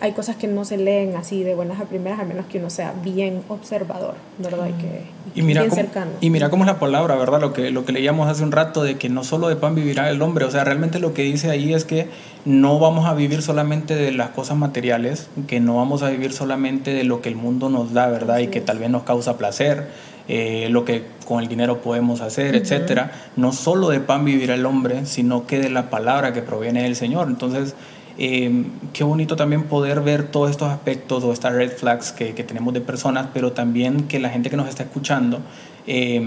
hay 0.01 0.13
cosas 0.13 0.37
que 0.37 0.47
no 0.47 0.65
se 0.65 0.77
leen 0.77 1.17
así 1.17 1.43
de 1.43 1.55
buenas 1.55 1.81
a 1.81 1.87
primeras, 1.87 2.21
al 2.21 2.27
menos 2.27 2.47
que 2.47 2.59
uno 2.59 2.71
sea 2.71 2.95
bien 3.03 3.43
observador, 3.49 4.15
¿verdad? 4.39 4.69
Y, 4.69 4.73
que, 4.81 5.05
y 5.35 5.43
mira 5.43 5.63
bien 5.63 5.71
cómo, 5.71 5.83
cercano. 5.83 6.11
Y 6.21 6.31
mira 6.31 6.51
cómo 6.51 6.65
es 6.65 6.67
la 6.69 6.79
palabra, 6.79 7.17
¿verdad? 7.17 7.41
Lo 7.41 7.53
que, 7.53 7.71
lo 7.71 7.85
que 7.85 7.93
leíamos 7.93 8.29
hace 8.29 8.43
un 8.43 8.53
rato 8.53 8.83
de 8.83 8.97
que 8.97 9.09
no 9.09 9.25
solo 9.25 9.49
de 9.49 9.57
pan 9.57 9.75
vivirá 9.75 10.11
el 10.11 10.21
hombre, 10.23 10.45
o 10.45 10.51
sea, 10.51 10.63
realmente 10.65 10.99
lo 10.99 11.15
que 11.15 11.23
dice 11.23 11.51
ahí 11.51 11.73
es 11.73 11.85
que 11.85 12.09
no 12.45 12.79
vamos 12.79 13.07
a 13.07 13.15
vivir 13.15 13.41
solamente 13.43 13.95
de 13.95 14.13
las 14.13 14.31
cosas 14.31 14.57
materiales, 14.57 15.29
que 15.47 15.61
no 15.61 15.77
vamos 15.77 16.03
a 16.03 16.11
vivir 16.11 16.33
solamente 16.33 16.93
de 16.93 17.05
lo 17.05 17.23
que 17.23 17.31
el 17.31 17.37
mundo 17.37 17.71
nos 17.71 17.95
da, 17.95 18.09
¿verdad? 18.09 18.39
y 18.39 18.49
que 18.49 18.61
tal 18.61 18.79
vez 18.79 18.91
nos 18.91 19.05
causa 19.05 19.39
placer 19.39 19.89
eh, 20.29 20.69
lo 20.71 20.85
que 20.85 21.05
con 21.27 21.43
el 21.43 21.49
dinero 21.49 21.81
podemos 21.81 22.21
hacer, 22.21 22.55
etcétera. 22.55 23.13
No 23.37 23.53
solo 23.53 23.89
de 23.89 24.01
pan 24.01 24.25
vivirá 24.25 24.55
el 24.55 24.67
hombre, 24.67 25.07
sino 25.07 25.47
que 25.47 25.59
de 25.59 25.71
la 25.71 25.91
palabra 25.91 26.33
que 26.33 26.43
proviene 26.43 26.83
del 26.83 26.97
Señor. 26.97 27.29
Entonces, 27.29 27.75
eh, 28.17 28.65
qué 28.93 29.05
bonito 29.05 29.37
también 29.37 29.65
poder 29.65 30.01
ver 30.01 30.29
todos 30.29 30.51
estos 30.51 30.69
aspectos 30.69 31.25
o 31.25 31.33
estas 31.33 31.53
red 31.53 31.71
flags 31.71 32.13
que, 32.13 32.33
tenemos 32.33 32.73
de 32.73 32.81
personas, 32.81 33.29
pero 33.35 33.53
también 33.53 34.05
que 34.05 34.19
la 34.19 34.31
gente 34.31 34.51
que 34.51 34.57
nos 34.57 34.69
está 34.69 34.85
escuchando 34.85 35.41
eh, 35.87 36.23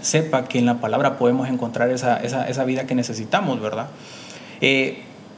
sepa 0.00 0.44
que 0.44 0.58
en 0.58 0.66
la 0.66 0.80
palabra 0.80 1.18
podemos 1.18 1.48
encontrar 1.48 1.90
esa, 1.90 2.18
esa, 2.18 2.48
esa 2.48 2.64
vida 2.64 2.86
que 2.86 2.94
necesitamos, 2.94 3.60
¿verdad? 3.60 3.88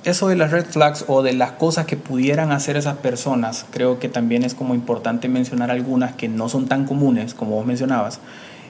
Eso 0.05 0.29
de 0.29 0.37
las 0.37 0.51
red 0.51 0.65
flags 0.65 1.05
o 1.07 1.23
de 1.23 1.33
las 1.33 1.53
cosas 1.53 1.87
que 1.87 1.97
pudieran 1.97 2.51
hacer 2.51 2.77
esas 2.77 2.97
personas, 2.97 3.67
creo 3.71 3.99
que 3.99 4.09
también 4.09 4.43
es 4.43 4.55
como 4.55 4.75
importante 4.75 5.29
mencionar 5.29 5.71
algunas 5.71 6.15
que 6.15 6.29
no 6.29 6.49
son 6.49 6.67
tan 6.67 6.87
comunes, 6.87 7.35
como 7.35 7.57
vos 7.57 7.67
mencionabas, 7.67 8.21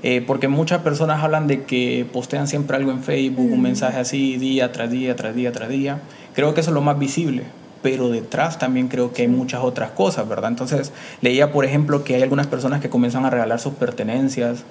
eh, 0.02 0.22
porque 0.26 0.48
muchas 0.48 0.82
personas 0.82 1.22
hablan 1.22 1.46
de 1.46 1.64
que 1.64 2.06
postean 2.12 2.48
siempre 2.48 2.76
algo 2.76 2.90
en 2.90 3.02
Facebook, 3.02 3.50
un 3.50 3.62
mensaje 3.62 3.98
así 3.98 4.36
día 4.36 4.72
tras 4.72 4.90
día, 4.90 5.16
tras 5.16 5.34
día, 5.34 5.52
tras 5.52 5.68
día. 5.68 6.00
Creo 6.34 6.54
que 6.54 6.60
eso 6.60 6.70
es 6.70 6.74
lo 6.74 6.82
más 6.82 6.98
visible, 6.98 7.44
pero 7.82 8.08
detrás 8.08 8.58
también 8.58 8.88
creo 8.88 9.12
que 9.12 9.22
hay 9.22 9.28
muchas 9.28 9.62
otras 9.62 9.92
cosas, 9.92 10.28
¿verdad? 10.28 10.50
Entonces 10.50 10.92
leía, 11.20 11.52
por 11.52 11.64
ejemplo, 11.64 12.04
que 12.04 12.16
hay 12.16 12.22
algunas 12.22 12.46
personas 12.46 12.80
que 12.80 12.90
comienzan 12.90 13.24
a 13.24 13.30
regalar 13.30 13.58
sus 13.58 13.74
pertenencias, 13.74 14.64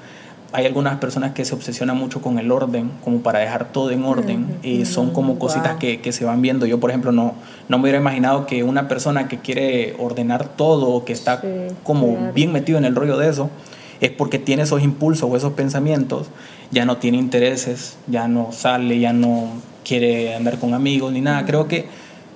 hay 0.54 0.66
algunas 0.66 0.98
personas 0.98 1.32
que 1.32 1.46
se 1.46 1.56
obsesionan 1.56 1.98
mucho 1.98 2.22
con 2.22 2.38
el 2.38 2.52
orden, 2.52 2.92
como 3.04 3.22
para 3.22 3.40
dejar 3.40 3.72
todo 3.72 3.92
en 3.92 4.04
orden, 4.04 4.58
y 4.64 4.86
son 4.86 5.12
como 5.12 5.40
cositas 5.40 5.78
que, 5.78 6.02
que, 6.02 6.12
se 6.12 6.26
van 6.26 6.42
viendo. 6.42 6.66
Yo, 6.66 6.80
por 6.80 6.90
ejemplo, 6.90 7.12
no, 7.12 7.36
no 7.70 7.78
me 7.78 7.84
hubiera 7.84 8.00
imaginado 8.00 8.46
que 8.46 8.64
una 8.64 8.88
persona 8.88 9.28
que 9.28 9.40
quiere 9.40 9.96
ordenar 9.98 10.50
todo, 10.50 11.06
que 11.06 11.14
está 11.14 11.42
como 11.84 12.34
bien 12.34 12.52
metido 12.52 12.78
en 12.78 12.86
el 12.86 12.96
rollo 12.96 13.18
de 13.18 13.30
eso, 13.30 13.50
es 14.02 14.10
porque 14.10 14.40
tiene 14.40 14.64
esos 14.64 14.82
impulsos 14.82 15.30
o 15.32 15.38
esos 15.38 15.54
pensamientos, 15.54 16.28
ya 16.72 16.86
no 16.86 16.98
tiene 16.98 17.18
intereses, 17.18 17.98
ya 18.08 18.28
no 18.28 18.52
sale, 18.52 19.00
ya 19.00 19.14
no 19.14 19.48
quiere 19.86 20.36
andar 20.36 20.58
con 20.58 20.74
amigos 20.74 21.14
ni 21.14 21.22
nada. 21.22 21.46
Creo 21.46 21.68
que 21.68 21.86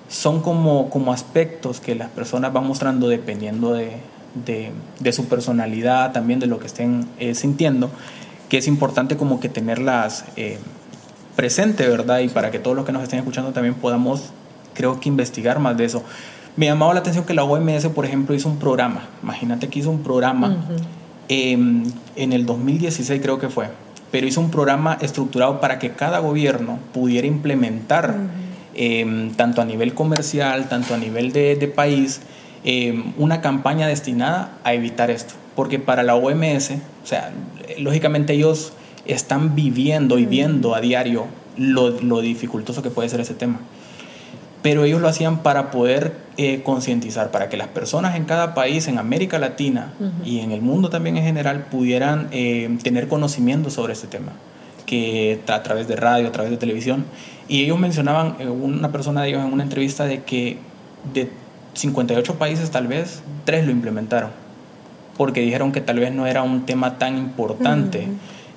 son 0.07 0.41
como, 0.41 0.89
como 0.89 1.11
aspectos 1.11 1.81
que 1.81 1.95
las 1.95 2.09
personas 2.09 2.53
van 2.53 2.67
mostrando 2.67 3.09
dependiendo 3.09 3.73
de, 3.73 3.97
de, 4.45 4.71
de 4.99 5.13
su 5.13 5.25
personalidad, 5.25 6.11
también 6.11 6.39
de 6.39 6.47
lo 6.47 6.59
que 6.59 6.67
estén 6.67 7.07
eh, 7.19 7.35
sintiendo, 7.35 7.89
que 8.49 8.57
es 8.57 8.67
importante 8.67 9.17
como 9.17 9.39
que 9.39 9.49
tenerlas 9.49 10.25
eh, 10.35 10.59
presente, 11.35 11.87
¿verdad? 11.87 12.19
Y 12.19 12.29
para 12.29 12.51
que 12.51 12.59
todos 12.59 12.75
los 12.75 12.85
que 12.85 12.91
nos 12.91 13.03
estén 13.03 13.19
escuchando 13.19 13.51
también 13.51 13.75
podamos, 13.75 14.31
creo 14.73 14.99
que 14.99 15.09
investigar 15.09 15.59
más 15.59 15.77
de 15.77 15.85
eso. 15.85 16.03
Me 16.55 16.67
llamaba 16.67 16.93
la 16.93 17.01
atención 17.01 17.25
que 17.25 17.33
la 17.33 17.43
OMS, 17.43 17.87
por 17.87 18.05
ejemplo, 18.05 18.33
hizo 18.35 18.47
un 18.47 18.57
programa. 18.59 19.09
Imagínate 19.23 19.67
que 19.67 19.79
hizo 19.79 19.89
un 19.89 20.03
programa 20.03 20.65
em, 21.27 21.83
en 22.15 22.33
el 22.33 22.45
2016, 22.45 23.21
creo 23.21 23.39
que 23.39 23.49
fue, 23.49 23.69
pero 24.11 24.25
hizo 24.25 24.39
un 24.39 24.51
programa 24.51 24.97
estructurado 25.01 25.59
para 25.59 25.79
que 25.79 25.91
cada 25.91 26.19
gobierno 26.19 26.79
pudiera 26.93 27.27
implementar, 27.27 28.15
em, 28.73 29.31
tanto 29.33 29.61
a 29.61 29.65
nivel 29.65 29.93
comercial, 29.93 30.69
tanto 30.69 30.93
a 30.93 30.97
nivel 30.97 31.33
de, 31.33 31.57
de 31.57 31.67
país, 31.67 32.21
Em, 32.65 33.13
una 33.17 33.39
campaña 33.39 33.87
destinada 33.87 34.57
a 34.63 34.73
evitar 34.73 35.09
esto. 35.09 35.35
Porque 35.55 35.79
para 35.79 36.03
la 36.03 36.15
OMS, 36.15 36.71
o 37.03 37.07
sea, 37.07 37.31
lógicamente 37.77 38.33
ellos 38.33 38.73
están 39.05 39.55
viviendo 39.55 40.17
y 40.17 40.25
viendo 40.25 40.75
a 40.75 40.81
diario 40.81 41.27
lo, 41.57 41.91
lo 42.01 42.19
dificultoso 42.19 42.81
que 42.81 42.89
puede 42.89 43.07
ser 43.07 43.21
ese 43.21 43.35
tema 43.35 43.59
pero 44.65 44.83
ellos 44.83 44.99
lo 44.99 45.07
hacían 45.07 45.43
para 45.43 45.69
poder 45.69 46.13
eh, 46.37 46.63
concientizar, 46.63 47.29
para 47.29 47.49
que 47.49 47.55
las 47.55 47.67
personas 47.67 48.15
en 48.15 48.25
cada 48.25 48.55
país, 48.55 48.87
en 48.87 48.97
América 48.97 49.37
Latina 49.37 49.93
y 50.23 50.39
en 50.39 50.51
el 50.51 50.63
mundo 50.63 50.89
también 50.89 51.17
en 51.17 51.23
general, 51.23 51.67
pudieran 51.69 52.29
eh, 52.31 52.75
tener 52.81 53.07
conocimiento 53.07 53.69
sobre 53.69 53.93
ese 53.93 54.07
tema, 54.07 54.31
que 54.87 55.39
a 55.47 55.61
través 55.61 55.87
de 55.87 55.95
radio, 55.95 56.27
a 56.27 56.31
través 56.31 56.49
de 56.49 56.57
televisión. 56.57 57.05
Y 57.47 57.61
ellos 57.61 57.77
mencionaban, 57.77 58.37
eh, 58.39 58.47
una 58.47 58.91
persona 58.91 59.21
de 59.21 59.29
ellos 59.29 59.45
en 59.45 59.53
una 59.53 59.61
entrevista, 59.61 60.05
de 60.05 60.23
que 60.23 60.57
de 61.13 61.29
58 61.75 62.35
países 62.35 62.71
tal 62.71 62.87
vez, 62.87 63.21
tres 63.43 63.65
lo 63.65 63.71
implementaron, 63.71 64.31
porque 65.17 65.41
dijeron 65.41 65.71
que 65.71 65.81
tal 65.81 65.99
vez 65.99 66.11
no 66.11 66.25
era 66.25 66.41
un 66.41 66.65
tema 66.65 66.97
tan 66.97 67.17
importante. 67.17 68.07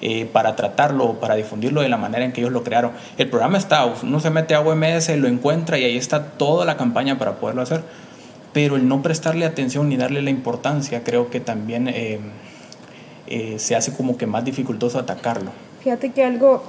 Eh, 0.00 0.26
para 0.32 0.54
tratarlo 0.54 1.06
o 1.06 1.14
para 1.14 1.34
difundirlo 1.34 1.80
de 1.80 1.88
la 1.88 1.96
manera 1.96 2.24
en 2.24 2.30
que 2.30 2.40
ellos 2.40 2.52
lo 2.52 2.62
crearon. 2.62 2.92
El 3.16 3.28
programa 3.28 3.58
está, 3.58 3.84
uno 3.84 4.20
se 4.20 4.30
mete 4.30 4.54
a 4.54 4.60
OMS, 4.60 5.08
lo 5.16 5.26
encuentra 5.26 5.76
y 5.76 5.82
ahí 5.82 5.96
está 5.96 6.22
toda 6.22 6.64
la 6.64 6.76
campaña 6.76 7.18
para 7.18 7.40
poderlo 7.40 7.62
hacer, 7.62 7.82
pero 8.52 8.76
el 8.76 8.86
no 8.86 9.02
prestarle 9.02 9.44
atención 9.44 9.88
ni 9.88 9.96
darle 9.96 10.22
la 10.22 10.30
importancia 10.30 11.02
creo 11.02 11.30
que 11.30 11.40
también 11.40 11.88
eh, 11.88 12.20
eh, 13.26 13.56
se 13.58 13.74
hace 13.74 13.92
como 13.92 14.16
que 14.16 14.28
más 14.28 14.44
dificultoso 14.44 15.00
atacarlo. 15.00 15.50
Fíjate 15.80 16.12
que 16.12 16.22
algo 16.22 16.62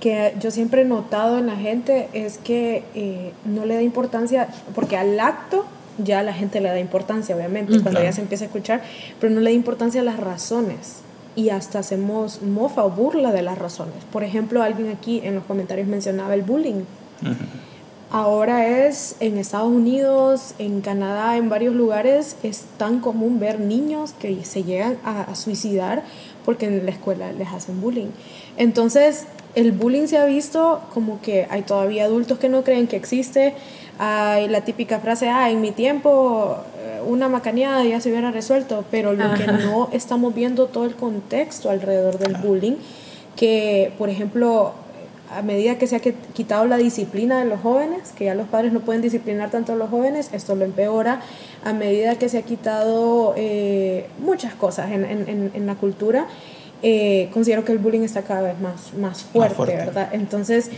que 0.00 0.34
yo 0.40 0.50
siempre 0.50 0.82
he 0.82 0.84
notado 0.84 1.38
en 1.38 1.46
la 1.46 1.56
gente 1.56 2.08
es 2.12 2.38
que 2.38 3.32
no 3.44 3.64
le 3.64 3.74
da 3.74 3.82
importancia, 3.82 4.48
porque 4.74 4.96
al 4.96 5.18
acto 5.20 5.64
ya 5.98 6.22
la 6.22 6.32
gente 6.32 6.60
le 6.60 6.68
da 6.68 6.78
importancia, 6.78 7.36
obviamente, 7.36 7.80
cuando 7.80 8.02
ya 8.02 8.12
se 8.12 8.20
empieza 8.20 8.44
a 8.44 8.46
escuchar, 8.46 8.82
pero 9.20 9.32
no 9.32 9.40
le 9.40 9.50
da 9.50 9.56
importancia 9.56 10.00
a 10.00 10.04
las 10.04 10.18
razones 10.18 11.02
y 11.36 11.50
hasta 11.50 11.80
hacemos 11.80 12.42
mofa 12.42 12.84
o 12.84 12.90
burla 12.90 13.32
de 13.32 13.42
las 13.42 13.58
razones. 13.58 13.94
Por 14.12 14.24
ejemplo, 14.24 14.62
alguien 14.62 14.90
aquí 14.90 15.20
en 15.24 15.34
los 15.34 15.44
comentarios 15.44 15.86
mencionaba 15.88 16.34
el 16.34 16.42
bullying. 16.42 16.84
Ahora 18.10 18.86
es 18.86 19.16
en 19.18 19.38
Estados 19.38 19.72
Unidos, 19.72 20.54
en 20.58 20.82
Canadá, 20.82 21.36
en 21.36 21.48
varios 21.48 21.74
lugares, 21.74 22.36
es 22.44 22.64
tan 22.76 23.00
común 23.00 23.40
ver 23.40 23.58
niños 23.58 24.12
que 24.12 24.44
se 24.44 24.62
llegan 24.62 24.98
a, 25.04 25.34
suicidar 25.34 26.04
porque 26.44 26.66
en 26.66 26.84
la 26.84 26.92
escuela 26.92 27.32
les 27.32 27.48
hacen 27.48 27.80
bullying. 27.80 28.10
Entonces, 28.56 29.26
el 29.54 29.72
bullying 29.72 30.06
se 30.06 30.18
ha 30.18 30.24
visto 30.24 30.80
como 30.92 31.20
que 31.20 31.46
hay 31.50 31.62
todavía 31.62 32.04
adultos 32.04 32.38
que 32.38 32.48
no 32.48 32.64
creen 32.64 32.86
que 32.86 32.96
existe. 32.96 33.54
Hay 33.98 34.48
la 34.48 34.62
típica 34.62 34.98
frase, 34.98 35.28
ah, 35.28 35.50
en 35.50 35.60
mi 35.60 35.70
tiempo 35.70 36.58
una 37.06 37.28
macaneada 37.28 37.84
ya 37.84 38.00
se 38.00 38.10
hubiera 38.10 38.30
resuelto, 38.30 38.84
pero 38.90 39.12
lo 39.12 39.34
que 39.34 39.46
no 39.46 39.88
estamos 39.92 40.34
viendo 40.34 40.66
todo 40.66 40.84
el 40.84 40.94
contexto 40.94 41.70
alrededor 41.70 42.18
del 42.18 42.36
bullying, 42.36 42.76
que 43.36 43.92
por 43.98 44.08
ejemplo, 44.08 44.72
a 45.34 45.42
medida 45.42 45.78
que 45.78 45.86
se 45.86 45.96
ha 45.96 46.00
quitado 46.00 46.66
la 46.66 46.76
disciplina 46.76 47.38
de 47.38 47.46
los 47.46 47.60
jóvenes, 47.60 48.12
que 48.12 48.26
ya 48.26 48.34
los 48.34 48.48
padres 48.48 48.72
no 48.72 48.80
pueden 48.80 49.02
disciplinar 49.02 49.50
tanto 49.50 49.72
a 49.72 49.76
los 49.76 49.90
jóvenes, 49.90 50.30
esto 50.32 50.54
lo 50.54 50.64
empeora, 50.64 51.20
a 51.64 51.72
medida 51.72 52.16
que 52.16 52.28
se 52.28 52.38
ha 52.38 52.42
quitado 52.42 53.34
eh, 53.36 54.06
muchas 54.18 54.54
cosas 54.54 54.90
en, 54.90 55.04
en, 55.04 55.50
en 55.52 55.66
la 55.66 55.74
cultura, 55.74 56.26
eh, 56.82 57.30
considero 57.32 57.64
que 57.64 57.72
el 57.72 57.78
bullying 57.78 58.02
está 58.02 58.22
cada 58.22 58.42
vez 58.42 58.60
más, 58.60 58.94
más 58.94 59.22
fuerte, 59.22 59.54
fuerte. 59.54 59.76
¿verdad? 59.76 60.08
Entonces, 60.12 60.70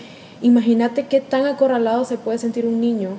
imagínate 0.42 1.06
qué 1.06 1.20
tan 1.20 1.46
acorralado 1.46 2.04
se 2.04 2.18
puede 2.18 2.38
sentir 2.38 2.66
un 2.66 2.80
niño 2.80 3.10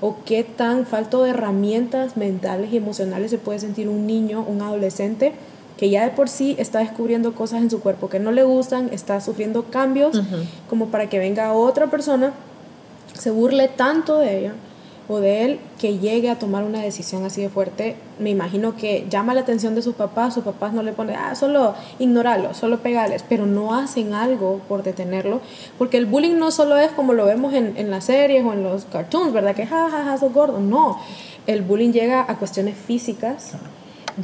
o 0.00 0.16
qué 0.24 0.42
tan 0.42 0.86
falto 0.86 1.22
de 1.22 1.30
herramientas 1.30 2.16
mentales 2.16 2.72
y 2.72 2.76
emocionales 2.76 3.30
se 3.30 3.38
puede 3.38 3.58
sentir 3.58 3.88
un 3.88 4.06
niño, 4.06 4.44
un 4.46 4.62
adolescente 4.62 5.32
que 5.76 5.90
ya 5.90 6.04
de 6.04 6.10
por 6.10 6.28
sí 6.28 6.54
está 6.58 6.80
descubriendo 6.80 7.34
cosas 7.34 7.62
en 7.62 7.70
su 7.70 7.80
cuerpo 7.80 8.08
que 8.08 8.20
no 8.20 8.30
le 8.30 8.44
gustan, 8.44 8.88
está 8.92 9.20
sufriendo 9.20 9.64
cambios, 9.64 10.22
como 10.68 10.88
para 10.88 11.08
que 11.08 11.18
venga 11.18 11.52
otra 11.54 11.88
persona, 11.88 12.32
se 13.18 13.30
burle 13.30 13.68
tanto 13.68 14.18
de 14.18 14.38
ella 14.38 14.52
o 15.08 15.18
de 15.18 15.44
él 15.44 15.60
que 15.80 15.98
llegue 15.98 16.30
a 16.30 16.38
tomar 16.38 16.64
una 16.64 16.80
decisión 16.80 17.24
así 17.24 17.42
de 17.42 17.48
fuerte, 17.48 17.96
me 18.18 18.30
imagino 18.30 18.76
que 18.76 19.06
llama 19.10 19.34
la 19.34 19.40
atención 19.40 19.74
de 19.74 19.82
sus 19.82 19.94
papás, 19.94 20.34
sus 20.34 20.44
papás 20.44 20.72
no 20.72 20.82
le 20.82 20.92
ponen, 20.92 21.16
ah, 21.16 21.34
solo 21.34 21.74
ignorarlo, 21.98 22.54
solo 22.54 22.78
pegarles, 22.78 23.24
pero 23.28 23.46
no 23.46 23.74
hacen 23.74 24.14
algo 24.14 24.60
por 24.68 24.82
detenerlo, 24.82 25.40
porque 25.78 25.96
el 25.96 26.06
bullying 26.06 26.36
no 26.36 26.50
solo 26.50 26.76
es 26.76 26.92
como 26.92 27.12
lo 27.12 27.26
vemos 27.26 27.52
en, 27.54 27.76
en 27.76 27.90
las 27.90 28.04
series 28.04 28.44
o 28.44 28.52
en 28.52 28.62
los 28.62 28.84
cartoons, 28.84 29.32
¿verdad? 29.32 29.54
Que 29.54 29.66
jajaja, 29.66 30.04
ja, 30.04 30.18
sos 30.18 30.32
gordo, 30.32 30.60
no, 30.60 30.98
el 31.46 31.62
bullying 31.62 31.92
llega 31.92 32.24
a 32.28 32.38
cuestiones 32.38 32.76
físicas, 32.76 33.52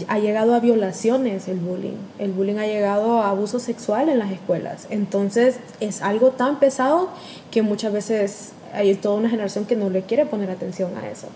ha 0.07 0.19
llegado 0.19 0.55
a 0.55 0.61
violaciones 0.61 1.49
el 1.49 1.59
bullying, 1.59 1.97
el 2.19 2.33
bullying 2.33 2.57
ha 2.57 2.67
llegado 2.67 3.23
a 3.23 3.31
abuso 3.31 3.59
sexual 3.59 4.09
en 4.09 4.19
las 4.19 4.31
escuelas, 4.31 4.87
entonces 4.91 5.59
es 5.81 6.03
algo 6.03 6.29
tan 6.31 6.59
pesado 6.59 7.09
que 7.51 7.63
muchas 7.63 7.93
veces 7.93 8.53
hay 8.73 8.95
toda 8.95 9.17
una 9.17 9.29
generación 9.29 9.65
que 9.65 9.77
no 9.77 9.91
le 9.91 10.03
quiere 10.03 10.27
poner 10.27 10.51
atención 10.51 10.93
a 10.97 11.09
eso. 11.09 11.29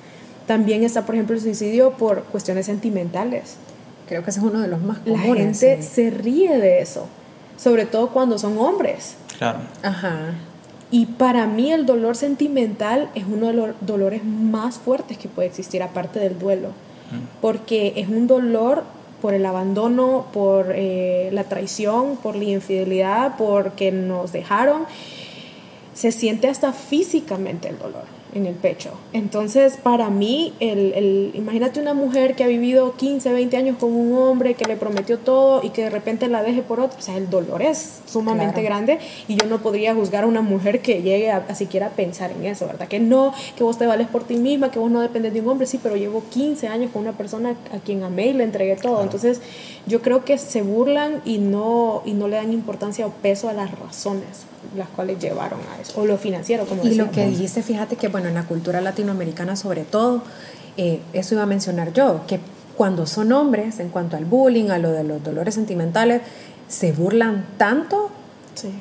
También 0.46 0.82
está, 0.82 1.06
por 1.06 1.14
ejemplo, 1.14 1.36
el 1.36 1.42
suicidio 1.42 1.92
por 1.92 2.24
cuestiones 2.24 2.66
sentimentales. 2.66 3.56
Creo 4.08 4.24
que 4.24 4.30
ese 4.30 4.40
es 4.40 4.46
uno 4.46 4.60
de 4.60 4.68
los 4.68 4.80
más 4.82 4.98
comunes. 4.98 5.28
La 5.28 5.34
gente 5.34 5.82
se 5.82 6.10
ríe 6.10 6.58
de 6.58 6.80
eso, 6.80 7.06
sobre 7.56 7.86
todo 7.86 8.10
cuando 8.10 8.38
son 8.38 8.58
hombres. 8.58 9.14
Claro. 9.38 9.60
Ajá. 9.82 10.34
Y 10.90 11.06
para 11.06 11.46
mí 11.46 11.72
el 11.72 11.86
dolor 11.86 12.16
sentimental 12.16 13.08
es 13.14 13.24
uno 13.24 13.46
de 13.46 13.54
los 13.54 13.70
dolores 13.80 14.24
más 14.24 14.78
fuertes 14.78 15.16
que 15.16 15.28
puede 15.28 15.48
existir, 15.48 15.82
aparte 15.82 16.18
del 16.18 16.38
duelo. 16.38 16.68
Mm. 16.68 17.40
Porque 17.40 17.94
es 17.96 18.08
un 18.08 18.26
dolor 18.26 18.84
por 19.22 19.34
el 19.34 19.46
abandono, 19.46 20.26
por 20.32 20.72
eh, 20.74 21.30
la 21.32 21.44
traición, 21.44 22.16
por 22.16 22.36
la 22.36 22.44
infidelidad, 22.44 23.36
porque 23.38 23.92
nos 23.92 24.32
dejaron 24.32 24.82
se 25.94 26.12
siente 26.12 26.48
hasta 26.48 26.72
físicamente 26.72 27.68
el 27.68 27.78
dolor 27.78 28.22
en 28.34 28.46
el 28.46 28.54
pecho. 28.54 28.92
Entonces, 29.12 29.76
para 29.76 30.08
mí, 30.08 30.54
el, 30.58 30.92
el, 30.94 31.30
imagínate 31.34 31.80
una 31.80 31.92
mujer 31.92 32.34
que 32.34 32.44
ha 32.44 32.46
vivido 32.46 32.96
15, 32.96 33.30
20 33.32 33.56
años 33.56 33.76
con 33.78 33.92
un 33.92 34.16
hombre 34.16 34.54
que 34.54 34.64
le 34.64 34.76
prometió 34.76 35.18
todo 35.18 35.62
y 35.62 35.70
que 35.70 35.82
de 35.82 35.90
repente 35.90 36.28
la 36.28 36.42
deje 36.42 36.62
por 36.62 36.80
otro, 36.80 36.98
o 36.98 37.02
sea, 37.02 37.16
el 37.16 37.28
dolor 37.28 37.62
es 37.62 38.00
sumamente 38.06 38.62
grande 38.62 38.98
y 39.28 39.36
yo 39.36 39.46
no 39.46 39.58
podría 39.58 39.94
juzgar 39.94 40.24
a 40.24 40.26
una 40.26 40.40
mujer 40.40 40.80
que 40.80 41.02
llegue 41.02 41.30
a, 41.30 41.54
siquiera 41.54 41.90
pensar 41.90 42.32
en 42.32 42.46
eso, 42.46 42.66
¿verdad? 42.66 42.88
Que 42.88 43.00
no, 43.00 43.34
que 43.56 43.64
vos 43.64 43.76
te 43.76 43.86
vales 43.86 44.08
por 44.08 44.24
ti 44.24 44.36
misma, 44.36 44.70
que 44.70 44.78
vos 44.78 44.90
no 44.90 45.00
dependes 45.00 45.34
de 45.34 45.40
un 45.42 45.48
hombre, 45.48 45.66
sí, 45.66 45.78
pero 45.82 45.96
llevo 45.96 46.24
15 46.30 46.68
años 46.68 46.90
con 46.90 47.02
una 47.02 47.12
persona 47.12 47.54
a 47.72 47.78
quien 47.80 48.02
amé 48.02 48.28
y 48.28 48.32
le 48.32 48.44
entregué 48.44 48.76
todo. 48.76 49.02
Entonces, 49.02 49.42
yo 49.86 50.00
creo 50.00 50.24
que 50.24 50.38
se 50.38 50.62
burlan 50.62 51.20
y 51.26 51.36
no, 51.36 52.02
y 52.06 52.14
no 52.14 52.28
le 52.28 52.36
dan 52.36 52.52
importancia 52.52 53.06
o 53.06 53.10
peso 53.10 53.50
a 53.50 53.52
las 53.52 53.78
razones 53.78 54.46
las 54.76 54.88
cuales 54.88 55.18
llevaron 55.18 55.60
a 55.72 55.80
eso, 55.80 56.00
o 56.00 56.06
lo 56.06 56.18
financiero, 56.18 56.64
como 56.66 56.84
Y 56.84 56.94
lo 56.94 57.10
que 57.10 57.26
dijiste, 57.26 57.62
fíjate 57.62 57.96
que, 57.96 58.08
bueno, 58.08 58.28
en 58.28 58.34
la 58.34 58.44
cultura 58.44 58.80
latinoamericana 58.80 59.56
sobre 59.56 59.82
todo, 59.84 60.22
eh, 60.76 61.00
eso 61.12 61.34
iba 61.34 61.42
a 61.42 61.46
mencionar 61.46 61.92
yo, 61.92 62.22
que 62.26 62.40
cuando 62.76 63.06
son 63.06 63.32
hombres, 63.32 63.78
en 63.80 63.90
cuanto 63.90 64.16
al 64.16 64.24
bullying, 64.24 64.70
a 64.70 64.78
lo 64.78 64.90
de 64.90 65.04
los 65.04 65.22
dolores 65.22 65.54
sentimentales, 65.54 66.22
se 66.68 66.92
burlan 66.92 67.46
tanto 67.58 68.10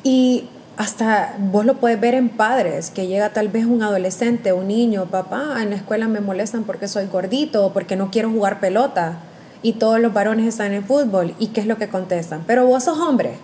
y 0.04 0.46
hasta 0.78 1.36
vos 1.38 1.66
lo 1.66 1.76
puedes 1.76 2.00
ver 2.00 2.16
en 2.16 2.30
padres, 2.30 2.90
que 2.90 3.08
llega 3.08 3.34
tal 3.34 3.50
vez 3.50 3.66
un 3.66 3.84
adolescente, 3.84 4.54
un 4.54 4.68
niño, 4.68 5.06
papá, 5.06 5.62
en 5.62 5.70
la 5.70 5.76
escuela 5.76 6.08
me 6.08 6.22
molestan 6.22 6.64
porque 6.64 6.88
soy 6.88 7.08
gordito 7.08 7.66
o 7.66 7.74
porque 7.74 7.96
no 7.96 8.10
quiero 8.12 8.32
jugar 8.32 8.60
pelota 8.60 9.20
y 9.62 9.74
todos 9.74 10.00
los 10.00 10.14
varones 10.14 10.48
están 10.48 10.72
en 10.72 10.84
fútbol 10.84 11.36
y 11.38 11.48
qué 11.48 11.62
es 11.62 11.68
lo 11.68 11.78
que 11.78 11.90
contestan, 11.90 12.44
pero 12.48 12.66
vos 12.66 12.86
sos 12.86 12.98
hombre 12.98 13.36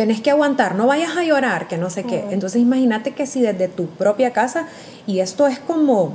tenés 0.00 0.22
que 0.22 0.30
aguantar, 0.30 0.76
no 0.76 0.86
vayas 0.86 1.14
a 1.18 1.24
llorar, 1.24 1.68
que 1.68 1.76
no 1.76 1.90
sé 1.90 2.04
qué. 2.04 2.24
Entonces 2.30 2.62
imagínate 2.62 3.12
que 3.12 3.26
si 3.26 3.42
desde 3.42 3.68
tu 3.68 3.84
propia 3.84 4.32
casa, 4.32 4.66
y 5.06 5.20
esto 5.20 5.46
es 5.46 5.58
como 5.58 6.14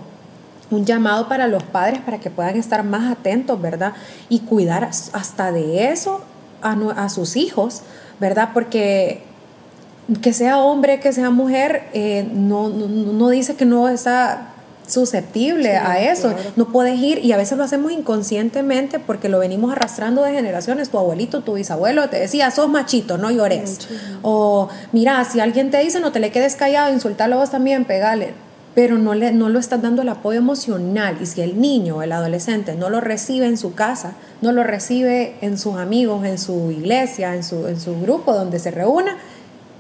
un 0.71 0.87
llamado 0.87 1.29
para 1.29 1.45
los 1.45 1.61
padres 1.61 1.99
para 1.99 2.17
que 2.17 2.31
puedan 2.31 2.57
estar 2.57 2.83
más 2.83 3.11
atentos, 3.11 3.61
¿verdad? 3.61 3.93
Y 4.27 4.39
cuidar 4.39 4.85
hasta 4.85 5.51
de 5.51 5.91
eso 5.91 6.21
a, 6.63 7.09
sus 7.09 7.35
hijos, 7.35 7.83
¿verdad? 8.19 8.49
Porque 8.55 9.21
que 10.23 10.33
sea 10.33 10.57
hombre, 10.57 10.99
que 10.99 11.13
sea 11.13 11.29
mujer, 11.29 11.87
eh, 11.93 12.27
no, 12.33 12.69
no, 12.69 12.87
no, 12.87 13.29
dice 13.29 13.55
que 13.55 13.65
no 13.65 13.87
está 13.87 14.54
susceptible 14.87 15.75
a 15.75 16.11
eso. 16.11 16.33
No 16.55 16.69
puedes 16.69 16.99
ir, 16.99 17.19
y 17.23 17.31
a 17.31 17.37
veces 17.37 17.57
lo 17.57 17.63
hacemos 17.63 17.91
inconscientemente 17.91 18.99
porque 18.99 19.29
lo 19.29 19.39
venimos 19.39 19.71
arrastrando 19.71 20.23
de 20.23 20.33
generaciones. 20.33 20.89
Tu 20.89 20.97
abuelito, 20.97 21.41
tu 21.41 21.53
bisabuelo 21.53 22.09
te 22.09 22.19
decía, 22.19 22.51
sos 22.51 22.69
machito, 22.69 23.17
no 23.17 23.31
llores. 23.31 23.88
O 24.21 24.69
mira, 24.91 25.23
si 25.25 25.39
alguien 25.39 25.71
te 25.71 25.79
dice, 25.79 25.99
no 25.99 26.11
te 26.11 26.19
le 26.19 26.31
quedes 26.31 26.55
callado, 26.55 26.93
insultarlo 26.93 27.38
vos 27.38 27.51
también, 27.51 27.86
pegale. 27.86 28.33
Pero 28.73 28.97
no, 28.97 29.13
le, 29.13 29.31
no 29.31 29.47
lo 29.47 29.57
estás 29.57 29.81
dando 29.81 30.01
el 30.01 30.09
apoyo 30.09 30.38
emocional. 30.38 31.17
Y 31.21 31.25
si 31.25 31.41
el 31.41 31.61
niño 31.61 31.97
o 31.97 32.01
el 32.01 32.11
adolescente 32.11 32.75
no 32.75 32.89
lo 32.89 32.99
recibe 32.99 33.45
en 33.45 33.57
su 33.57 33.73
casa, 33.73 34.15
no 34.41 34.51
lo 34.51 34.63
recibe 34.63 35.36
en 35.39 35.57
sus 35.57 35.77
amigos, 35.77 36.25
en 36.25 36.38
su 36.38 36.71
iglesia, 36.71 37.36
en 37.36 37.43
su, 37.43 37.67
en 37.67 37.79
su 37.79 37.99
grupo 38.01 38.33
donde 38.33 38.59
se 38.59 38.71
reúna, 38.71 39.17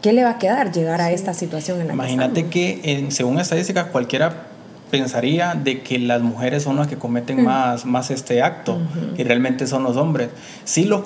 ¿qué 0.01 0.13
le 0.13 0.23
va 0.23 0.31
a 0.31 0.37
quedar 0.37 0.71
llegar 0.71 1.01
a 1.01 1.11
esta 1.11 1.33
situación 1.33 1.81
en 1.81 1.87
la 1.87 1.93
Imagínate 1.93 2.47
que, 2.47 2.79
en, 2.85 3.11
según 3.11 3.37
estadísticas, 3.37 3.87
cualquiera 3.87 4.54
pensaría 4.91 5.55
de 5.55 5.81
que 5.81 5.99
las 5.99 6.21
mujeres 6.21 6.63
son 6.63 6.77
las 6.77 6.87
que 6.87 6.97
cometen 6.97 7.41
mm. 7.41 7.45
más, 7.45 7.85
más 7.85 8.11
este 8.11 8.41
acto 8.41 8.79
y 9.17 9.23
realmente 9.23 9.67
son 9.67 9.83
los 9.83 9.97
hombres. 9.97 10.29
Sí 10.63 10.85
los 10.85 11.03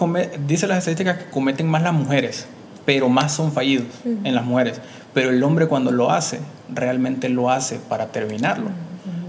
dice 0.47 0.67
las 0.67 0.79
estadísticas 0.79 1.17
que 1.17 1.29
cometen 1.29 1.67
más 1.67 1.81
las 1.83 1.93
mujeres, 1.93 2.47
pero 2.85 3.09
más 3.09 3.33
son 3.33 3.51
fallidos 3.51 3.87
en 4.05 4.35
las 4.35 4.45
mujeres. 4.45 4.81
Pero 5.13 5.31
el 5.31 5.43
hombre 5.43 5.67
cuando 5.67 5.91
lo 5.91 6.11
hace, 6.11 6.39
realmente 6.73 7.29
lo 7.29 7.49
hace 7.49 7.77
para 7.77 8.07
terminarlo. 8.07 8.69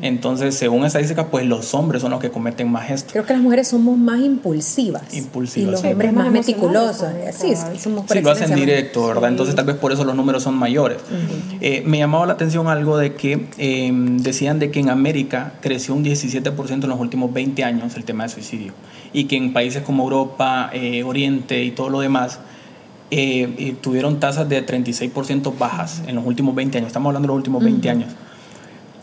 Entonces, 0.02 0.54
según 0.54 0.84
estadística, 0.84 1.26
pues 1.26 1.46
los 1.46 1.74
hombres 1.74 2.02
son 2.02 2.10
los 2.10 2.20
que 2.20 2.30
cometen 2.30 2.70
más 2.70 2.90
esto. 2.90 3.12
Creo 3.12 3.26
que 3.26 3.32
las 3.32 3.42
mujeres 3.42 3.68
somos 3.68 3.98
más 3.98 4.20
impulsivas. 4.20 5.14
Impulsivas. 5.14 5.68
Y 5.68 5.70
los 5.70 5.84
hombres 5.84 6.12
más, 6.12 6.30
meticulosos. 6.30 7.08
Sí, 7.32 7.54
somos 7.78 8.04
sí, 8.10 8.20
lo 8.20 8.30
hacen 8.30 8.54
directo, 8.54 9.06
¿verdad? 9.06 9.30
Entonces, 9.30 9.54
tal 9.54 9.66
vez 9.66 9.76
por 9.76 9.92
eso 9.92 10.04
los 10.04 10.14
números 10.14 10.42
son 10.42 10.54
mayores. 10.54 10.98
Eh, 11.60 11.82
me 11.86 11.98
llamaba 11.98 12.26
la 12.26 12.32
atención 12.32 12.68
algo 12.68 12.96
de 12.96 13.14
que 13.14 13.46
em, 13.58 14.18
decían 14.18 14.58
de 14.58 14.70
que 14.70 14.80
en 14.80 14.88
América 14.88 15.54
creció 15.60 15.94
un 15.94 16.04
17% 16.04 16.84
en 16.84 16.88
los 16.88 17.00
últimos 17.00 17.32
20 17.32 17.64
años 17.64 17.96
el 17.96 18.04
tema 18.04 18.24
de 18.24 18.30
suicidio. 18.30 18.72
Y 19.12 19.24
que 19.24 19.36
en 19.36 19.52
países 19.52 19.82
como 19.82 20.04
Europa, 20.04 20.70
eh, 20.72 21.02
Oriente 21.02 21.62
y 21.62 21.72
todo 21.72 21.90
lo 21.90 22.00
demás, 22.00 22.40
eh, 23.10 23.76
tuvieron 23.80 24.20
tasas 24.20 24.48
de 24.48 24.64
36% 24.64 25.52
bajas 25.58 26.02
en 26.06 26.14
los 26.14 26.24
últimos 26.24 26.54
20 26.54 26.78
años. 26.78 26.86
Estamos 26.88 27.10
hablando 27.10 27.26
de 27.26 27.28
los 27.28 27.36
últimos 27.36 27.62
20 27.62 27.90
años. 27.90 28.08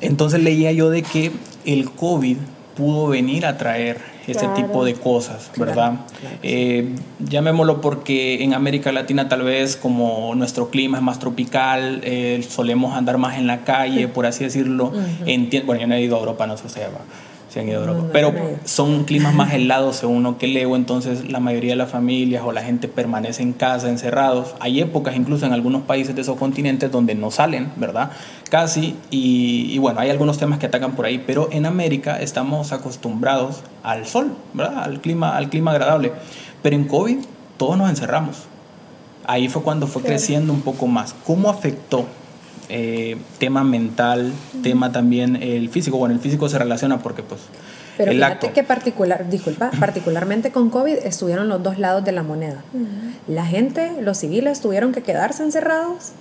Entonces 0.01 0.41
leía 0.41 0.71
yo 0.71 0.89
de 0.89 1.03
que 1.03 1.31
el 1.65 1.89
COVID 1.91 2.37
pudo 2.75 3.07
venir 3.07 3.45
a 3.45 3.57
traer 3.57 3.97
ese 4.27 4.47
tipo 4.49 4.83
de 4.83 4.93
cosas, 4.93 5.49
¿verdad? 5.55 6.01
Eh, 6.43 6.93
llamémoslo 7.19 7.79
porque 7.79 8.43
en 8.43 8.53
América 8.53 8.91
Latina 8.91 9.29
tal 9.29 9.43
vez 9.43 9.77
como 9.77 10.35
nuestro 10.35 10.69
clima 10.69 10.97
es 10.97 11.03
más 11.03 11.17
tropical, 11.17 12.01
eh, 12.03 12.45
solemos 12.47 12.95
andar 12.95 13.17
más 13.17 13.37
en 13.37 13.47
la 13.47 13.63
calle, 13.63 14.07
por 14.07 14.25
así 14.25 14.43
decirlo. 14.43 14.91
bueno, 15.65 15.81
yo 15.81 15.87
no 15.87 15.95
he 15.95 16.01
ido 16.01 16.17
a 16.17 16.19
Europa, 16.19 16.45
no 16.45 16.57
sé 16.57 16.69
si 16.69 16.79
va 17.55 18.09
pero 18.11 18.33
son 18.65 19.05
climas 19.05 19.33
más 19.33 19.53
helados 19.53 19.97
según 19.97 20.23
lo 20.23 20.37
que 20.37 20.47
leo, 20.47 20.75
entonces 20.75 21.29
la 21.29 21.39
mayoría 21.39 21.71
de 21.71 21.77
las 21.77 21.89
familias 21.89 22.43
o 22.45 22.51
la 22.51 22.61
gente 22.61 22.87
permanece 22.87 23.41
en 23.41 23.53
casa, 23.53 23.89
encerrados. 23.89 24.55
Hay 24.59 24.81
épocas 24.81 25.15
incluso 25.15 25.45
en 25.45 25.53
algunos 25.53 25.83
países 25.83 26.15
de 26.15 26.21
esos 26.21 26.37
continentes 26.37 26.91
donde 26.91 27.15
no 27.15 27.31
salen, 27.31 27.71
¿verdad? 27.77 28.11
Casi, 28.49 28.95
y, 29.09 29.77
bueno, 29.79 29.99
hay 29.99 30.09
algunos 30.09 30.37
temas 30.37 30.59
que 30.59 30.65
atacan 30.65 30.95
por 30.95 31.05
ahí, 31.05 31.23
pero 31.25 31.49
en 31.51 31.65
América 31.65 32.21
estamos 32.21 32.71
acostumbrados 32.71 33.63
al 33.83 34.05
sol, 34.05 34.33
¿verdad? 34.53 34.83
Al 34.83 35.01
clima, 35.01 35.35
al 35.35 35.49
clima 35.49 35.71
agradable. 35.71 36.11
Pero 36.61 36.75
en 36.75 36.85
COVID 36.85 37.17
todos 37.57 37.77
nos 37.77 37.89
encerramos. 37.89 38.43
Ahí 39.25 39.49
fue 39.49 39.61
cuando 39.61 39.87
fue 39.87 40.03
creciendo 40.03 40.53
un 40.53 40.61
poco 40.61 40.87
más. 40.87 41.13
¿Cómo 41.25 41.49
afectó 41.49 42.05
eh, 42.69 43.17
tema 43.37 43.63
mental, 43.63 44.33
tema 44.63 44.91
también 44.91 45.35
el 45.37 45.69
físico. 45.69 45.97
Bueno, 45.97 46.15
el 46.15 46.21
físico 46.21 46.49
se 46.49 46.57
relaciona 46.59 46.99
porque 46.99 47.23
pues... 47.23 47.41
Pero 47.97 48.11
fíjate 48.11 48.51
que 48.51 48.63
particular, 48.63 49.27
disculpa, 49.27 49.71
particularmente 49.79 50.51
con 50.51 50.69
COVID 50.69 50.97
estuvieron 51.03 51.49
los 51.49 51.63
dos 51.63 51.79
lados 51.79 52.05
de 52.05 52.11
la 52.11 52.21
moneda. 52.21 52.63
La 53.27 53.43
gente, 53.43 53.91
los 54.01 54.19
civiles 54.19 54.61
tuvieron 54.61 54.91
que 54.91 55.01
quedarse 55.01 55.41
encerrados 55.41 56.11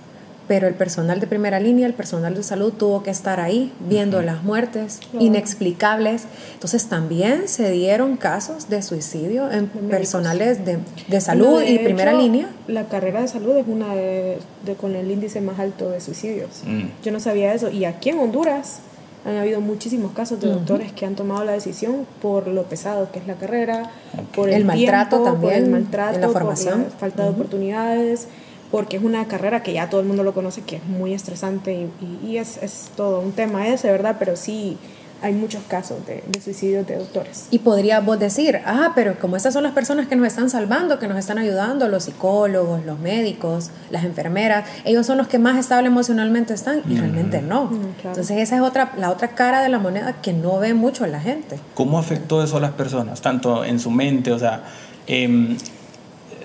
pero 0.49 0.69
el 0.69 0.75
personal 0.75 1.19
de 1.21 1.27
primera 1.27 1.59
línea, 1.59 1.87
el 1.87 1.95
personal 1.95 2.35
de 2.35 2.43
salud 2.43 2.73
tuvo 2.73 3.03
que 3.03 3.11
estar 3.11 3.41
ahí 3.41 3.73
viendo 3.81 4.23
las 4.23 4.43
muertes 4.45 5.01
inexplicables. 5.19 6.25
Entonces 6.55 6.87
también 6.87 7.49
se 7.49 7.71
dieron 7.71 8.17
casos 8.17 8.69
de 8.69 8.83
suicidio 8.83 9.51
en 9.51 9.67
personales 9.67 10.65
de, 10.65 10.79
de 11.09 11.21
salud 11.21 11.63
y 11.63 11.79
primera 11.79 12.13
línea. 12.13 12.49
La 12.69 12.85
carrera 12.85 13.21
de 13.23 13.29
salud 13.29 13.57
es 13.57 13.67
una 13.67 13.95
de, 13.95 14.39
con 14.81 14.95
el 14.95 15.11
índice 15.11 15.41
más 15.41 15.59
alto 15.59 15.91
de 15.91 16.01
suicidios. 16.01 16.63
Mm. 16.65 16.85
Yo 17.03 17.13
no 17.13 17.21
sabía 17.21 17.53
eso. 17.53 17.71
Y 17.71 17.85
aquí 17.85 18.11
en 18.11 18.21
Honduras 18.21 18.81
han 19.25 19.37
habido 19.39 19.61
muchísimos 19.61 20.13
casos 20.13 20.41
de 20.41 20.49
doctores 20.49 20.93
que 20.93 21.05
han 21.05 21.17
tomado 21.17 21.43
la 21.43 21.53
decisión 21.53 22.07
por 22.23 22.47
lo 22.47 22.63
pesado 22.65 23.11
que 23.11 23.19
es 23.19 23.27
la 23.27 23.35
carrera, 23.35 23.91
por 24.37 24.49
el, 24.49 24.65
maltrato 24.65 25.23
también, 25.23 25.41
por 25.41 25.53
el 25.53 25.71
maltrato, 25.71 26.15
en 26.15 26.21
la 26.21 26.29
formación, 26.29 26.83
por 26.85 26.93
la 26.93 26.99
falta 26.99 27.23
de 27.25 27.29
oportunidades 27.31 28.29
porque 28.71 28.97
es 28.97 29.03
una 29.03 29.27
carrera 29.27 29.63
que 29.63 29.73
ya 29.73 29.89
todo 29.89 30.01
el 30.01 30.07
mundo 30.07 30.23
lo 30.23 30.35
conoce, 30.35 30.63
que 30.63 30.77
es 30.77 30.85
muy 30.85 31.15
estresante 31.15 31.89
y, 32.25 32.37
es, 32.37 32.59
es, 32.63 32.91
todo 32.97 33.21
un 33.21 33.33
tema 33.33 33.69
ese, 33.69 33.91
¿verdad? 33.91 34.17
Pero 34.19 34.37
sí 34.37 34.77
hay 35.23 35.33
muchos 35.33 35.63
casos 35.67 36.05
de, 36.07 36.23
de 36.27 36.41
suicidios 36.41 36.87
de 36.87 36.97
doctores. 36.97 37.47
Y 37.51 37.61
podría 37.61 38.01
vos 38.01 38.19
decir, 38.19 38.61
ah, 38.67 38.93
pero 38.95 39.19
como 39.19 39.37
estas 39.37 39.55
son 39.55 39.63
las 39.63 39.73
personas 39.73 40.09
que 40.09 40.17
nos 40.17 40.27
están 40.27 40.51
salvando, 40.51 40.99
que 40.99 41.09
nos 41.09 41.19
están 41.19 41.39
ayudando, 41.39 41.89
los 41.89 42.05
psicólogos, 42.05 42.85
los 42.85 42.99
médicos, 42.99 43.71
las 43.91 44.05
enfermeras, 44.05 44.69
ellos 44.85 45.07
son 45.07 45.17
los 45.17 45.27
que 45.27 45.39
más 45.39 45.59
estable 45.59 45.89
emocionalmente 45.89 46.53
están 46.53 46.83
y 46.89 46.97
realmente 46.97 47.41
no. 47.41 47.71
Entonces 48.05 48.39
esa 48.39 48.57
es 48.57 48.63
otra, 48.63 48.93
la 48.99 49.11
otra 49.11 49.29
cara 49.29 49.63
de 49.63 49.69
la 49.71 49.79
moneda 49.79 50.21
que 50.21 50.33
no 50.33 50.59
ve 50.59 50.75
mucho 50.75 51.07
la 51.07 51.21
gente. 51.21 51.59
¿Cómo 51.75 51.99
afectó 51.99 52.43
eso 52.43 52.59
a 52.59 52.61
las 52.61 52.73
personas? 52.73 53.23
Tanto 53.23 53.65
en 53.65 53.81
su 53.81 53.91
mente, 53.91 54.33
o 54.33 54.39
sea... 54.39 54.65
Eh, 55.09 55.57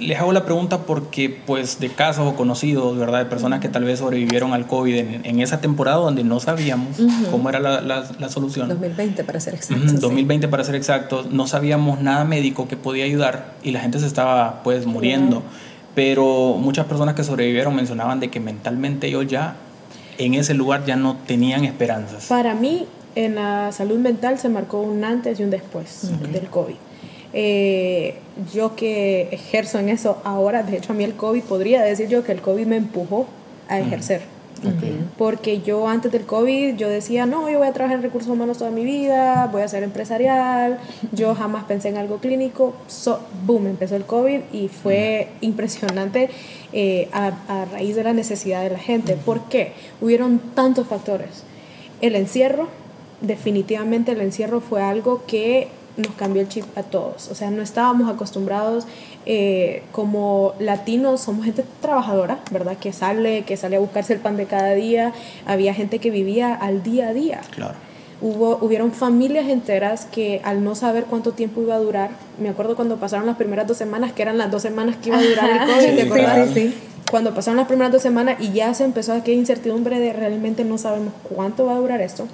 les 0.01 0.19
hago 0.19 0.33
la 0.33 0.43
pregunta 0.45 0.79
porque, 0.79 1.29
pues, 1.45 1.79
de 1.79 1.89
casos 1.89 2.27
o 2.27 2.35
conocidos, 2.35 2.97
¿verdad? 2.97 3.19
De 3.19 3.25
personas 3.25 3.59
que 3.59 3.69
tal 3.69 3.83
vez 3.83 3.99
sobrevivieron 3.99 4.53
al 4.53 4.65
COVID 4.67 4.95
en, 5.23 5.39
esa 5.39 5.61
temporada 5.61 5.97
donde 5.97 6.23
no 6.23 6.39
sabíamos 6.39 6.97
cómo 7.29 7.49
era 7.49 7.59
la, 7.59 7.81
la, 7.81 8.29
solución. 8.29 8.67
2020 8.67 9.23
para 9.23 9.39
ser 9.39 9.53
exactos. 9.53 10.01
2020 10.01 10.47
para 10.47 10.63
ser 10.63 10.75
exactos. 10.75 11.31
No 11.31 11.47
sabíamos 11.47 12.01
nada 12.01 12.25
médico 12.25 12.67
que 12.67 12.77
podía 12.77 13.05
ayudar 13.05 13.53
y 13.63 13.71
la 13.71 13.79
gente 13.79 13.99
se 13.99 14.07
estaba, 14.07 14.63
pues, 14.63 14.85
muriendo. 14.85 15.43
Pero 15.93 16.57
muchas 16.57 16.85
personas 16.87 17.15
que 17.15 17.23
sobrevivieron 17.23 17.75
mencionaban 17.75 18.19
de 18.19 18.29
que 18.29 18.39
mentalmente 18.39 19.07
ellos 19.07 19.27
ya, 19.27 19.55
en 20.17 20.33
ese 20.33 20.53
lugar, 20.53 20.85
ya 20.85 20.95
no 20.95 21.17
tenían 21.27 21.63
esperanzas. 21.65 22.25
Para 22.25 22.55
mí, 22.55 22.87
en 23.15 23.35
la 23.35 23.71
salud 23.71 23.99
mental 23.99 24.39
se 24.39 24.49
marcó 24.49 24.81
un 24.81 25.03
antes 25.03 25.39
y 25.39 25.43
un 25.43 25.49
después 25.49 26.11
del 26.31 26.47
COVID. 26.47 26.75
Eh, 27.33 28.15
yo 28.53 28.75
que 28.75 29.29
ejerzo 29.31 29.79
en 29.79 29.89
eso 29.89 30.21
ahora, 30.23 30.63
de 30.63 30.77
hecho 30.77 30.93
a 30.93 30.95
mí 30.95 31.03
el 31.03 31.15
COVID, 31.15 31.43
podría 31.43 31.81
decir 31.81 32.07
yo 32.07 32.23
que 32.23 32.31
el 32.31 32.41
COVID 32.41 32.65
me 32.65 32.77
empujó 32.77 33.27
a 33.67 33.79
ejercer. 33.79 34.21
Porque 35.17 35.61
yo 35.61 35.87
antes 35.87 36.11
del 36.11 36.23
COVID, 36.23 36.75
yo 36.75 36.87
decía, 36.87 37.25
no, 37.25 37.49
yo 37.49 37.57
voy 37.57 37.67
a 37.67 37.73
trabajar 37.73 37.97
en 37.97 38.03
recursos 38.03 38.29
humanos 38.29 38.59
toda 38.59 38.69
mi 38.69 38.83
vida, 38.83 39.49
voy 39.51 39.63
a 39.63 39.67
ser 39.67 39.81
empresarial, 39.81 40.77
yo 41.11 41.33
jamás 41.33 41.63
pensé 41.63 41.89
en 41.89 41.97
algo 41.97 42.17
clínico. 42.17 42.75
So, 42.87 43.19
boom, 43.45 43.65
empezó 43.65 43.95
el 43.95 44.05
COVID 44.05 44.39
y 44.51 44.67
fue 44.67 45.29
impresionante 45.41 46.29
eh, 46.73 47.09
a, 47.11 47.31
a, 47.47 47.65
raíz 47.65 47.95
de 47.95 48.03
la 48.03 48.13
necesidad 48.13 48.61
de 48.61 48.69
la 48.69 48.77
gente. 48.77 49.15
¿Por 49.15 49.49
qué? 49.49 49.73
Hubieron 49.99 50.39
tantos 50.53 50.87
factores. 50.87 51.43
El 52.01 52.15
encierro, 52.15 52.67
definitivamente 53.21 54.11
el 54.11 54.21
encierro 54.21 54.61
fue 54.61 54.83
algo 54.83 55.23
que 55.25 55.69
nos 56.01 56.13
cambió 56.15 56.41
el 56.41 56.47
chip 56.47 56.65
a 56.77 56.83
todos. 56.83 57.29
O 57.29 57.35
sea, 57.35 57.51
no 57.51 57.61
estábamos 57.61 58.09
acostumbrados 58.09 58.85
eh, 59.25 59.83
como 59.91 60.53
latinos, 60.59 61.21
somos 61.21 61.45
gente 61.45 61.63
trabajadora, 61.81 62.39
¿verdad? 62.51 62.77
Que 62.77 62.91
sale, 62.91 63.43
que 63.43 63.57
sale 63.57 63.75
a 63.75 63.79
buscarse 63.79 64.13
el 64.13 64.19
pan 64.19 64.37
de 64.37 64.45
cada 64.45 64.73
día. 64.73 65.13
Había 65.45 65.73
gente 65.73 65.99
que 65.99 66.09
vivía 66.09 66.53
al 66.53 66.83
día 66.83 67.09
a 67.09 67.13
día. 67.13 67.41
Claro. 67.51 67.75
Hubo, 68.21 68.59
hubieron 68.61 68.91
familias 68.91 69.49
enteras 69.49 70.05
que 70.05 70.41
al 70.43 70.63
no 70.63 70.75
saber 70.75 71.05
cuánto 71.05 71.31
tiempo 71.31 71.61
iba 71.61 71.73
a 71.73 71.79
durar, 71.79 72.11
me 72.39 72.49
acuerdo 72.49 72.75
cuando 72.75 72.97
pasaron 72.97 73.25
las 73.25 73.35
primeras 73.35 73.67
dos 73.67 73.77
semanas, 73.77 74.13
que 74.13 74.21
eran 74.21 74.37
las 74.37 74.51
dos 74.51 74.61
semanas 74.61 74.95
que 74.97 75.09
iba 75.09 75.17
a 75.17 75.23
durar 75.23 75.69
el 75.69 76.07
COVID, 76.07 76.53
sí, 76.53 76.75
Cuando 77.09 77.33
pasaron 77.33 77.57
las 77.57 77.67
primeras 77.67 77.91
dos 77.91 78.03
semanas 78.03 78.37
y 78.39 78.51
ya 78.51 78.73
se 78.75 78.83
empezó 78.83 79.13
aquella 79.13 79.39
incertidumbre 79.39 79.99
de 79.99 80.13
realmente 80.13 80.63
no 80.63 80.77
sabemos 80.77 81.13
cuánto 81.23 81.65
va 81.65 81.73
a 81.73 81.77
durar 81.77 81.99
esto, 81.99 82.27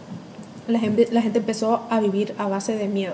la 0.68 0.80
gente, 0.80 1.08
la 1.12 1.22
gente 1.22 1.40
empezó 1.40 1.84
a 1.90 2.02
vivir 2.02 2.36
a 2.38 2.50
base 2.50 2.76
de 2.76 2.90
miedo 2.90 3.14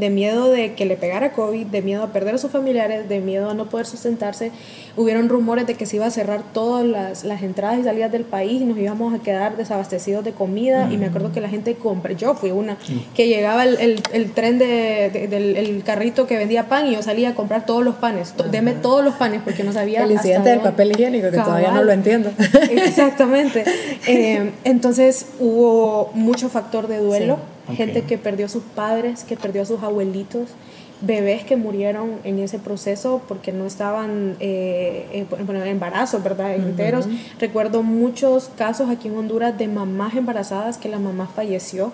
de 0.00 0.10
miedo 0.10 0.50
de 0.50 0.74
que 0.74 0.86
le 0.86 0.96
pegara 0.96 1.32
COVID, 1.32 1.66
de 1.66 1.82
miedo 1.82 2.02
a 2.02 2.08
perder 2.08 2.34
a 2.34 2.38
sus 2.38 2.50
familiares, 2.50 3.08
de 3.08 3.20
miedo 3.20 3.50
a 3.50 3.54
no 3.54 3.66
poder 3.66 3.86
sustentarse. 3.86 4.50
Hubieron 4.96 5.28
rumores 5.28 5.66
de 5.66 5.74
que 5.74 5.86
se 5.86 5.96
iba 5.96 6.06
a 6.06 6.10
cerrar 6.10 6.42
todas 6.52 6.84
las, 6.84 7.24
las 7.24 7.42
entradas 7.42 7.78
y 7.78 7.84
salidas 7.84 8.10
del 8.10 8.24
país 8.24 8.60
y 8.62 8.64
nos 8.64 8.78
íbamos 8.78 9.14
a 9.14 9.22
quedar 9.22 9.56
desabastecidos 9.56 10.24
de 10.24 10.32
comida. 10.32 10.88
Y 10.90 10.96
me 10.96 11.06
acuerdo 11.06 11.32
que 11.32 11.40
la 11.40 11.48
gente 11.48 11.74
compra, 11.74 12.12
yo 12.12 12.34
fui 12.34 12.50
una, 12.50 12.76
que 13.14 13.28
llegaba 13.28 13.64
el, 13.64 13.78
el, 13.78 14.02
el 14.12 14.32
tren 14.32 14.58
de, 14.58 15.28
del 15.30 15.56
el 15.56 15.82
carrito 15.84 16.26
que 16.26 16.36
vendía 16.36 16.68
pan 16.68 16.86
y 16.88 16.94
yo 16.94 17.02
salía 17.02 17.30
a 17.30 17.34
comprar 17.34 17.66
todos 17.66 17.84
los 17.84 17.96
panes. 17.96 18.34
deme 18.50 18.72
todos 18.72 19.04
los 19.04 19.14
panes 19.14 19.42
porque 19.44 19.62
no 19.62 19.72
sabía. 19.72 20.02
El 20.04 20.12
incidente 20.12 20.50
del 20.50 20.60
papel 20.60 20.92
higiénico, 20.92 21.30
que 21.30 21.38
todavía 21.38 21.72
no 21.72 21.82
lo 21.82 21.92
entiendo. 21.92 22.30
Exactamente. 22.70 23.64
Eh, 24.06 24.52
entonces 24.64 25.26
hubo 25.38 26.10
mucho 26.14 26.48
factor 26.48 26.88
de 26.88 26.98
duelo 26.98 27.38
gente 27.74 28.02
que 28.02 28.18
perdió 28.18 28.46
a 28.46 28.48
sus 28.48 28.62
padres, 28.62 29.24
que 29.24 29.36
perdió 29.36 29.62
a 29.62 29.64
sus 29.64 29.82
abuelitos, 29.82 30.48
bebés 31.00 31.44
que 31.44 31.56
murieron 31.56 32.16
en 32.24 32.38
ese 32.38 32.58
proceso 32.58 33.22
porque 33.26 33.52
no 33.52 33.66
estaban 33.66 34.36
eh, 34.40 35.26
en, 35.30 35.56
embarazo, 35.66 36.20
¿verdad? 36.22 36.54
Enteros. 36.54 37.08
Recuerdo 37.38 37.82
muchos 37.82 38.50
casos 38.56 38.90
aquí 38.90 39.08
en 39.08 39.16
Honduras 39.16 39.56
de 39.56 39.68
mamás 39.68 40.14
embarazadas 40.14 40.76
que 40.76 40.88
la 40.88 40.98
mamá 40.98 41.28
falleció 41.34 41.92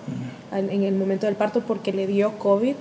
en 0.51 0.83
el 0.83 0.95
momento 0.95 1.25
del 1.25 1.35
parto 1.35 1.61
porque 1.61 1.93
le 1.93 2.07
dio 2.07 2.37
COVID. 2.37 2.75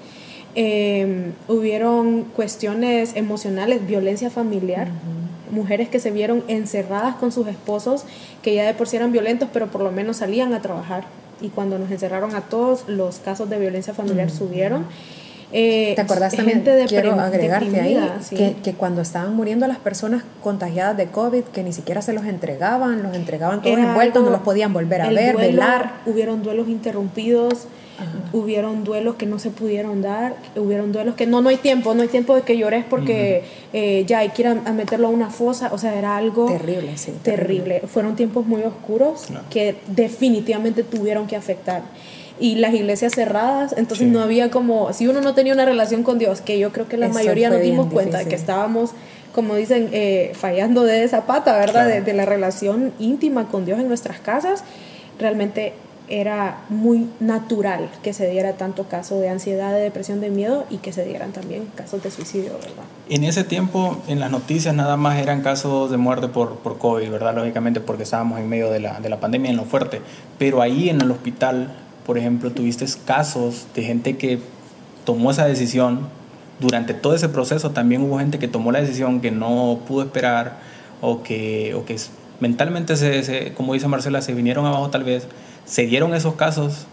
Em, 0.58 1.32
hubieron 1.48 2.24
cuestiones 2.24 3.14
emocionales, 3.14 3.86
violencia 3.86 4.30
familiar, 4.30 4.88
mujeres 5.50 5.90
que 5.90 6.00
se 6.00 6.10
vieron 6.10 6.42
encerradas 6.48 7.16
con 7.16 7.30
sus 7.30 7.46
esposos, 7.46 8.04
que 8.42 8.54
ya 8.54 8.64
de 8.64 8.72
por 8.72 8.88
sí 8.88 8.96
eran 8.96 9.12
violentos, 9.12 9.50
pero 9.52 9.66
por 9.66 9.82
lo 9.82 9.92
menos 9.92 10.16
salían 10.16 10.54
a 10.54 10.62
trabajar 10.62 11.04
y 11.40 11.48
cuando 11.48 11.78
nos 11.78 11.90
encerraron 11.90 12.34
a 12.34 12.42
todos, 12.42 12.88
los 12.88 13.18
casos 13.18 13.48
de 13.50 13.58
violencia 13.58 13.94
familiar 13.94 14.30
subieron. 14.30 14.86
Eh, 15.52 15.92
¿Te 15.94 16.02
acordás 16.02 16.34
también? 16.34 16.64
De 16.64 16.86
quiero 16.86 17.12
agregarte 17.20 17.80
ahí 17.80 17.98
que, 18.30 18.56
que, 18.62 18.74
cuando 18.74 19.00
estaban 19.00 19.34
muriendo 19.36 19.66
las 19.68 19.78
personas 19.78 20.24
contagiadas 20.42 20.96
de 20.96 21.06
COVID, 21.06 21.44
que 21.44 21.62
ni 21.62 21.72
siquiera 21.72 22.02
se 22.02 22.12
los 22.12 22.24
entregaban, 22.24 23.02
los 23.02 23.14
entregaban 23.14 23.62
todos 23.62 23.78
envueltos, 23.78 24.24
no 24.24 24.30
los 24.30 24.40
podían 24.40 24.72
volver 24.72 25.02
a 25.02 25.08
ver, 25.08 25.36
velar. 25.36 26.00
Hubieron 26.04 26.42
duelos 26.42 26.68
interrumpidos, 26.68 27.68
hubieron 28.32 28.84
duelos 28.84 29.16
que 29.16 29.26
no 29.26 29.38
se 29.38 29.50
pudieron 29.50 30.02
dar, 30.02 30.36
hubieron 30.56 30.92
duelos 30.92 31.14
que 31.14 31.26
no, 31.26 31.40
no 31.40 31.48
hay 31.48 31.56
tiempo, 31.56 31.94
no 31.94 32.02
hay 32.02 32.08
tiempo 32.08 32.34
de 32.34 32.42
que 32.42 32.56
llores 32.58 32.84
porque 32.88 33.44
eh, 33.72 34.04
ya 34.06 34.18
hay 34.18 34.30
que 34.30 34.42
ir 34.42 34.48
a, 34.48 34.54
meterlo 34.72 35.08
a 35.08 35.10
una 35.10 35.30
fosa, 35.30 35.70
o 35.72 35.78
sea, 35.78 35.96
era 35.96 36.16
algo 36.16 36.46
terrible, 36.46 36.96
sí, 36.98 37.12
terrible. 37.22 37.82
Fueron 37.86 38.16
tiempos 38.16 38.46
muy 38.46 38.62
oscuros 38.62 39.26
que 39.50 39.76
definitivamente 39.88 40.82
tuvieron 40.82 41.26
que 41.26 41.36
afectar. 41.36 41.82
Y 42.38 42.56
las 42.56 42.74
iglesias 42.74 43.14
cerradas, 43.14 43.74
entonces 43.78 44.08
no 44.08 44.20
había 44.20 44.50
como, 44.50 44.92
si 44.92 45.08
uno 45.08 45.22
no 45.22 45.34
tenía 45.34 45.54
una 45.54 45.64
relación 45.64 46.02
con 46.02 46.18
Dios, 46.18 46.42
que 46.42 46.58
yo 46.58 46.70
creo 46.70 46.86
que 46.86 46.98
la 46.98 47.08
mayoría 47.08 47.48
nos 47.48 47.62
dimos 47.62 47.90
cuenta 47.90 48.18
de 48.18 48.26
que 48.26 48.34
estábamos, 48.34 48.90
como 49.34 49.54
dicen, 49.54 49.88
eh, 49.92 50.32
fallando 50.34 50.82
de 50.82 51.02
esa 51.02 51.24
pata, 51.24 51.56
¿verdad? 51.56 51.88
De, 51.88 52.02
de, 52.02 52.12
la 52.12 52.26
relación 52.26 52.92
íntima 52.98 53.48
con 53.48 53.64
Dios 53.64 53.80
en 53.80 53.88
nuestras 53.88 54.20
casas, 54.20 54.64
realmente 55.18 55.72
era 56.08 56.60
muy 56.68 57.08
natural 57.20 57.90
que 58.02 58.12
se 58.12 58.28
diera 58.28 58.52
tanto 58.54 58.84
caso 58.84 59.18
de 59.18 59.28
ansiedad, 59.28 59.72
de 59.72 59.80
depresión, 59.80 60.20
de 60.20 60.30
miedo 60.30 60.64
y 60.70 60.78
que 60.78 60.92
se 60.92 61.04
dieran 61.04 61.32
también 61.32 61.66
casos 61.74 62.02
de 62.02 62.10
suicidio, 62.10 62.52
¿verdad? 62.54 62.84
En 63.08 63.24
ese 63.24 63.44
tiempo, 63.44 63.98
en 64.08 64.20
las 64.20 64.30
noticias 64.30 64.74
nada 64.74 64.96
más 64.96 65.18
eran 65.18 65.42
casos 65.42 65.90
de 65.90 65.96
muerte 65.96 66.28
por, 66.28 66.56
por 66.56 66.78
COVID, 66.78 67.10
¿verdad? 67.10 67.34
Lógicamente 67.34 67.80
porque 67.80 68.04
estábamos 68.04 68.38
en 68.38 68.48
medio 68.48 68.70
de 68.70 68.80
la, 68.80 69.00
de 69.00 69.08
la 69.08 69.20
pandemia 69.20 69.50
en 69.50 69.56
lo 69.56 69.64
fuerte, 69.64 70.00
pero 70.38 70.62
ahí 70.62 70.88
en 70.88 71.00
el 71.00 71.10
hospital 71.10 71.70
por 72.06 72.18
ejemplo, 72.18 72.52
tuviste 72.52 72.86
casos 73.04 73.66
de 73.74 73.82
gente 73.82 74.16
que 74.16 74.38
tomó 75.04 75.32
esa 75.32 75.44
decisión. 75.44 76.06
Durante 76.60 76.94
todo 76.94 77.14
ese 77.16 77.28
proceso 77.28 77.72
también 77.72 78.02
hubo 78.02 78.18
gente 78.20 78.38
que 78.38 78.46
tomó 78.46 78.70
la 78.70 78.80
decisión 78.80 79.20
que 79.20 79.32
no 79.32 79.80
pudo 79.88 80.04
esperar 80.04 80.58
o 81.02 81.24
que, 81.24 81.74
o 81.74 81.84
que 81.84 81.96
mentalmente, 82.38 82.96
se, 82.96 83.52
como 83.54 83.74
dice 83.74 83.88
Marcela, 83.88 84.22
se 84.22 84.32
vinieron 84.34 84.64
abajo 84.66 84.88
tal 84.88 85.02
vez. 85.02 85.26
¿Se 85.66 85.82
dieron 85.86 86.14
esos 86.14 86.34
casos? 86.34 86.86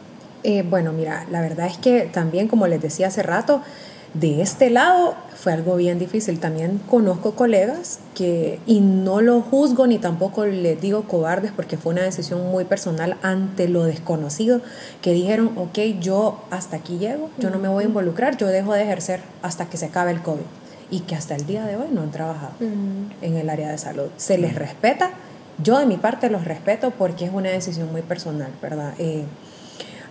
Eh, 0.43 0.63
bueno, 0.67 0.91
mira, 0.91 1.26
la 1.32 1.41
verdad 1.41 1.67
es 1.67 1.78
que 1.78 2.01
también, 2.11 2.47
como 2.47 2.67
les 2.67 2.82
decía 2.82 3.07
hace 3.07 3.24
rato, 3.24 3.61
de 4.13 4.41
este 4.41 4.69
lado 4.69 5.15
fue 5.36 5.53
algo 5.53 5.76
bien 5.76 5.99
difícil. 5.99 6.39
También 6.39 6.80
conozco 6.89 7.32
colegas 7.32 7.99
que, 8.13 8.59
y 8.65 8.82
no 8.82 9.21
lo 9.21 9.41
juzgo 9.41 9.88
ni 9.88 9.99
tampoco 9.99 10.45
les 10.45 10.80
digo 10.80 11.03
cobardes 11.03 11.51
porque 11.51 11.78
fue 11.78 11.93
una 11.93 12.03
decisión 12.03 12.49
muy 12.51 12.65
personal 12.65 13.17
ante 13.21 13.67
lo 13.67 13.84
desconocido, 13.84 14.61
que 15.01 15.13
dijeron, 15.13 15.51
ok, 15.55 15.80
yo 15.99 16.43
hasta 16.51 16.78
aquí 16.78 16.97
llego, 16.97 17.30
yo 17.39 17.49
no 17.49 17.59
me 17.59 17.67
voy 17.67 17.86
a 17.86 17.88
involucrar, 17.88 18.38
yo 18.38 18.47
dejo 18.47 18.74
de 18.74 18.84
ejercer 18.84 19.21
hasta 19.41 19.65
que 19.65 19.78
se 19.78 19.86
acabe 19.86 20.11
el 20.11 20.21
COVID. 20.21 20.41
Y 20.91 20.99
que 21.01 21.15
hasta 21.15 21.36
el 21.36 21.47
día 21.47 21.65
de 21.65 21.76
hoy 21.76 21.88
no 21.91 22.01
han 22.01 22.11
trabajado 22.11 22.53
en 22.59 23.36
el 23.36 23.49
área 23.49 23.71
de 23.71 23.80
salud. 23.80 24.09
Se 24.17 24.38
les 24.38 24.53
respeta, 24.53 25.09
yo 25.58 25.78
de 25.78 25.86
mi 25.86 25.97
parte 25.97 26.30
los 26.30 26.45
respeto 26.45 26.91
porque 26.91 27.26
es 27.26 27.32
una 27.34 27.49
decisión 27.49 27.91
muy 27.91 28.01
personal, 28.01 28.51
¿verdad? 28.62 28.93
Eh, 28.97 29.26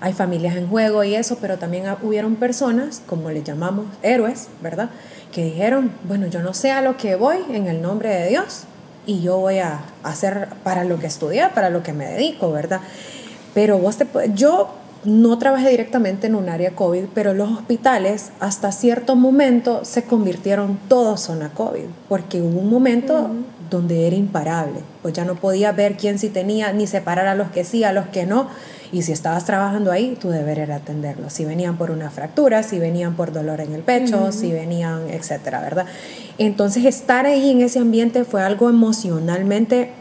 hay 0.01 0.12
familias 0.12 0.57
en 0.57 0.68
juego 0.68 1.05
y 1.05 1.14
eso, 1.14 1.38
pero 1.40 1.59
también 1.59 1.84
hubieron 2.03 2.34
personas, 2.34 3.03
como 3.07 3.30
le 3.30 3.43
llamamos 3.43 3.86
héroes, 4.03 4.49
¿verdad? 4.61 4.90
Que 5.30 5.45
dijeron, 5.45 5.93
bueno, 6.09 6.26
yo 6.26 6.43
no 6.43 6.55
sé 6.55 6.72
a 6.72 6.82
lo 6.82 6.97
que 6.97 7.14
voy 7.14 7.36
en 7.51 7.68
el 7.68 7.80
nombre 7.80 8.09
de 8.09 8.28
Dios 8.28 8.64
y 9.07 9.20
yo 9.20 9.38
voy 9.38 9.59
a 9.59 9.80
hacer 10.03 10.49
para 10.64 10.84
lo 10.84 10.99
que 10.99 11.07
estudié, 11.07 11.49
para 11.55 11.70
lo 11.70 11.82
que 11.84 11.93
me 11.93 12.07
dedico, 12.07 12.51
¿verdad? 12.51 12.80
Pero 13.55 13.78
vos 13.78 13.97
te, 13.97 14.07
yo 14.34 14.74
no 15.05 15.38
trabajé 15.38 15.70
directamente 15.70 16.26
en 16.26 16.34
un 16.34 16.49
área 16.49 16.74
COVID, 16.74 17.05
pero 17.14 17.34
los 17.34 17.51
hospitales 17.51 18.30
hasta 18.40 18.72
cierto 18.72 19.16
momento 19.16 19.84
se 19.84 20.05
convirtieron 20.05 20.78
todos 20.88 21.20
zona 21.20 21.51
COVID, 21.51 21.86
porque 22.09 22.40
hubo 22.40 22.61
un 22.61 22.70
momento 22.70 23.30
donde 23.72 24.06
era 24.06 24.14
imparable, 24.14 24.80
pues 25.02 25.14
ya 25.14 25.24
no 25.24 25.34
podía 25.34 25.72
ver 25.72 25.96
quién 25.96 26.18
sí 26.18 26.28
tenía, 26.28 26.72
ni 26.72 26.86
separar 26.86 27.26
a 27.26 27.34
los 27.34 27.50
que 27.50 27.64
sí, 27.64 27.82
a 27.82 27.92
los 27.92 28.06
que 28.06 28.26
no. 28.26 28.48
Y 28.92 29.02
si 29.02 29.12
estabas 29.12 29.46
trabajando 29.46 29.90
ahí, 29.90 30.16
tu 30.20 30.28
deber 30.28 30.58
era 30.58 30.76
atenderlo. 30.76 31.30
Si 31.30 31.46
venían 31.46 31.78
por 31.78 31.90
una 31.90 32.10
fractura, 32.10 32.62
si 32.62 32.78
venían 32.78 33.16
por 33.16 33.32
dolor 33.32 33.60
en 33.60 33.72
el 33.72 33.82
pecho, 33.82 34.30
si 34.32 34.52
venían, 34.52 35.08
etcétera, 35.08 35.60
¿verdad? 35.60 35.86
Entonces, 36.36 36.84
estar 36.84 37.24
ahí 37.24 37.50
en 37.50 37.62
ese 37.62 37.78
ambiente 37.78 38.24
fue 38.24 38.42
algo 38.42 38.68
emocionalmente 38.68 39.92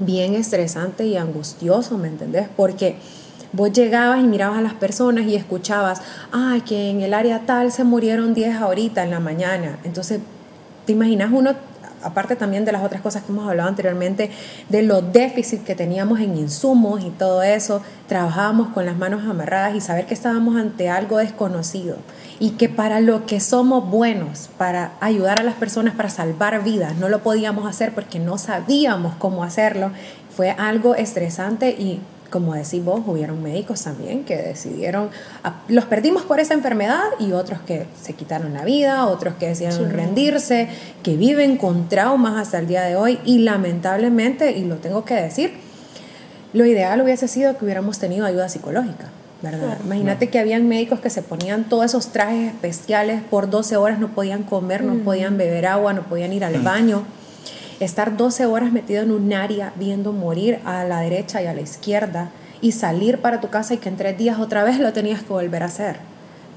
bien 0.00 0.34
estresante 0.34 1.06
y 1.06 1.16
angustioso, 1.16 1.98
¿me 1.98 2.08
entendés? 2.08 2.48
Porque 2.56 2.96
vos 3.52 3.72
llegabas 3.72 4.20
y 4.20 4.26
mirabas 4.26 4.58
a 4.58 4.62
las 4.62 4.74
personas 4.74 5.26
y 5.26 5.36
escuchabas, 5.36 6.02
ay, 6.32 6.62
que 6.62 6.90
en 6.90 7.02
el 7.02 7.14
área 7.14 7.46
tal 7.46 7.70
se 7.70 7.84
murieron 7.84 8.34
10 8.34 8.56
ahorita 8.56 9.04
en 9.04 9.12
la 9.12 9.20
mañana. 9.20 9.78
Entonces, 9.84 10.18
¿te 10.84 10.92
imaginas 10.92 11.30
uno 11.32 11.54
aparte 12.06 12.36
también 12.36 12.64
de 12.64 12.72
las 12.72 12.82
otras 12.82 13.02
cosas 13.02 13.22
que 13.22 13.32
hemos 13.32 13.48
hablado 13.48 13.68
anteriormente, 13.68 14.30
de 14.68 14.82
los 14.82 15.12
déficits 15.12 15.64
que 15.64 15.74
teníamos 15.74 16.20
en 16.20 16.36
insumos 16.36 17.04
y 17.04 17.10
todo 17.10 17.42
eso, 17.42 17.82
trabajábamos 18.08 18.68
con 18.68 18.86
las 18.86 18.96
manos 18.96 19.24
amarradas 19.28 19.74
y 19.74 19.80
saber 19.80 20.06
que 20.06 20.14
estábamos 20.14 20.56
ante 20.56 20.88
algo 20.88 21.18
desconocido 21.18 21.96
y 22.38 22.50
que 22.50 22.68
para 22.68 23.00
lo 23.00 23.26
que 23.26 23.40
somos 23.40 23.88
buenos, 23.90 24.50
para 24.56 24.92
ayudar 25.00 25.40
a 25.40 25.42
las 25.42 25.54
personas, 25.54 25.94
para 25.94 26.10
salvar 26.10 26.62
vidas, 26.62 26.96
no 26.96 27.08
lo 27.08 27.22
podíamos 27.22 27.66
hacer 27.66 27.94
porque 27.94 28.18
no 28.18 28.38
sabíamos 28.38 29.14
cómo 29.16 29.44
hacerlo, 29.44 29.90
fue 30.34 30.50
algo 30.50 30.94
estresante 30.94 31.70
y 31.70 32.00
como 32.36 32.52
decís 32.52 32.84
vos, 32.84 33.00
hubieron 33.06 33.42
médicos 33.42 33.82
también 33.82 34.22
que 34.22 34.36
decidieron, 34.36 35.08
los 35.68 35.86
perdimos 35.86 36.22
por 36.24 36.38
esa 36.38 36.52
enfermedad 36.52 37.00
y 37.18 37.32
otros 37.32 37.60
que 37.62 37.86
se 37.98 38.12
quitaron 38.12 38.52
la 38.52 38.62
vida, 38.62 39.06
otros 39.06 39.36
que 39.36 39.48
decidieron 39.48 39.90
rendirse, 39.90 40.68
que 41.02 41.16
viven 41.16 41.56
con 41.56 41.88
traumas 41.88 42.36
hasta 42.36 42.58
el 42.58 42.66
día 42.66 42.82
de 42.82 42.94
hoy 42.94 43.18
y 43.24 43.38
lamentablemente, 43.38 44.52
y 44.52 44.66
lo 44.66 44.76
tengo 44.76 45.02
que 45.06 45.14
decir, 45.14 45.54
lo 46.52 46.66
ideal 46.66 47.00
hubiese 47.00 47.26
sido 47.26 47.56
que 47.56 47.64
hubiéramos 47.64 47.98
tenido 47.98 48.26
ayuda 48.26 48.50
psicológica. 48.50 49.06
¿verdad? 49.40 49.78
Imagínate 49.82 50.28
que 50.28 50.38
habían 50.38 50.68
médicos 50.68 51.00
que 51.00 51.08
se 51.08 51.22
ponían 51.22 51.64
todos 51.64 51.86
esos 51.86 52.08
trajes 52.08 52.52
especiales, 52.52 53.22
por 53.30 53.48
12 53.48 53.78
horas 53.78 53.98
no 53.98 54.08
podían 54.08 54.42
comer, 54.42 54.84
no 54.84 54.96
podían 55.04 55.38
beber 55.38 55.64
agua, 55.64 55.94
no 55.94 56.02
podían 56.02 56.34
ir 56.34 56.44
al 56.44 56.60
baño 56.60 57.04
estar 57.80 58.16
12 58.16 58.46
horas 58.46 58.72
metido 58.72 59.02
en 59.02 59.10
un 59.10 59.32
área 59.32 59.72
viendo 59.76 60.12
morir 60.12 60.60
a 60.64 60.84
la 60.84 61.00
derecha 61.00 61.42
y 61.42 61.46
a 61.46 61.54
la 61.54 61.60
izquierda 61.60 62.30
y 62.60 62.72
salir 62.72 63.18
para 63.18 63.40
tu 63.40 63.48
casa 63.48 63.74
y 63.74 63.78
que 63.78 63.88
en 63.88 63.96
tres 63.96 64.16
días 64.16 64.38
otra 64.38 64.64
vez 64.64 64.78
lo 64.78 64.92
tenías 64.92 65.22
que 65.22 65.28
volver 65.28 65.62
a 65.62 65.66
hacer. 65.66 65.98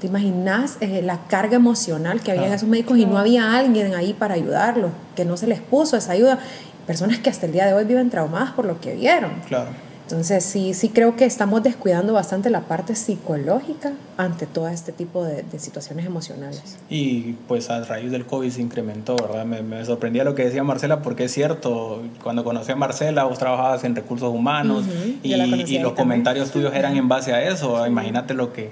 ¿Te 0.00 0.06
imaginas 0.06 0.78
eh, 0.80 1.02
la 1.02 1.26
carga 1.28 1.56
emocional 1.56 2.22
que 2.22 2.30
había 2.30 2.46
en 2.46 2.54
esos 2.54 2.68
médicos 2.68 2.96
y 2.96 3.04
no 3.04 3.18
había 3.18 3.54
alguien 3.54 3.94
ahí 3.94 4.14
para 4.14 4.34
ayudarlos, 4.34 4.92
que 5.14 5.26
no 5.26 5.36
se 5.36 5.46
les 5.46 5.60
puso 5.60 5.96
esa 5.98 6.12
ayuda? 6.12 6.38
Personas 6.86 7.18
que 7.18 7.28
hasta 7.28 7.44
el 7.44 7.52
día 7.52 7.66
de 7.66 7.74
hoy 7.74 7.84
viven 7.84 8.08
traumadas 8.08 8.52
por 8.52 8.64
lo 8.64 8.80
que 8.80 8.94
vieron. 8.94 9.30
Claro. 9.46 9.70
Entonces 10.12 10.44
sí, 10.44 10.74
sí 10.74 10.88
creo 10.88 11.14
que 11.14 11.24
estamos 11.24 11.62
descuidando 11.62 12.12
bastante 12.12 12.50
la 12.50 12.62
parte 12.62 12.94
psicológica 12.94 13.92
ante 14.16 14.46
todo 14.46 14.68
este 14.68 14.92
tipo 14.92 15.24
de, 15.24 15.44
situaciones 15.58 16.06
emocionales. 16.06 16.78
Y 16.88 17.34
pues 17.46 17.70
a 17.70 17.84
raíz 17.84 18.10
del 18.10 18.26
COVID 18.26 18.50
se 18.50 18.60
incrementó, 18.60 19.16
¿verdad? 19.16 19.44
Me, 19.44 19.62
me, 19.62 19.84
sorprendía 19.84 20.24
lo 20.24 20.34
que 20.34 20.44
decía 20.44 20.64
Marcela 20.64 21.00
porque 21.00 21.24
es 21.24 21.32
cierto, 21.32 22.02
cuando 22.22 22.42
conocí 22.44 22.72
a 22.72 22.76
Marcela 22.76 23.24
vos 23.24 23.38
trabajabas 23.38 23.84
en 23.84 23.94
recursos 23.94 24.32
humanos 24.34 24.84
y, 25.22 25.32
y, 25.32 25.78
los 25.78 25.92
comentarios 25.92 26.50
tuyos 26.50 26.74
eran 26.74 26.96
en 26.96 27.08
base 27.08 27.32
a 27.32 27.48
eso, 27.48 27.86
imagínate 27.86 28.34
lo 28.34 28.52
que 28.52 28.70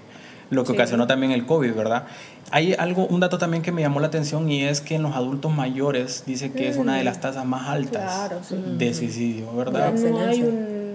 lo 0.50 0.64
que 0.64 0.72
ocasionó 0.72 1.06
también 1.06 1.32
el 1.32 1.44
COVID, 1.44 1.74
¿verdad? 1.74 2.04
Hay 2.50 2.72
algo, 2.72 3.06
un 3.06 3.20
dato 3.20 3.36
también 3.36 3.62
que 3.62 3.70
me 3.70 3.82
llamó 3.82 4.00
la 4.00 4.06
atención 4.06 4.50
y 4.50 4.64
es 4.64 4.80
que 4.80 4.94
en 4.94 5.02
los 5.02 5.14
adultos 5.14 5.52
mayores 5.52 6.24
dice 6.26 6.52
que 6.52 6.68
es 6.68 6.78
una 6.78 6.96
de 6.96 7.04
las 7.04 7.20
tasas 7.20 7.44
más 7.44 7.68
altas 7.68 8.32
de 8.78 8.94
suicidio, 8.94 9.52
¿verdad? 9.54 9.92
No 9.92 10.20
hay 10.20 10.42
un 10.42 10.87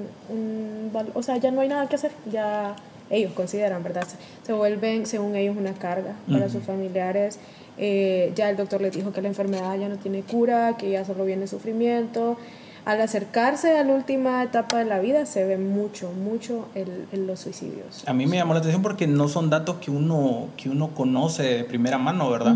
o 1.14 1.24
sea, 1.24 1.38
ya 1.38 1.52
no 1.52 1.62
hay 1.62 1.70
nada 1.70 1.88
que 1.88 1.96
hacer, 1.96 2.12
ya 2.32 2.76
ellos 3.10 3.34
consideran, 3.34 3.84
¿verdad? 3.84 4.08
Se 4.44 4.54
vuelven, 4.54 5.06
según 5.06 5.36
ellos, 5.36 5.56
una 5.58 5.74
carga 5.74 6.14
para 6.32 6.50
sus 6.50 6.64
familiares. 6.64 7.40
Eh, 7.78 8.32
ya 8.36 8.50
el 8.50 8.58
doctor 8.58 8.82
les 8.82 8.94
dijo 8.94 9.12
que 9.12 9.22
la 9.22 9.28
enfermedad 9.28 9.76
ya 9.78 9.90
no 9.90 9.98
tiene 9.98 10.22
cura, 10.22 10.78
que 10.78 10.92
ya 10.92 11.06
solo 11.06 11.26
viene 11.26 11.48
sufrimiento. 11.48 12.38
Al 12.86 13.00
acercarse 13.00 13.78
a 13.78 13.84
la 13.86 13.94
última 13.94 14.44
etapa 14.44 14.80
de 14.80 14.86
la 14.86 15.00
vida 15.00 15.26
se 15.26 15.46
ve 15.46 15.58
mucho, 15.58 16.12
mucho 16.12 16.68
el, 16.76 17.26
los 17.26 17.40
suicidios. 17.40 18.04
A 18.06 18.14
mí 18.14 18.26
me 18.26 18.36
llamó 18.36 18.54
la 18.54 18.60
atención 18.60 18.82
porque 18.82 19.08
no 19.08 19.30
son 19.30 19.50
datos 19.50 19.78
que 19.78 19.90
uno, 19.90 20.48
que 20.58 20.70
uno 20.70 20.90
conoce 20.90 21.44
de 21.44 21.64
primera 21.64 21.98
mano, 21.98 22.30
¿verdad? 22.30 22.56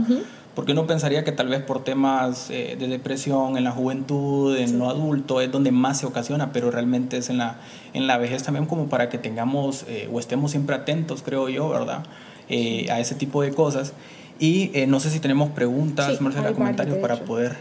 Porque 0.57 0.71
uno 0.71 0.87
pensaría 0.87 1.23
que 1.23 1.31
tal 1.31 1.49
vez 1.49 1.61
por 1.61 1.83
temas 1.83 2.49
eh, 2.49 2.77
de 2.79 2.87
depresión 2.87 3.57
en 3.57 3.63
la 3.63 3.69
juventud, 3.69 4.57
en 4.57 4.79
lo 4.79 4.89
adulto, 4.89 5.39
es 5.39 5.51
donde 5.51 5.71
más 5.71 5.99
se 5.99 6.07
ocasiona, 6.07 6.51
pero 6.51 6.71
realmente 6.71 7.17
es 7.17 7.29
en 7.29 7.37
la, 7.37 7.57
en 7.93 8.07
la 8.07 8.17
vejez 8.17 8.41
también 8.41 8.65
como 8.65 8.87
para 8.87 9.07
que 9.07 9.19
tengamos 9.19 9.85
eh, 9.87 10.09
o 10.11 10.19
estemos 10.19 10.49
siempre 10.49 10.75
atentos, 10.75 11.21
creo 11.21 11.47
yo, 11.47 11.69
¿verdad? 11.69 12.05
Eh, 12.49 12.87
a 12.89 12.99
ese 12.99 13.13
tipo 13.13 13.43
de 13.43 13.51
cosas. 13.51 13.93
Y 14.39 14.71
no 14.87 14.99
sé 14.99 15.11
si 15.11 15.19
tenemos 15.19 15.51
preguntas, 15.51 16.19
Marcela, 16.21 16.51
comentarios 16.53 16.97
para 16.97 17.17
poder... 17.17 17.55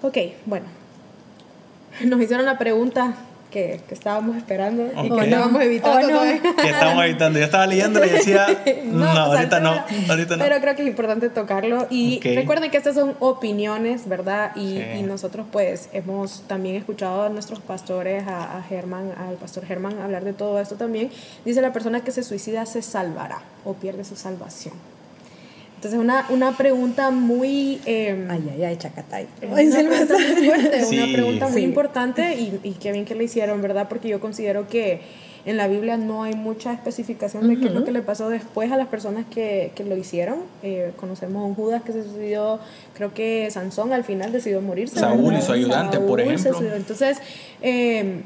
Ok, 0.00 0.18
bueno. 0.46 0.66
Nos 2.06 2.20
hicieron 2.20 2.46
la 2.46 2.58
pregunta 2.58 3.16
que, 3.50 3.80
que 3.86 3.94
estábamos 3.94 4.36
esperando 4.36 4.86
y 4.86 5.10
que 5.10 5.24
estábamos 5.24 5.62
evitando. 5.62 6.08
no. 6.08 6.20
Que 6.56 6.68
estábamos 6.68 7.04
evitando. 7.04 7.38
Yo 7.38 7.44
estaba 7.44 7.66
leyendo 7.66 8.04
y 8.04 8.08
decía, 8.08 8.46
no, 8.86 9.12
no 9.12 9.20
ahorita 9.20 9.60
no, 9.60 9.84
ahorita 10.08 10.36
no. 10.36 10.44
Pero 10.44 10.60
creo 10.60 10.76
que 10.76 10.82
es 10.82 10.88
importante 10.88 11.28
tocarlo. 11.28 11.86
Y 11.90 12.20
recuerden 12.20 12.70
que 12.70 12.76
estas 12.76 12.94
son 12.94 13.14
opiniones, 13.20 14.08
¿verdad? 14.08 14.52
Y, 14.56 14.80
y, 14.80 15.02
nosotros 15.02 15.46
pues 15.50 15.88
hemos 15.92 16.42
también 16.46 16.76
escuchado 16.76 17.24
a 17.24 17.28
nuestros 17.28 17.60
pastores, 17.60 18.26
a, 18.26 18.58
a 18.58 18.62
Germán, 18.62 19.12
al 19.16 19.34
pastor 19.34 19.66
Germán, 19.66 19.98
hablar 20.00 20.24
de 20.24 20.32
todo 20.32 20.60
esto 20.60 20.76
también. 20.76 21.10
Dice 21.44 21.60
la 21.60 21.72
persona 21.72 22.02
que 22.02 22.12
se 22.12 22.22
suicida 22.22 22.64
se 22.66 22.82
salvará 22.82 23.42
o 23.64 23.74
pierde 23.74 24.04
su 24.04 24.16
salvación. 24.16 24.74
Entonces, 25.80 25.98
una, 25.98 26.26
una 26.28 26.58
pregunta 26.58 27.10
muy... 27.10 27.80
Eh, 27.86 28.26
ay, 28.28 28.50
ay, 28.52 28.64
ay, 28.64 28.76
chacatay. 28.76 29.26
Una 29.40 29.88
pregunta 29.88 30.14
muy 30.18 30.44
fuerte, 30.44 30.84
una 30.92 31.06
pregunta 31.10 31.48
muy 31.48 31.62
importante 31.62 32.34
y, 32.38 32.60
y 32.62 32.72
qué 32.72 32.92
bien 32.92 33.06
que 33.06 33.14
le 33.14 33.24
hicieron, 33.24 33.62
¿verdad? 33.62 33.88
Porque 33.88 34.06
yo 34.06 34.20
considero 34.20 34.68
que 34.68 35.00
en 35.46 35.56
la 35.56 35.68
Biblia 35.68 35.96
no 35.96 36.22
hay 36.22 36.34
mucha 36.34 36.74
especificación 36.74 37.48
de 37.48 37.58
qué 37.58 37.68
es 37.68 37.72
lo 37.72 37.82
que 37.82 37.92
le 37.92 38.02
pasó 38.02 38.28
después 38.28 38.70
a 38.72 38.76
las 38.76 38.88
personas 38.88 39.24
que, 39.30 39.72
que 39.74 39.84
lo 39.84 39.96
hicieron. 39.96 40.40
Eh, 40.62 40.92
conocemos 40.96 41.42
a 41.42 41.46
un 41.46 41.54
Judas 41.54 41.82
que 41.82 41.94
se 41.94 42.04
suicidó, 42.04 42.60
creo 42.92 43.14
que 43.14 43.50
Sansón 43.50 43.94
al 43.94 44.04
final 44.04 44.32
decidió 44.32 44.60
morirse. 44.60 45.00
Saúl 45.00 45.34
y 45.34 45.40
su 45.40 45.52
ayudante, 45.52 45.98
por 45.98 46.20
ejemplo. 46.20 46.60
Entonces, 46.76 47.22
eh, 47.62 48.20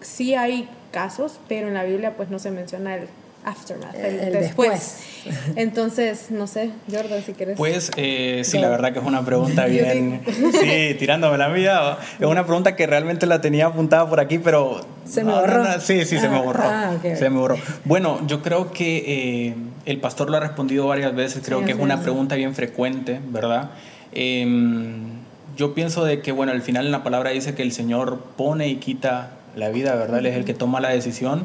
sí 0.00 0.36
hay 0.36 0.68
casos, 0.92 1.40
pero 1.48 1.66
en 1.66 1.74
la 1.74 1.82
Biblia 1.82 2.16
pues 2.16 2.30
no 2.30 2.38
se 2.38 2.52
menciona 2.52 2.94
el 2.94 3.08
aftermath, 3.46 3.94
el, 3.94 4.32
después. 4.32 5.04
Entonces, 5.56 6.30
no 6.30 6.46
sé, 6.46 6.70
Jordan, 6.90 7.22
si 7.24 7.32
quieres. 7.32 7.56
Pues 7.56 7.92
eh, 7.96 8.42
sí, 8.44 8.58
la 8.58 8.68
verdad 8.68 8.92
que 8.92 8.98
es 8.98 9.04
una 9.04 9.24
pregunta 9.24 9.64
bien. 9.66 10.20
sí, 10.26 10.96
tirándome 10.98 11.38
la 11.38 11.48
mía. 11.48 11.96
Es 12.18 12.26
una 12.26 12.44
pregunta 12.44 12.74
que 12.76 12.86
realmente 12.86 13.26
la 13.26 13.40
tenía 13.40 13.66
apuntada 13.66 14.08
por 14.08 14.20
aquí, 14.20 14.38
pero. 14.38 14.84
Se 15.06 15.22
me 15.22 15.32
borró. 15.32 15.64
sí, 15.80 16.04
sí, 16.04 16.18
se 16.18 16.28
me 16.28 16.36
ah, 16.36 16.42
borró. 16.42 16.62
Ah, 16.64 16.96
se 17.02 17.30
me 17.30 17.38
borró. 17.38 17.56
Bueno, 17.84 18.20
yo 18.26 18.42
creo 18.42 18.72
que 18.72 19.04
eh, 19.46 19.54
el 19.86 20.00
pastor 20.00 20.28
lo 20.28 20.36
ha 20.36 20.40
respondido 20.40 20.88
varias 20.88 21.14
veces. 21.14 21.42
Creo 21.44 21.64
que 21.64 21.72
es 21.72 21.78
una 21.78 22.02
pregunta 22.02 22.34
bien 22.34 22.54
frecuente, 22.54 23.20
¿verdad? 23.28 23.70
Em, 24.12 25.20
yo 25.56 25.72
pienso 25.74 26.04
de 26.04 26.20
que, 26.20 26.32
bueno, 26.32 26.50
al 26.50 26.62
final 26.62 26.86
en 26.86 26.92
la 26.92 27.04
palabra 27.04 27.30
dice 27.30 27.54
que 27.54 27.62
el 27.62 27.70
Señor 27.70 28.18
pone 28.36 28.68
y 28.68 28.76
quita 28.76 29.30
la 29.54 29.68
vida, 29.68 29.94
¿verdad? 29.94 30.18
Él 30.18 30.26
es 30.26 30.36
el 30.36 30.44
que 30.44 30.54
toma 30.54 30.80
la 30.80 30.88
decisión. 30.88 31.44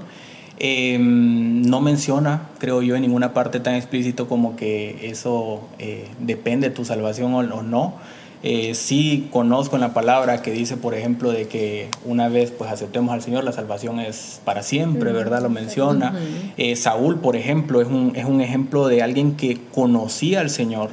Em, 0.63 1.63
no 1.63 1.81
menciona, 1.81 2.43
creo 2.59 2.83
yo, 2.83 2.95
en 2.95 3.01
ninguna 3.01 3.33
parte 3.33 3.59
tan 3.59 3.73
explícito 3.73 4.27
como 4.27 4.55
que 4.55 5.09
eso 5.09 5.67
eh, 5.79 6.07
depende 6.19 6.69
de 6.69 6.75
tu 6.75 6.85
salvación 6.85 7.33
o, 7.33 7.63
no. 7.63 7.95
Eh, 8.43 8.75
sí 8.75 9.27
conozco 9.31 9.75
en 9.75 9.81
la 9.81 9.95
palabra 9.95 10.43
que 10.43 10.51
dice, 10.51 10.77
por 10.77 10.93
ejemplo, 10.93 11.31
de 11.31 11.47
que 11.47 11.89
una 12.05 12.29
vez 12.29 12.51
pues 12.51 12.71
aceptemos 12.71 13.11
al 13.11 13.23
Señor, 13.23 13.43
la 13.43 13.53
salvación 13.53 13.99
es 13.99 14.39
para 14.45 14.61
siempre, 14.61 15.11
¿verdad? 15.11 15.41
Lo 15.41 15.49
menciona. 15.49 16.13
Eh, 16.57 16.75
Saúl, 16.75 17.21
por 17.21 17.35
ejemplo, 17.35 17.81
es 17.81 17.87
un, 17.87 18.13
es 18.15 18.25
un 18.25 18.39
ejemplo 18.39 18.87
de 18.87 19.01
alguien 19.01 19.37
que 19.37 19.59
conocía 19.73 20.41
al 20.41 20.51
Señor 20.51 20.91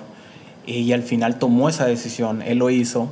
y 0.66 0.90
al 0.92 1.02
final 1.02 1.38
tomó 1.38 1.68
esa 1.68 1.84
decisión, 1.84 2.40
él 2.40 2.56
lo 2.56 2.70
hizo. 2.70 3.10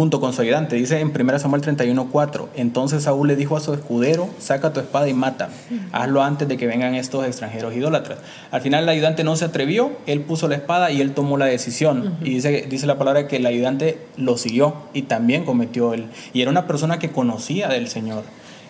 Junto 0.00 0.18
con 0.18 0.32
su 0.32 0.40
ayudante. 0.40 0.76
Dice 0.76 0.98
en 0.98 1.08
1 1.08 1.38
Samuel 1.38 1.60
31:4, 1.60 2.48
entonces 2.56 3.02
Saúl 3.02 3.28
le 3.28 3.36
dijo 3.36 3.58
a 3.58 3.60
su 3.60 3.74
escudero, 3.74 4.30
saca 4.38 4.72
tu 4.72 4.80
espada 4.80 5.10
y 5.10 5.12
mata, 5.12 5.50
hazlo 5.92 6.22
antes 6.22 6.48
de 6.48 6.56
que 6.56 6.66
vengan 6.66 6.94
estos 6.94 7.26
extranjeros 7.26 7.76
idólatras. 7.76 8.18
Al 8.50 8.62
final 8.62 8.84
el 8.84 8.88
ayudante 8.88 9.24
no 9.24 9.36
se 9.36 9.44
atrevió, 9.44 9.92
él 10.06 10.22
puso 10.22 10.48
la 10.48 10.54
espada 10.54 10.90
y 10.90 11.02
él 11.02 11.12
tomó 11.12 11.36
la 11.36 11.44
decisión. 11.44 12.16
Y 12.22 12.30
dice, 12.30 12.64
dice 12.66 12.86
la 12.86 12.96
palabra 12.96 13.28
que 13.28 13.36
el 13.36 13.44
ayudante 13.44 13.98
lo 14.16 14.38
siguió 14.38 14.74
y 14.94 15.02
también 15.02 15.44
cometió 15.44 15.92
él. 15.92 16.06
Y 16.32 16.40
era 16.40 16.50
una 16.50 16.66
persona 16.66 16.98
que 16.98 17.10
conocía 17.10 17.68
del 17.68 17.86
Señor. 17.88 18.22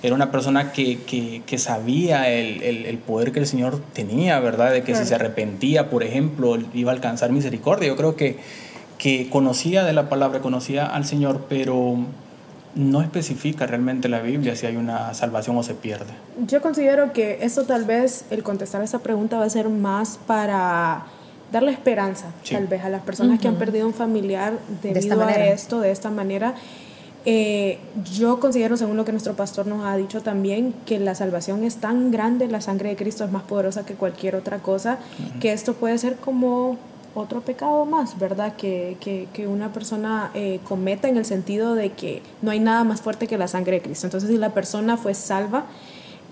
Era 0.02 0.16
una 0.16 0.32
persona 0.32 0.72
que, 0.72 0.98
que, 1.02 1.42
que 1.46 1.58
sabía 1.58 2.28
el, 2.28 2.60
el, 2.64 2.86
el, 2.86 2.98
poder 2.98 3.30
que 3.30 3.38
el 3.38 3.46
Señor 3.46 3.80
tenía, 3.92 4.40
¿verdad? 4.40 4.72
De 4.72 4.82
que 4.82 4.96
si 4.96 5.04
se 5.04 5.14
arrepentía, 5.14 5.90
por 5.90 6.02
ejemplo, 6.02 6.58
iba 6.74 6.90
a 6.90 6.94
alcanzar 6.94 7.30
misericordia. 7.30 7.86
Yo 7.86 7.96
creo 7.96 8.16
que 8.16 8.38
que 9.00 9.30
conocía 9.30 9.82
de 9.82 9.94
la 9.94 10.10
palabra, 10.10 10.40
conocía 10.40 10.84
al 10.84 11.06
Señor, 11.06 11.46
pero 11.48 11.96
no 12.74 13.00
especifica 13.00 13.66
realmente 13.66 14.10
la 14.10 14.20
Biblia 14.20 14.54
si 14.54 14.66
hay 14.66 14.76
una 14.76 15.14
salvación 15.14 15.56
o 15.56 15.62
se 15.62 15.72
pierde. 15.72 16.12
Yo 16.46 16.60
considero 16.60 17.14
que 17.14 17.38
eso 17.40 17.64
tal 17.64 17.86
vez, 17.86 18.26
el 18.30 18.42
contestar 18.42 18.82
esa 18.82 18.98
pregunta 18.98 19.38
va 19.38 19.46
a 19.46 19.50
ser 19.50 19.70
más 19.70 20.20
para 20.26 21.06
darle 21.50 21.72
esperanza, 21.72 22.26
tal 22.48 22.66
vez, 22.66 22.84
a 22.84 22.90
las 22.90 23.00
personas 23.00 23.40
que 23.40 23.48
han 23.48 23.56
perdido 23.56 23.86
un 23.86 23.94
familiar 23.94 24.58
debido 24.82 25.16
de 25.16 25.32
a 25.32 25.46
esto, 25.46 25.80
de 25.80 25.92
esta 25.92 26.10
manera. 26.10 26.54
Eh, 27.24 27.78
yo 28.14 28.38
considero, 28.38 28.76
según 28.76 28.98
lo 28.98 29.06
que 29.06 29.12
nuestro 29.12 29.34
pastor 29.34 29.66
nos 29.66 29.84
ha 29.86 29.96
dicho 29.96 30.20
también, 30.20 30.74
que 30.84 30.98
la 30.98 31.14
salvación 31.14 31.64
es 31.64 31.76
tan 31.76 32.10
grande, 32.10 32.48
la 32.48 32.60
sangre 32.60 32.90
de 32.90 32.96
Cristo 32.96 33.24
es 33.24 33.32
más 33.32 33.44
poderosa 33.44 33.86
que 33.86 33.94
cualquier 33.94 34.36
otra 34.36 34.58
cosa, 34.58 34.98
que 35.40 35.54
esto 35.54 35.72
puede 35.72 35.96
ser 35.96 36.16
como 36.16 36.78
otro 37.14 37.40
pecado 37.40 37.84
más, 37.84 38.18
¿verdad? 38.18 38.56
Que, 38.56 38.96
que, 39.00 39.28
que 39.32 39.46
una 39.46 39.72
persona 39.72 40.30
eh, 40.34 40.60
cometa 40.64 41.08
en 41.08 41.16
el 41.16 41.24
sentido 41.24 41.74
de 41.74 41.90
que 41.90 42.22
no 42.42 42.50
hay 42.50 42.60
nada 42.60 42.84
más 42.84 43.00
fuerte 43.00 43.26
que 43.26 43.38
la 43.38 43.48
sangre 43.48 43.76
de 43.76 43.82
Cristo. 43.82 44.06
Entonces, 44.06 44.30
si 44.30 44.36
la 44.36 44.50
persona 44.50 44.96
fue 44.96 45.14
salva, 45.14 45.66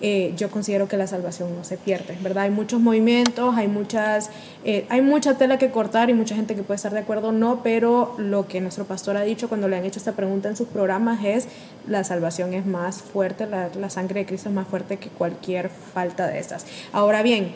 eh, 0.01 0.33
yo 0.37 0.49
considero 0.49 0.87
que 0.87 0.97
la 0.97 1.09
salvación 1.09 1.57
no 1.57 1.65
se 1.65 1.77
pierde, 1.77 2.17
¿verdad? 2.23 2.45
Hay 2.45 2.51
muchos 2.51 2.81
movimientos, 2.81 3.57
hay, 3.57 3.67
muchas, 3.67 4.31
eh, 4.65 4.87
hay 4.91 5.03
mucha 5.03 5.37
tela 5.37 5.59
que 5.59 5.73
cortar 5.73 6.09
y 6.09 6.15
mucha 6.15 6.37
gente 6.37 6.55
que 6.55 6.63
puede 6.63 6.77
estar 6.77 6.93
de 6.93 7.01
acuerdo 7.01 7.29
o 7.29 7.33
no, 7.33 7.65
pero 7.65 8.15
lo 8.17 8.47
que 8.47 8.61
nuestro 8.61 8.85
pastor 8.85 9.17
ha 9.17 9.23
dicho 9.23 9.49
cuando 9.49 9.67
le 9.67 9.77
han 9.77 9.85
hecho 9.85 9.99
esta 9.99 10.13
pregunta 10.13 10.49
en 10.49 10.55
sus 10.55 10.69
programas 10.69 11.25
es 11.25 11.49
la 11.89 12.05
salvación 12.05 12.55
es 12.55 12.65
más 12.65 13.03
fuerte, 13.03 13.47
la, 13.47 13.71
la 13.75 13.91
sangre 13.91 14.21
de 14.21 14.27
Cristo 14.27 14.51
es 14.51 14.55
más 14.55 14.69
fuerte 14.69 14.99
que 14.99 15.09
cualquier 15.09 15.69
falta 15.69 16.29
de 16.29 16.39
estas. 16.39 16.65
Ahora 16.93 17.23
bien, 17.23 17.53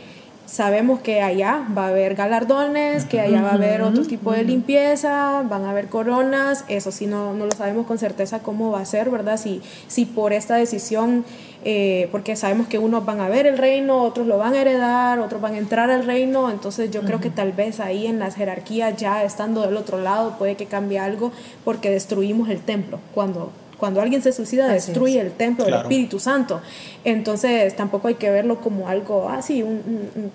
sabemos 0.47 1.01
que 1.01 1.22
allá 1.22 1.66
va 1.76 1.86
a 1.86 1.88
haber 1.88 2.14
galardones, 2.14 3.05
que 3.05 3.20
allá 3.20 3.43
va 3.43 3.51
a 3.51 3.55
haber 3.55 3.82
otro 3.82 4.05
tipo 4.05 4.32
de 4.32 4.45
limpieza, 4.45 5.43
van 5.49 5.64
a 5.64 5.70
haber 5.70 5.88
coronas, 5.88 6.64
eso 6.68 6.93
sí 6.93 7.07
no, 7.07 7.32
no 7.32 7.47
lo 7.47 7.53
sabemos 7.53 7.86
con 7.86 7.99
certeza 7.99 8.40
cómo 8.40 8.70
va 8.70 8.80
a 8.80 8.84
ser, 8.84 9.11
¿verdad? 9.11 9.38
Si, 9.38 9.62
si 9.86 10.05
por 10.05 10.32
esta 10.32 10.57
decisión, 10.57 11.24
eh, 11.64 12.09
porque 12.12 12.36
sabemos 12.36 12.66
que 12.66 12.78
unos 12.78 13.05
van 13.07 13.20
a 13.20 13.28
ver 13.28 13.47
el 13.47 13.57
reino, 13.57 14.03
otros 14.03 14.26
lo 14.26 14.36
van 14.38 14.55
a 14.55 14.61
heredar, 14.61 15.20
otros 15.20 15.40
van 15.40 15.55
a 15.55 15.59
entrar 15.59 15.90
al 15.90 16.05
reino, 16.05 16.51
entonces 16.51 16.90
yo 16.90 17.03
creo 17.03 17.20
que 17.20 17.30
tal 17.30 17.53
vez 17.53 17.80
ahí 17.80 18.07
en 18.07 18.18
las 18.18 18.34
jerarquías 18.34 18.97
ya 18.97 19.24
estando 19.24 19.62
del 19.62 19.76
otro 19.76 19.99
lado 19.99 20.36
puede 20.38 20.57
que 20.57 20.66
cambie 20.66 20.99
algo 20.99 21.32
porque 21.64 21.90
destruimos 21.90 22.49
el 22.51 22.61
templo 22.61 22.99
cuando 23.14 23.53
cuando 23.83 24.01
alguien 24.01 24.22
se 24.22 24.33
suicida, 24.33 24.68
destruye 24.68 25.18
el 25.20 25.33
templo 25.33 25.64
del 25.64 25.74
Espíritu 25.74 26.20
Santo. 26.20 26.61
Entonces, 27.03 27.74
tampoco 27.74 28.07
hay 28.07 28.14
que 28.14 28.30
verlo 28.30 28.61
como 28.61 28.87
algo 28.87 29.28
así, 29.28 29.61
ah, 29.61 29.64
un, 29.64 30.30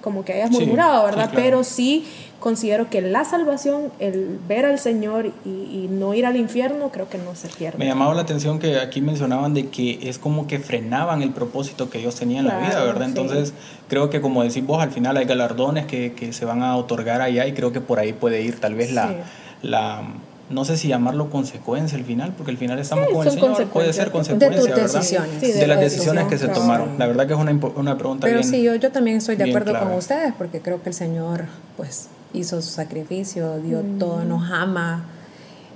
como 0.00 0.24
que 0.24 0.34
hayas 0.34 0.52
murmurado, 0.52 1.04
¿verdad? 1.06 1.28
Pero 1.34 1.64
sí 1.64 2.06
considero 2.38 2.88
que 2.88 3.00
la 3.00 3.24
salvación, 3.24 3.90
el 3.98 4.38
ver 4.46 4.64
al 4.64 4.78
Señor 4.78 5.32
y, 5.44 5.88
no 5.90 6.14
ir 6.14 6.24
al 6.24 6.36
infierno, 6.36 6.90
creo 6.92 7.08
que 7.08 7.18
no 7.18 7.34
se 7.34 7.48
pierde. 7.48 7.78
Me 7.78 7.86
llamaba 7.86 8.14
la 8.14 8.22
atención 8.22 8.60
que 8.60 8.78
aquí 8.78 9.00
mencionaban 9.00 9.54
de 9.54 9.70
que 9.70 9.98
es 10.08 10.20
como 10.20 10.46
que 10.46 10.60
frenaban 10.60 11.20
el 11.22 11.30
propósito 11.30 11.90
que 11.90 11.98
Dios 11.98 12.14
tenía 12.14 12.38
en 12.38 12.46
la 12.46 12.60
vida, 12.60 12.84
¿verdad? 12.84 13.08
Entonces, 13.08 13.54
creo 13.88 14.08
que 14.08 14.20
como 14.20 14.44
decís 14.44 14.64
vos, 14.64 14.80
al 14.80 14.92
final 14.92 15.16
hay 15.16 15.24
galardones 15.24 15.86
que, 15.86 16.12
que, 16.12 16.32
se 16.32 16.44
van 16.44 16.62
a 16.62 16.76
otorgar 16.76 17.22
allá 17.22 17.44
y 17.48 17.54
creo 17.54 17.72
que 17.72 17.80
por 17.80 17.98
ahí 17.98 18.12
puede 18.12 18.40
ir 18.40 18.60
tal 18.60 18.76
vez 18.76 18.92
la, 18.92 19.16
la 19.62 20.04
no 20.50 20.64
sé 20.64 20.76
si 20.76 20.88
llamarlo 20.88 21.30
consecuencia 21.30 21.98
al 21.98 22.04
final, 22.04 22.32
porque 22.36 22.50
al 22.50 22.56
final 22.56 22.78
estamos 22.78 23.08
con 23.08 23.26
el 23.26 23.32
Señor, 23.32 23.66
puede 23.66 23.92
ser 23.92 24.10
consecuencia, 24.10 24.62
de 24.64 24.72
tus 24.74 24.92
decisiones. 24.92 25.40
de, 25.40 25.66
las 25.66 25.80
decisiones 25.80 26.26
que 26.26 26.38
se 26.38 26.48
tomaron. 26.48 26.98
La 26.98 27.06
verdad 27.06 27.26
que 27.26 27.34
es 27.34 27.38
una, 27.38 27.52
una 27.76 27.98
pregunta 27.98 28.26
Pero 28.26 28.42
sí, 28.42 28.62
yo, 28.62 28.74
yo 28.76 28.90
también 28.90 29.18
estoy 29.18 29.36
de 29.36 29.44
acuerdo 29.44 29.78
con 29.78 29.92
ustedes, 29.92 30.32
porque 30.36 30.60
creo 30.60 30.82
que 30.82 30.88
el 30.88 30.94
Señor 30.94 31.44
pues 31.76 32.08
hizo 32.32 32.60
su 32.62 32.70
sacrificio, 32.70 33.58
dio 33.58 33.82
mm. 33.82 33.98
todo, 33.98 34.24
nos 34.24 34.50
ama, 34.50 35.04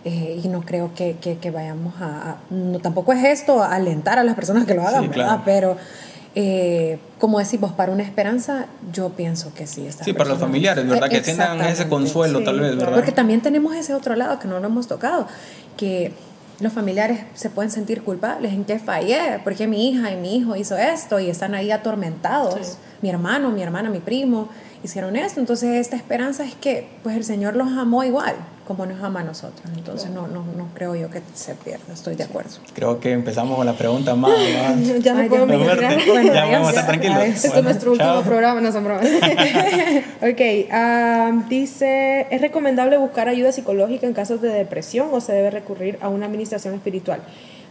eh, 0.04 0.40
y 0.42 0.48
no 0.48 0.62
creo 0.62 0.92
que, 0.94 1.16
que, 1.20 1.38
que 1.38 1.50
vayamos 1.50 1.94
a, 2.00 2.38
no, 2.50 2.80
tampoco 2.80 3.12
es 3.12 3.24
esto 3.24 3.62
alentar 3.62 4.18
a 4.18 4.24
las 4.24 4.34
personas 4.34 4.66
que 4.66 4.74
lo 4.74 4.82
hagan, 4.82 5.10
Pero 5.44 5.76
eh, 6.34 6.98
como 7.18 7.38
decimos, 7.38 7.72
para 7.72 7.92
una 7.92 8.02
esperanza, 8.02 8.66
yo 8.92 9.10
pienso 9.10 9.52
que 9.54 9.66
sí. 9.66 9.86
sí, 10.02 10.12
para 10.12 10.30
los 10.30 10.38
familiares, 10.38 10.86
¿verdad? 10.88 11.08
Que 11.08 11.20
tengan 11.20 11.60
ese 11.62 11.88
consuelo, 11.88 12.42
tal 12.42 12.60
vez, 12.60 12.76
¿verdad? 12.76 12.94
Porque 12.94 13.12
también 13.12 13.40
tenemos 13.42 13.74
ese 13.76 13.94
otro 13.94 14.16
lado 14.16 14.38
que 14.38 14.48
no 14.48 14.58
lo 14.58 14.66
hemos 14.66 14.88
tocado, 14.88 15.26
que 15.76 16.12
los 16.60 16.72
familiares 16.72 17.20
se 17.34 17.50
pueden 17.50 17.70
sentir 17.70 18.02
culpables 18.02 18.52
en 18.52 18.64
que 18.64 18.78
fallé, 18.78 19.40
porque 19.44 19.66
mi 19.66 19.90
hija 19.90 20.12
y 20.12 20.16
mi 20.16 20.36
hijo 20.36 20.56
hizo 20.56 20.76
esto 20.76 21.20
y 21.20 21.28
están 21.28 21.54
ahí 21.54 21.70
atormentados. 21.70 22.78
Mi 23.02 23.10
hermano, 23.10 23.50
mi 23.50 23.62
hermana, 23.62 23.90
mi 23.90 23.98
primo 23.98 24.48
hicieron 24.82 25.16
esto. 25.16 25.40
Entonces, 25.40 25.80
esta 25.80 25.96
esperanza 25.96 26.44
es 26.44 26.54
que 26.54 26.88
pues 27.02 27.16
el 27.16 27.24
Señor 27.24 27.56
los 27.56 27.68
amó 27.72 28.04
igual 28.04 28.36
como 28.66 28.86
nos 28.86 29.02
ama 29.02 29.20
a 29.20 29.24
nosotros. 29.24 29.62
Entonces 29.76 30.10
no, 30.10 30.26
no, 30.28 30.44
no 30.56 30.68
creo 30.74 30.94
yo 30.94 31.10
que 31.10 31.22
se 31.34 31.54
pierda, 31.54 31.92
estoy 31.92 32.14
de 32.14 32.24
acuerdo. 32.24 32.50
Creo 32.74 33.00
que 33.00 33.12
empezamos 33.12 33.56
con 33.56 33.66
la 33.66 33.74
pregunta 33.74 34.14
más. 34.14 34.32
ya 35.00 35.14
no 35.14 35.28
puedo 35.28 35.46
bueno, 35.46 36.32
Ya 36.32 36.46
vamos 36.46 36.68
a 36.68 36.70
estar 36.70 36.86
tranquilos. 36.86 37.22
Este 37.24 37.48
es 37.48 37.62
nuestro 37.62 37.92
último 37.92 38.22
programa, 38.22 38.60
no 38.60 38.72
son 38.72 38.84
bromas. 38.84 39.06
ok, 40.22 41.48
dice, 41.48 42.26
¿es 42.30 42.40
recomendable 42.40 42.96
buscar 42.98 43.28
ayuda 43.28 43.52
psicológica 43.52 44.06
en 44.06 44.12
casos 44.12 44.40
de 44.40 44.48
depresión 44.48 45.08
o 45.12 45.20
se 45.20 45.32
debe 45.32 45.50
recurrir 45.50 45.98
a 46.00 46.08
una 46.08 46.26
administración 46.26 46.74
espiritual? 46.74 47.20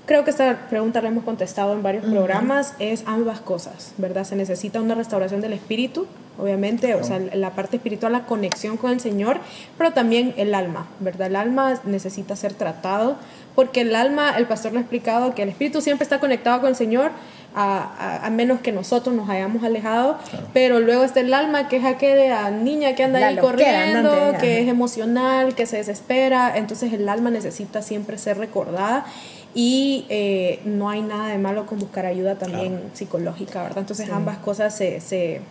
Creo 0.05 0.23
que 0.23 0.31
esta 0.31 0.67
pregunta 0.69 1.01
la 1.01 1.09
hemos 1.09 1.23
contestado 1.23 1.73
en 1.73 1.83
varios 1.83 2.05
programas, 2.05 2.73
es 2.79 3.03
ambas 3.05 3.39
cosas, 3.39 3.93
¿verdad? 3.97 4.23
Se 4.23 4.35
necesita 4.35 4.81
una 4.81 4.95
restauración 4.95 5.41
del 5.41 5.53
espíritu, 5.53 6.07
obviamente, 6.39 6.95
o 6.95 7.03
sea, 7.03 7.19
la 7.19 7.51
parte 7.51 7.77
espiritual, 7.77 8.11
la 8.11 8.25
conexión 8.25 8.77
con 8.77 8.91
el 8.91 8.99
Señor, 8.99 9.37
pero 9.77 9.91
también 9.91 10.33
el 10.37 10.55
alma, 10.55 10.87
¿verdad? 10.99 11.27
El 11.27 11.35
alma 11.35 11.79
necesita 11.85 12.35
ser 12.35 12.53
tratado, 12.53 13.15
porque 13.53 13.81
el 13.81 13.95
alma, 13.95 14.31
el 14.37 14.47
pastor 14.47 14.71
lo 14.71 14.79
ha 14.79 14.81
explicado, 14.81 15.35
que 15.35 15.43
el 15.43 15.49
espíritu 15.49 15.81
siempre 15.81 16.03
está 16.03 16.19
conectado 16.19 16.61
con 16.61 16.69
el 16.69 16.75
Señor, 16.75 17.11
a, 17.53 18.25
a, 18.25 18.29
menos 18.29 18.61
que 18.61 18.71
nosotros 18.71 19.13
nos 19.13 19.29
hayamos 19.29 19.63
alejado, 19.63 20.17
pero 20.53 20.79
luego 20.79 21.03
está 21.03 21.19
el 21.19 21.33
alma, 21.33 21.67
que 21.67 21.77
es 21.77 21.85
aquella 21.85 22.49
niña 22.49 22.95
que 22.95 23.03
anda 23.03 23.27
ahí 23.27 23.37
corriendo, 23.37 24.33
que 24.39 24.61
es 24.61 24.69
emocional, 24.69 25.53
que 25.53 25.65
se 25.65 25.77
desespera, 25.77 26.57
entonces 26.57 26.93
el 26.93 27.07
alma 27.09 27.29
necesita 27.29 27.81
siempre 27.81 28.17
ser 28.17 28.37
recordada 28.37 29.05
y 29.53 30.05
eh, 30.09 30.59
no 30.65 30.89
hay 30.89 31.01
nada 31.01 31.27
de 31.27 31.37
malo 31.37 31.65
con 31.65 31.79
buscar 31.79 32.05
ayuda 32.05 32.35
también 32.35 32.81
psicológica, 32.93 33.63
¿verdad? 33.63 33.79
Entonces 33.79 34.09
ambas 34.09 34.37
cosas 34.37 34.75
se, 34.75 35.01
se, 35.01 35.41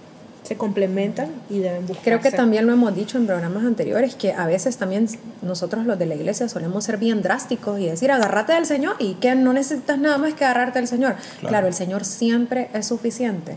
se, 0.42 0.56
complementan 0.56 1.30
y 1.50 1.58
deben 1.58 1.86
buscar. 1.86 2.04
Creo 2.04 2.20
que 2.20 2.30
también 2.30 2.66
lo 2.66 2.72
hemos 2.72 2.94
dicho 2.94 3.18
en 3.18 3.26
programas 3.26 3.64
anteriores, 3.64 4.14
que 4.14 4.32
a 4.32 4.46
veces 4.46 4.78
también 4.78 5.06
nosotros 5.42 5.84
los 5.84 5.98
de 5.98 6.06
la 6.06 6.14
iglesia 6.14 6.48
solemos 6.48 6.84
ser 6.84 6.96
bien 6.96 7.20
drásticos 7.20 7.78
y 7.78 7.86
decir, 7.86 8.10
agárrate 8.10 8.54
del 8.54 8.66
Señor 8.66 8.96
y 8.98 9.14
que 9.14 9.34
no 9.34 9.52
necesitas 9.52 9.98
nada 9.98 10.16
más 10.16 10.32
que 10.34 10.44
agarrarte 10.44 10.78
del 10.78 10.88
Señor. 10.88 11.16
Claro, 11.46 11.66
el 11.66 11.74
Señor 11.74 12.04
siempre 12.04 12.70
es 12.72 12.86
suficiente 12.86 13.56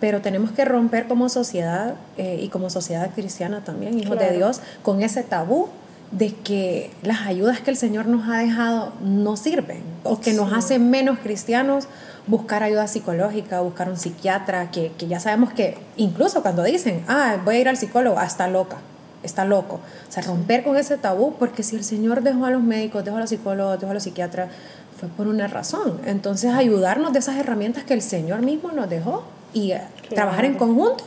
pero 0.00 0.22
tenemos 0.22 0.50
que 0.52 0.64
romper 0.64 1.06
como 1.06 1.28
sociedad 1.28 1.94
eh, 2.16 2.40
y 2.42 2.48
como 2.48 2.70
sociedad 2.70 3.10
cristiana 3.14 3.62
también, 3.62 3.98
hijos 3.98 4.18
de 4.18 4.32
Dios, 4.32 4.62
con 4.82 5.02
ese 5.02 5.22
tabú 5.22 5.68
de 6.12 6.34
que 6.34 6.90
las 7.02 7.26
ayudas 7.26 7.60
que 7.60 7.70
el 7.70 7.76
Señor 7.76 8.06
nos 8.06 8.28
ha 8.28 8.38
dejado 8.38 8.92
no 9.00 9.36
sirven 9.36 9.82
o 10.02 10.20
que 10.20 10.32
nos 10.32 10.52
hacen 10.52 10.90
menos 10.90 11.18
cristianos 11.20 11.86
buscar 12.26 12.62
ayuda 12.62 12.86
psicológica, 12.86 13.60
buscar 13.60 13.88
un 13.88 13.96
psiquiatra, 13.96 14.70
que, 14.70 14.92
que, 14.96 15.08
ya 15.08 15.20
sabemos 15.20 15.52
que 15.52 15.78
incluso 15.96 16.42
cuando 16.42 16.62
dicen, 16.62 17.02
ah, 17.08 17.38
voy 17.44 17.56
a 17.56 17.60
ir 17.60 17.68
al 17.68 17.76
psicólogo, 17.76 18.18
ah, 18.18 18.24
está 18.24 18.48
loca, 18.48 18.78
está 19.22 19.44
loco. 19.44 19.80
O 20.08 20.12
sea, 20.12 20.22
romper 20.22 20.62
con 20.62 20.76
ese 20.76 20.96
tabú, 20.96 21.34
porque 21.38 21.62
si 21.62 21.76
el 21.76 21.84
Señor 21.84 22.22
dejó 22.22 22.44
a 22.44 22.50
los 22.50 22.62
médicos, 22.62 23.04
dejó 23.04 23.16
a 23.16 23.20
los 23.20 23.30
psicólogos, 23.30 23.80
dejó 23.80 23.90
a 23.90 23.94
los 23.94 24.02
psiquiatras, 24.04 24.50
fue 24.98 25.08
por 25.08 25.26
una 25.26 25.48
razón. 25.48 26.00
Entonces, 26.06 26.52
ayudarnos 26.52 27.12
de 27.12 27.18
esas 27.18 27.36
herramientas 27.36 27.84
que 27.84 27.94
el 27.94 28.02
Señor 28.02 28.42
mismo 28.42 28.70
nos 28.72 28.88
dejó 28.88 29.24
y 29.52 29.72
eh, 29.72 29.82
trabajar 30.14 30.44
en 30.44 30.54
conjunto 30.54 31.04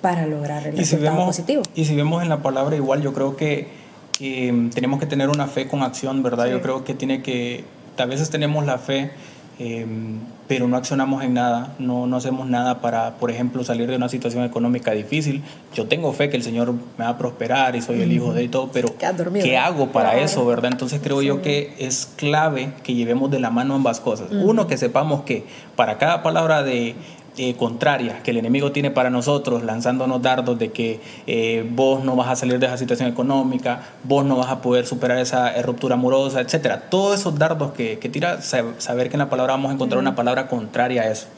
para 0.00 0.26
lograr 0.26 0.66
el 0.66 0.76
resultado 0.76 1.26
positivo. 1.26 1.62
Y 1.74 1.84
si 1.84 1.96
vemos 1.96 2.22
en 2.22 2.28
la 2.28 2.42
palabra 2.42 2.76
igual, 2.76 3.02
yo 3.02 3.12
creo 3.12 3.36
que 3.36 3.79
Tenemos 4.20 5.00
que 5.00 5.06
tener 5.06 5.30
una 5.30 5.46
fe 5.46 5.66
con 5.66 5.82
acción, 5.82 6.22
¿verdad? 6.22 6.46
Yo 6.48 6.60
creo 6.60 6.84
que 6.84 6.94
tiene 6.94 7.22
que, 7.22 7.64
a 7.96 8.04
veces 8.04 8.28
tenemos 8.28 8.66
la 8.66 8.76
fe, 8.76 9.12
em, 9.58 10.18
pero 10.46 10.68
no 10.68 10.76
accionamos 10.76 11.22
en 11.24 11.32
nada, 11.32 11.74
no, 11.78 12.06
no 12.06 12.16
hacemos 12.16 12.46
nada 12.46 12.82
para, 12.82 13.14
por 13.16 13.30
ejemplo, 13.30 13.64
salir 13.64 13.88
de 13.88 13.96
una 13.96 14.10
situación 14.10 14.44
económica 14.44 14.90
difícil. 14.90 15.42
Yo 15.74 15.86
tengo 15.86 16.12
fe 16.12 16.28
que 16.28 16.36
el 16.36 16.42
Señor 16.42 16.74
me 16.98 17.04
va 17.04 17.10
a 17.10 17.18
prosperar 17.18 17.76
y 17.76 17.80
soy 17.80 18.02
el 18.02 18.12
hijo 18.12 18.34
de 18.34 18.40
él 18.40 18.46
y 18.46 18.48
todo, 18.50 18.70
pero 18.70 18.94
¿qué 18.98 19.56
hago 19.56 19.86
para 19.88 20.18
eso, 20.18 20.44
verdad? 20.44 20.72
Entonces 20.72 21.00
creo 21.02 21.22
yo 21.22 21.40
que 21.40 21.74
es 21.78 22.12
clave 22.16 22.74
que 22.82 22.94
llevemos 22.94 23.30
de 23.30 23.40
la 23.40 23.50
mano 23.50 23.74
ambas 23.74 24.00
cosas. 24.00 24.28
Uno, 24.32 24.66
que 24.66 24.76
sepamos 24.76 25.22
que 25.22 25.46
para 25.76 25.96
cada 25.96 26.22
palabra 26.22 26.62
de 26.62 26.94
eh, 27.42 27.54
contraria 27.56 28.22
que 28.22 28.32
el 28.32 28.36
enemigo 28.36 28.70
tiene 28.70 28.90
para 28.90 29.08
nosotros, 29.08 29.64
lanzándonos 29.64 30.20
dardos 30.20 30.58
de 30.58 30.72
que 30.72 31.00
eh, 31.26 31.66
vos 31.72 32.04
no 32.04 32.14
vas 32.14 32.28
a 32.28 32.36
salir 32.36 32.58
de 32.58 32.66
esa 32.66 32.76
situación 32.76 33.08
económica, 33.08 33.80
vos 34.04 34.26
no 34.26 34.36
vas 34.36 34.50
a 34.50 34.60
poder 34.60 34.84
superar 34.84 35.16
esa 35.16 35.50
eh, 35.56 35.62
ruptura 35.62 35.94
amorosa, 35.94 36.42
etcétera. 36.42 36.90
Todos 36.90 37.18
esos 37.18 37.38
dardos 37.38 37.72
que, 37.72 37.98
que 37.98 38.10
tira, 38.10 38.42
saber 38.42 39.08
que 39.08 39.14
en 39.14 39.20
la 39.20 39.30
palabra 39.30 39.54
vamos 39.54 39.70
a 39.70 39.74
encontrar 39.74 39.98
una 39.98 40.14
palabra 40.14 40.48
contraria 40.48 41.00
a 41.00 41.10
eso, 41.10 41.28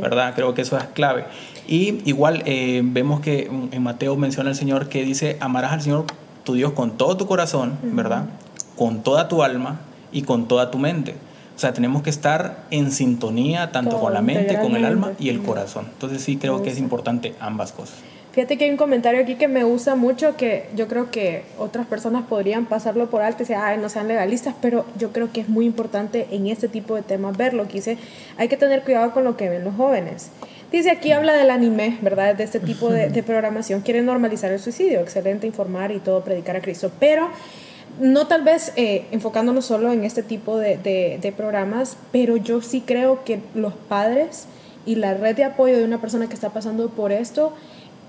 ¿verdad? 0.00 0.34
Creo 0.34 0.52
que 0.52 0.62
eso 0.62 0.76
es 0.76 0.84
clave. 0.86 1.26
Y 1.68 2.00
igual 2.10 2.42
vemos 2.82 3.20
que 3.20 3.48
en 3.70 3.82
Mateo 3.84 4.16
menciona 4.16 4.50
el 4.50 4.56
Señor 4.56 4.88
que 4.88 5.04
dice, 5.04 5.36
amarás 5.38 5.70
al 5.70 5.82
Señor 5.82 6.06
tu 6.42 6.54
Dios 6.54 6.72
con 6.72 6.98
todo 6.98 7.16
tu 7.16 7.28
corazón, 7.28 7.78
¿verdad? 7.84 8.24
Con 8.74 9.04
toda 9.04 9.28
tu 9.28 9.44
alma 9.44 9.78
y 10.10 10.22
con 10.22 10.48
toda 10.48 10.72
tu 10.72 10.78
mente. 10.78 11.14
O 11.54 11.58
sea, 11.58 11.72
tenemos 11.72 12.02
que 12.02 12.10
estar 12.10 12.64
en 12.70 12.90
sintonía 12.90 13.72
tanto 13.72 14.00
con 14.00 14.14
la 14.14 14.22
mente, 14.22 14.58
con 14.58 14.74
el 14.74 14.84
alma 14.84 15.12
y 15.18 15.28
el 15.28 15.42
corazón. 15.42 15.86
Entonces 15.92 16.22
sí 16.22 16.36
creo 16.36 16.62
que 16.62 16.70
es 16.70 16.78
importante 16.78 17.34
ambas 17.40 17.72
cosas. 17.72 17.96
Fíjate 18.32 18.56
que 18.56 18.64
hay 18.64 18.70
un 18.70 18.78
comentario 18.78 19.20
aquí 19.20 19.34
que 19.34 19.46
me 19.46 19.62
gusta 19.62 19.94
mucho, 19.94 20.38
que 20.38 20.66
yo 20.74 20.88
creo 20.88 21.10
que 21.10 21.42
otras 21.58 21.86
personas 21.86 22.24
podrían 22.26 22.64
pasarlo 22.64 23.10
por 23.10 23.20
alto 23.20 23.42
y 23.42 23.44
decir, 23.44 23.56
ay, 23.56 23.76
no 23.76 23.90
sean 23.90 24.08
legalistas, 24.08 24.54
pero 24.58 24.86
yo 24.96 25.12
creo 25.12 25.30
que 25.30 25.42
es 25.42 25.50
muy 25.50 25.66
importante 25.66 26.26
en 26.30 26.46
este 26.46 26.66
tipo 26.66 26.94
de 26.94 27.02
temas 27.02 27.36
verlo, 27.36 27.68
que 27.68 27.74
dice, 27.74 27.98
hay 28.38 28.48
que 28.48 28.56
tener 28.56 28.84
cuidado 28.84 29.12
con 29.12 29.24
lo 29.24 29.36
que 29.36 29.50
ven 29.50 29.64
los 29.64 29.74
jóvenes. 29.74 30.30
Dice 30.72 30.90
aquí 30.90 31.12
habla 31.12 31.34
del 31.34 31.50
anime, 31.50 31.98
¿verdad? 32.00 32.34
De 32.34 32.44
este 32.44 32.58
tipo 32.58 32.88
de, 32.88 33.10
de 33.10 33.22
programación. 33.22 33.82
Quiere 33.82 34.00
normalizar 34.00 34.50
el 34.50 34.58
suicidio, 34.58 35.00
excelente 35.00 35.46
informar 35.46 35.92
y 35.92 35.98
todo, 35.98 36.24
predicar 36.24 36.56
a 36.56 36.62
Cristo. 36.62 36.90
Pero 36.98 37.28
no 38.00 38.26
tal 38.26 38.42
vez 38.42 38.72
eh, 38.76 39.06
enfocándonos 39.10 39.66
solo 39.66 39.92
en 39.92 40.04
este 40.04 40.22
tipo 40.22 40.58
de, 40.58 40.76
de, 40.76 41.32
programas, 41.32 41.96
pero 42.10 42.36
yo 42.36 42.62
sí 42.62 42.82
creo 42.84 43.24
que 43.24 43.40
los 43.54 43.74
padres 43.74 44.46
y 44.86 44.96
la 44.96 45.14
red 45.14 45.36
de 45.36 45.44
apoyo 45.44 45.76
de 45.76 45.84
una 45.84 46.00
persona 46.00 46.28
que 46.28 46.34
está 46.34 46.50
pasando 46.50 46.88
por 46.90 47.12
esto 47.12 47.52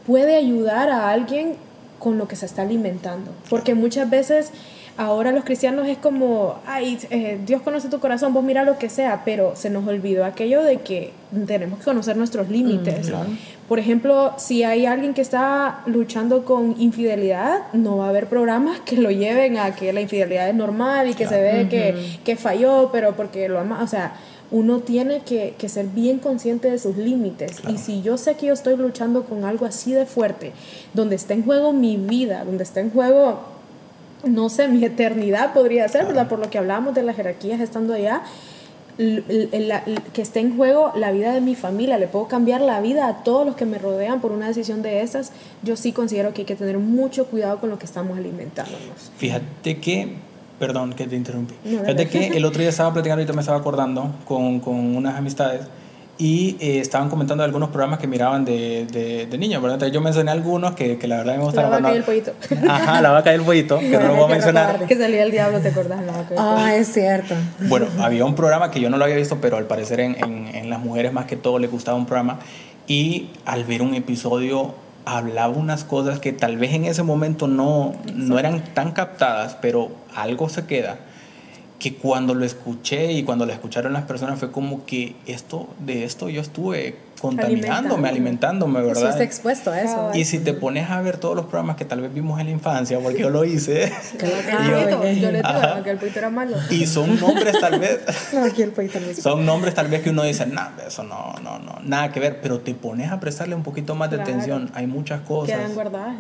puede 0.08 0.36
ayudar 0.36 0.90
a 0.90 1.10
alguien 1.10 1.56
con 2.00 2.18
lo 2.18 2.28
que 2.28 2.36
se 2.36 2.46
está 2.46 2.64
alimentando. 2.64 3.32
Porque 3.50 3.76
muchas 3.76 4.10
veces 4.10 4.52
ahora 4.98 5.32
los 5.32 5.44
cristianos 5.44 5.88
es 5.88 5.98
como, 5.98 6.60
ay, 6.66 6.98
eh, 7.10 7.40
Dios 7.46 7.62
conoce 7.62 7.90
tu 7.90 8.00
corazón, 8.00 8.34
vos 8.34 8.44
mira 8.44 8.64
lo 8.64 8.78
que 8.78 8.90
sea, 8.90 9.24
pero 9.26 9.56
se 9.56 9.70
nos 9.70 9.88
olvidó 9.88 10.26
aquello 10.26 10.62
de 10.62 10.78
que 10.78 11.12
tenemos 11.48 11.80
que 11.80 11.86
conocer 11.86 12.16
nuestros 12.16 12.50
límites. 12.50 13.10
Mm, 13.10 13.68
Por 13.68 13.80
ejemplo, 13.80 14.34
si 14.38 14.64
hay 14.64 14.86
alguien 14.86 15.14
que 15.14 15.22
está 15.22 15.82
luchando 15.86 16.46
con 16.46 16.76
infidelidad, 16.80 17.72
no 17.74 17.98
va 17.98 18.08
a 18.08 18.10
haber 18.10 18.28
programas 18.28 18.80
que 18.82 18.98
lo 18.98 19.10
lleven 19.10 19.58
a 19.58 19.76
que 19.76 19.94
la 19.94 20.02
infidelidad 20.02 20.50
es 20.50 20.56
normal 20.56 21.10
y 21.10 21.14
que 21.14 21.28
se 21.28 21.42
ve 21.42 21.68
que, 21.70 22.20
que, 22.24 22.36
falló, 22.36 22.90
pero 22.92 23.16
porque 23.16 23.50
lo 23.50 23.60
ama, 23.60 23.82
o 23.82 23.88
sea, 23.88 24.14
uno 24.52 24.80
tiene 24.82 25.22
que, 25.22 25.56
que, 25.58 25.68
ser 25.68 25.88
bien 25.88 26.20
consciente 26.20 26.70
de 26.70 26.78
sus 26.78 26.96
límites. 26.96 27.62
Y 27.68 27.80
si 27.80 28.04
yo 28.04 28.18
sé 28.18 28.36
que 28.36 28.48
yo 28.48 28.54
estoy 28.54 28.78
luchando 28.78 29.24
con 29.24 29.46
algo 29.46 29.66
así 29.66 29.94
de 29.94 30.06
fuerte, 30.06 30.52
donde 30.94 31.16
está 31.16 31.34
en 31.34 31.44
juego 31.44 31.74
mi 31.74 31.98
vida, 31.98 32.46
donde 32.46 32.64
está 32.64 32.80
en 32.80 32.92
juego 32.92 33.53
no 34.24 34.50
sé, 34.50 34.68
mi 34.68 34.84
eternidad 34.84 35.54
podría 35.54 35.88
ser, 35.88 36.06
¿verdad? 36.06 36.28
Por 36.28 36.40
lo 36.40 36.50
que 36.50 36.58
hablábamos 36.58 36.96
de 36.96 37.04
las 37.04 37.16
jerarquías 37.16 37.60
estando 37.60 37.94
allá, 37.94 38.24
que 38.98 40.22
esté 40.22 40.40
en 40.40 40.56
juego 40.56 40.92
la 40.96 41.12
vida 41.12 41.34
de 41.34 41.42
mi 41.42 41.56
familia, 41.56 41.98
le 41.98 42.08
puedo 42.08 42.28
cambiar 42.28 42.62
la 42.62 42.80
vida 42.80 43.08
a 43.08 43.24
todos 43.24 43.46
los 43.46 43.56
que 43.56 43.66
me 43.66 43.80
rodean 43.80 44.22
por 44.22 44.32
una 44.32 44.48
decisión 44.48 44.82
de 44.82 45.02
esas, 45.02 45.32
yo 45.64 45.76
sí 45.76 45.94
considero 45.94 46.34
que 46.34 46.42
hay 46.42 46.46
que 46.46 46.56
tener 46.56 46.78
mucho 46.78 47.26
cuidado 47.26 47.60
con 47.60 47.70
lo 47.70 47.80
que 47.80 47.86
estamos 47.86 48.18
alimentándonos. 48.18 49.12
Fíjate 49.18 49.80
que, 49.80 50.14
perdón 50.60 50.94
que 50.94 51.08
te 51.08 51.16
interrumpí, 51.16 51.56
fíjate 51.64 52.08
que 52.08 52.28
el 52.38 52.46
otro 52.46 52.60
día 52.60 52.70
estaba 52.70 52.94
platicando, 52.94 53.22
ahorita 53.22 53.34
me 53.34 53.42
estaba 53.42 53.58
acordando 53.58 54.14
con, 54.26 54.60
con 54.60 54.96
unas 54.96 55.16
amistades 55.16 55.62
y 56.18 56.58
eh, 56.60 56.80
estaban 56.80 57.10
comentando 57.10 57.44
algunos 57.44 57.70
programas 57.70 58.00
que 58.00 58.08
miraban 58.08 58.46
de, 58.46 58.86
de, 58.86 59.26
de 59.26 59.38
niños, 59.38 59.62
¿verdad? 59.62 59.76
Entonces 59.76 59.94
yo 59.94 60.02
mencioné 60.02 60.32
algunos 60.32 60.76
que, 60.76 60.98
que 61.00 61.08
la 61.08 61.18
verdad 61.18 61.38
me 61.38 61.44
gustaron. 61.44 61.72
La 61.72 61.80
vaca 61.80 61.94
y 61.94 61.98
el 61.98 62.04
pollito. 62.04 62.34
Ajá, 62.70 63.02
la 63.02 63.12
vaca 63.12 63.32
y 63.32 63.36
el 63.36 63.42
pollito, 63.42 63.80
que 63.80 63.98
no 63.98 64.08
lo 64.08 64.16
voy 64.16 64.26
a 64.26 64.28
mencionar. 64.28 64.86
Que 64.86 64.96
salía 64.96 65.24
el 65.24 65.32
diablo, 65.32 65.60
¿te 65.60 65.70
acordás? 65.70 66.04
La 66.06 66.12
vaca 66.12 66.36
ah, 66.38 66.76
es 66.76 66.94
cierto. 66.94 67.34
Bueno, 67.62 67.88
había 68.00 68.26
un 68.26 68.36
programa 68.36 68.70
que 68.70 68.80
yo 68.80 68.90
no 68.90 68.98
lo 68.98 69.06
había 69.06 69.16
visto, 69.16 69.40
pero 69.42 69.58
al 69.58 69.66
parecer 69.66 70.00
en, 70.02 70.16
en, 70.24 70.48
en 70.54 70.70
las 70.70 70.80
mujeres 70.80 71.12
más 71.14 71.26
que 71.26 71.36
todo 71.36 71.58
les 71.58 71.72
gustaba 71.72 71.98
un 71.98 72.06
programa. 72.06 72.40
Y 72.86 73.30
al 73.46 73.64
ver 73.64 73.82
un 73.82 73.96
episodio 73.96 74.76
hablaba 75.06 75.54
unas 75.54 75.84
cosas 75.84 76.20
que 76.20 76.32
tal 76.32 76.58
vez 76.58 76.74
en 76.74 76.86
ese 76.86 77.02
momento 77.02 77.48
no, 77.48 77.94
no 78.14 78.38
eran 78.38 78.64
tan 78.74 78.92
captadas, 78.92 79.58
pero 79.62 79.92
algo 80.16 80.48
se 80.48 80.66
queda 80.66 81.00
que 81.84 81.96
cuando 81.96 82.34
lo 82.34 82.46
escuché 82.46 83.12
y 83.12 83.24
cuando 83.24 83.46
lo 83.46 83.52
escucharon 83.52 83.92
las 83.92 84.06
personas 84.06 84.40
fue 84.40 84.54
como 84.54 84.86
que 84.86 85.18
esto 85.26 85.68
de 85.80 86.06
esto 86.06 86.30
yo 86.30 86.40
estuve 86.40 86.96
contaminándome, 87.24 88.10
alimentándome, 88.10 88.82
¿verdad? 88.82 89.12
Estás 89.12 89.22
expuesto 89.22 89.72
a 89.72 89.82
eso. 89.82 90.12
Y 90.14 90.26
si 90.26 90.40
te 90.40 90.54
pones 90.54 90.90
a 90.90 91.02
ver 91.02 91.18
todos 91.18 91.38
los 91.38 91.46
programas 91.46 91.78
que 91.78 91.86
tal 91.86 92.02
vez 92.02 92.14
vimos 92.14 92.38
en 92.42 92.48
la 92.48 92.52
infancia, 92.52 93.00
porque 93.00 93.22
yo 93.22 93.30
lo 93.30 93.46
hice. 93.46 93.90
yo, 94.20 95.32
le 95.32 95.42
digo 95.42 95.84
que 95.86 95.90
el 95.90 95.98
poito 95.98 96.20
era 96.20 96.30
malo. 96.30 96.58
Y 96.70 96.86
son 96.86 97.18
nombres 97.18 97.58
tal 97.62 97.80
vez. 97.80 98.02
no, 98.34 98.44
aquí 98.44 98.62
el 98.62 98.74
son 99.16 99.46
nombres 99.46 99.74
tal 99.74 99.88
vez 99.88 100.02
que 100.02 100.10
uno 100.10 100.24
dice, 100.24 100.46
nada, 100.48 100.74
eso 100.86 101.04
no, 101.04 101.34
no, 101.42 101.60
no, 101.60 101.78
nada 101.82 102.12
que 102.12 102.20
ver, 102.20 102.42
pero 102.42 102.60
te 102.60 102.74
pones 102.74 103.10
a 103.10 103.22
prestarle 103.22 103.56
un 103.56 103.64
poquito 103.64 103.96
más 103.96 104.12
de 104.12 104.22
atención. 104.22 104.70
Hay 104.74 104.88
muchas 104.88 105.22
cosas 105.22 105.62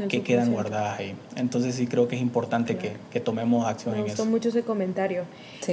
que 0.07 0.23
quedan 0.23 0.53
guardadas 0.53 0.99
ahí. 0.99 1.15
Entonces 1.35 1.75
sí 1.75 1.85
creo 1.85 2.07
que 2.07 2.15
es 2.15 2.21
importante 2.21 2.77
que, 2.77 2.93
que, 3.11 3.19
tomemos 3.19 3.67
acción 3.67 3.95
en 3.95 3.99
eso. 3.99 4.05
Me 4.05 4.09
gustó 4.11 4.25
mucho 4.25 4.49
ese 4.49 4.63
comentario. 4.63 5.23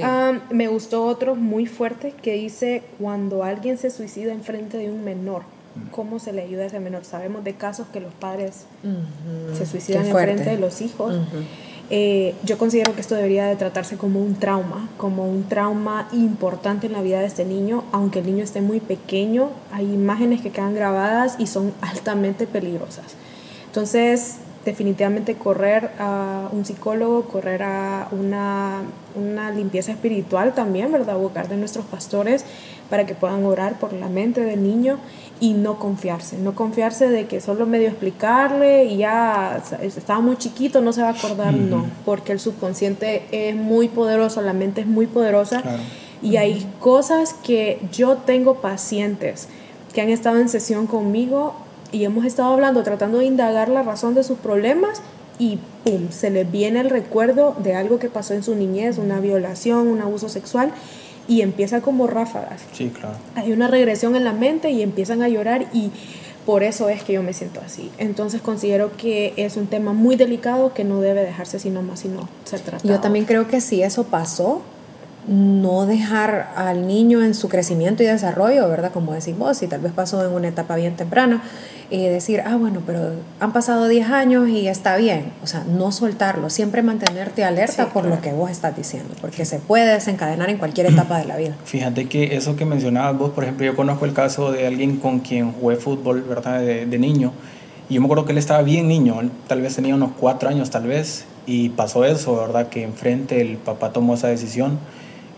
Ah, 0.03 0.33
me 0.49 0.67
gustó 0.67 1.05
otro 1.05 1.35
muy 1.35 1.67
fuerte 1.67 2.13
que 2.21 2.33
dice, 2.33 2.83
cuando 2.99 3.45
alguien 3.45 3.77
se 3.77 3.89
suicida 3.91 4.33
enfrente 4.33 4.77
de 4.77 4.89
un 4.89 5.05
menor, 5.05 5.20
menor. 5.21 5.43
¿Cómo 5.91 6.19
se 6.19 6.33
le 6.33 6.41
ayuda 6.41 6.63
a 6.63 6.65
ese 6.65 6.79
menor? 6.79 7.05
Sabemos 7.05 7.43
de 7.43 7.53
casos 7.53 7.87
que 7.93 8.01
los 8.01 8.13
padres 8.13 8.65
se 9.57 9.65
suicidan 9.65 10.05
en 10.05 10.13
frente 10.13 10.49
de 10.49 10.57
los 10.57 10.81
hijos. 10.81 11.15
Eh, 11.89 12.35
yo 12.43 12.57
considero 12.57 12.93
que 12.95 13.01
esto 13.01 13.15
debería 13.15 13.45
de 13.45 13.55
tratarse 13.57 13.97
como 13.97 14.21
un 14.21 14.35
trauma, 14.35 14.89
como 14.97 15.29
un 15.29 15.43
trauma 15.43 16.07
importante 16.13 16.87
en 16.87 16.93
la 16.93 17.01
vida 17.01 17.19
de 17.19 17.25
este 17.25 17.43
niño, 17.43 17.83
aunque 17.91 18.19
el 18.19 18.25
niño 18.25 18.45
esté 18.45 18.61
muy 18.61 18.79
pequeño, 18.79 19.49
hay 19.73 19.93
imágenes 19.93 20.41
que 20.41 20.51
quedan 20.51 20.73
grabadas 20.73 21.35
y 21.37 21.47
son 21.47 21.73
altamente 21.81 22.47
peligrosas. 22.47 23.07
Entonces, 23.65 24.37
definitivamente 24.63 25.35
correr 25.35 25.91
a 25.99 26.49
un 26.51 26.65
psicólogo, 26.65 27.23
correr 27.23 27.63
a 27.63 28.07
una, 28.11 28.83
una 29.15 29.51
limpieza 29.51 29.91
espiritual 29.91 30.53
también, 30.53 30.91
¿verdad? 30.91 31.17
Buscar 31.17 31.49
de 31.49 31.57
nuestros 31.57 31.85
pastores 31.85 32.45
para 32.91 33.05
que 33.05 33.15
puedan 33.15 33.45
orar 33.45 33.79
por 33.79 33.93
la 33.93 34.09
mente 34.09 34.41
del 34.41 34.61
niño 34.61 34.99
y 35.39 35.53
no 35.53 35.79
confiarse, 35.79 36.37
no 36.37 36.53
confiarse 36.53 37.07
de 37.09 37.25
que 37.25 37.39
solo 37.39 37.65
medio 37.65 37.87
explicarle 37.87 38.83
y 38.83 38.97
ya 38.97 39.63
estaba 39.81 40.19
muy 40.19 40.35
chiquito, 40.35 40.81
no 40.81 40.91
se 40.91 41.01
va 41.01 41.07
a 41.07 41.13
acordar, 41.13 41.53
no, 41.53 41.85
porque 42.05 42.33
el 42.33 42.39
subconsciente 42.41 43.23
es 43.31 43.55
muy 43.55 43.87
poderoso, 43.87 44.41
la 44.41 44.51
mente 44.51 44.81
es 44.81 44.87
muy 44.87 45.07
poderosa 45.07 45.63
y 46.21 46.35
hay 46.35 46.69
cosas 46.81 47.33
que 47.33 47.79
yo 47.93 48.17
tengo 48.17 48.55
pacientes 48.55 49.47
que 49.93 50.01
han 50.01 50.09
estado 50.09 50.37
en 50.37 50.49
sesión 50.49 50.85
conmigo 50.85 51.55
y 51.93 52.03
hemos 52.03 52.25
estado 52.25 52.51
hablando, 52.51 52.83
tratando 52.83 53.19
de 53.19 53.25
indagar 53.25 53.69
la 53.69 53.83
razón 53.83 54.15
de 54.15 54.23
sus 54.23 54.37
problemas 54.37 55.01
y 55.39 55.59
¡pum! 55.85 56.11
se 56.11 56.29
les 56.29 56.51
viene 56.51 56.81
el 56.81 56.89
recuerdo 56.89 57.55
de 57.57 57.73
algo 57.73 57.99
que 57.99 58.09
pasó 58.09 58.33
en 58.33 58.43
su 58.43 58.53
niñez, 58.53 58.97
una 58.97 59.21
violación, 59.21 59.87
un 59.87 60.01
abuso 60.01 60.27
sexual 60.27 60.73
y 61.31 61.41
empieza 61.43 61.79
como 61.79 62.07
ráfagas. 62.07 62.61
Sí, 62.73 62.89
claro. 62.89 63.15
Hay 63.35 63.53
una 63.53 63.69
regresión 63.69 64.17
en 64.17 64.25
la 64.25 64.33
mente 64.33 64.69
y 64.69 64.81
empiezan 64.81 65.21
a 65.21 65.29
llorar 65.29 65.67
y 65.71 65.89
por 66.45 66.61
eso 66.61 66.89
es 66.89 67.03
que 67.03 67.13
yo 67.13 67.23
me 67.23 67.31
siento 67.31 67.61
así. 67.65 67.89
Entonces 67.99 68.41
considero 68.41 68.97
que 68.97 69.33
es 69.37 69.55
un 69.55 69.67
tema 69.67 69.93
muy 69.93 70.17
delicado 70.17 70.73
que 70.73 70.83
no 70.83 70.99
debe 70.99 71.23
dejarse 71.23 71.57
sino 71.57 71.83
más 71.83 72.01
sino 72.01 72.27
ser 72.43 72.59
tratado. 72.59 72.89
Yo 72.89 72.99
también 72.99 73.23
creo 73.23 73.47
que 73.47 73.61
si 73.61 73.81
eso 73.81 74.03
pasó, 74.03 74.61
no 75.25 75.85
dejar 75.85 76.51
al 76.57 76.85
niño 76.85 77.23
en 77.23 77.33
su 77.33 77.47
crecimiento 77.47 78.03
y 78.03 78.07
desarrollo, 78.07 78.67
¿verdad? 78.67 78.91
Como 78.91 79.13
decís 79.13 79.37
vos, 79.37 79.57
si 79.57 79.67
tal 79.67 79.79
vez 79.79 79.93
pasó 79.93 80.25
en 80.25 80.33
una 80.33 80.49
etapa 80.49 80.75
bien 80.75 80.97
temprana, 80.97 81.43
y 81.91 82.07
decir, 82.07 82.41
ah, 82.45 82.55
bueno, 82.55 82.81
pero 82.85 83.11
han 83.41 83.51
pasado 83.51 83.89
10 83.89 84.09
años 84.09 84.47
y 84.47 84.67
está 84.69 84.95
bien. 84.95 85.33
O 85.43 85.47
sea, 85.47 85.65
no 85.65 85.91
soltarlo, 85.91 86.49
siempre 86.49 86.81
mantenerte 86.81 87.43
alerta 87.43 87.89
por 87.89 88.05
lo 88.05 88.21
que 88.21 88.31
vos 88.31 88.49
estás 88.49 88.75
diciendo, 88.75 89.13
porque 89.19 89.43
se 89.43 89.59
puede 89.59 89.93
desencadenar 89.93 90.49
en 90.49 90.57
cualquier 90.57 90.87
etapa 90.87 91.19
de 91.19 91.25
la 91.25 91.35
vida. 91.35 91.55
Fíjate 91.65 92.07
que 92.07 92.37
eso 92.37 92.55
que 92.55 92.65
mencionabas 92.65 93.17
vos, 93.17 93.31
por 93.31 93.43
ejemplo, 93.43 93.65
yo 93.65 93.75
conozco 93.75 94.05
el 94.05 94.13
caso 94.13 94.53
de 94.53 94.65
alguien 94.65 94.97
con 94.97 95.19
quien 95.19 95.51
jugué 95.51 95.75
fútbol, 95.75 96.21
¿verdad? 96.21 96.61
De, 96.61 96.85
de 96.85 96.97
niño. 96.97 97.33
Y 97.89 97.95
yo 97.95 98.01
me 98.01 98.05
acuerdo 98.05 98.23
que 98.25 98.31
él 98.31 98.37
estaba 98.37 98.61
bien 98.61 98.87
niño, 98.87 99.19
tal 99.47 99.61
vez 99.61 99.75
tenía 99.75 99.93
unos 99.93 100.11
4 100.17 100.47
años 100.47 100.69
tal 100.69 100.87
vez, 100.87 101.25
y 101.45 101.69
pasó 101.69 102.05
eso, 102.05 102.37
¿verdad? 102.37 102.69
Que 102.69 102.83
enfrente 102.83 103.41
el 103.41 103.57
papá 103.57 103.91
tomó 103.91 104.13
esa 104.13 104.29
decisión 104.29 104.79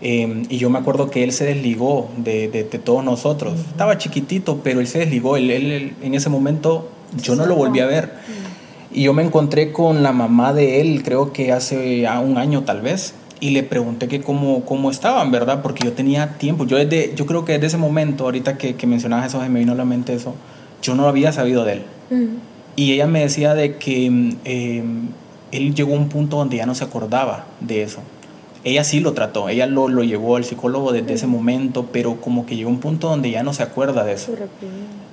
Em, 0.05 0.43
y 0.49 0.57
yo 0.57 0.69
me 0.69 0.79
acuerdo 0.79 1.09
que 1.09 1.23
él 1.23 1.31
se 1.31 1.45
desligó 1.45 2.09
de, 2.17 2.49
de, 2.49 2.63
todos 2.63 3.05
nosotros. 3.05 3.57
Estaba 3.69 3.97
chiquitito, 3.97 4.59
pero 4.61 4.81
él 4.81 4.87
se 4.87 4.99
desligó. 4.99 5.37
Él, 5.37 5.49
él, 5.49 5.93
en 6.01 6.13
ese 6.13 6.29
momento 6.29 6.89
yo 7.21 7.37
no 7.37 7.45
lo 7.45 7.55
volví 7.55 7.79
a 7.79 7.85
ver. 7.85 8.11
Y 8.91 9.03
yo 9.03 9.13
me 9.13 9.23
encontré 9.23 9.71
con 9.71 10.03
la 10.03 10.11
mamá 10.11 10.51
de 10.51 10.81
él, 10.81 11.03
creo 11.03 11.31
que 11.31 11.53
hace 11.53 12.05
un 12.21 12.37
año 12.37 12.63
tal 12.63 12.81
vez, 12.81 13.13
y 13.39 13.51
le 13.51 13.63
pregunté 13.63 14.09
que 14.09 14.19
cómo, 14.19 14.65
cómo 14.65 14.91
estaban, 14.91 15.31
¿verdad? 15.31 15.61
Porque 15.61 15.85
yo 15.85 15.93
tenía 15.93 16.37
tiempo. 16.37 16.65
Yo, 16.65 16.75
desde, 16.75 17.15
yo 17.15 17.25
creo 17.25 17.45
que 17.45 17.53
desde 17.53 17.67
ese 17.67 17.77
momento, 17.77 18.25
ahorita 18.25 18.57
que, 18.57 18.75
que 18.75 18.85
mencionabas 18.85 19.27
eso, 19.27 19.39
me 19.47 19.59
vino 19.59 19.71
a 19.71 19.75
la 19.75 19.85
mente 19.85 20.13
eso, 20.13 20.35
yo 20.81 20.95
no 20.95 21.07
había 21.07 21.31
sabido 21.31 21.63
de 21.63 21.73
él. 21.73 21.83
Y 22.75 22.91
ella 22.91 23.07
me 23.07 23.21
decía 23.21 23.55
de 23.55 23.77
que 23.77 24.05
em, 24.07 25.07
él 25.53 25.73
llegó 25.73 25.93
a 25.93 25.97
un 25.97 26.09
punto 26.09 26.35
donde 26.37 26.57
ya 26.57 26.65
no 26.65 26.75
se 26.75 26.83
acordaba 26.83 27.45
de 27.61 27.83
eso 27.83 28.01
ella 28.63 28.83
sí 28.83 29.01
lo 29.01 29.13
trató, 29.13 29.49
ella 29.49 29.67
lo, 29.67 29.89
lo 29.89 30.03
llevó 30.03 30.37
al 30.37 30.45
psicólogo 30.45 30.93
desde 30.93 31.13
ese 31.13 31.27
momento, 31.27 31.87
pero 31.91 32.21
como 32.21 32.45
que 32.45 32.55
llegó 32.55 32.69
a 32.69 32.73
un 32.73 32.79
punto 32.79 33.09
donde 33.09 33.29
ya 33.29 33.43
no 33.43 33.53
se 33.53 33.61
acuerda 33.63 34.03
de 34.05 34.13
eso. 34.13 34.31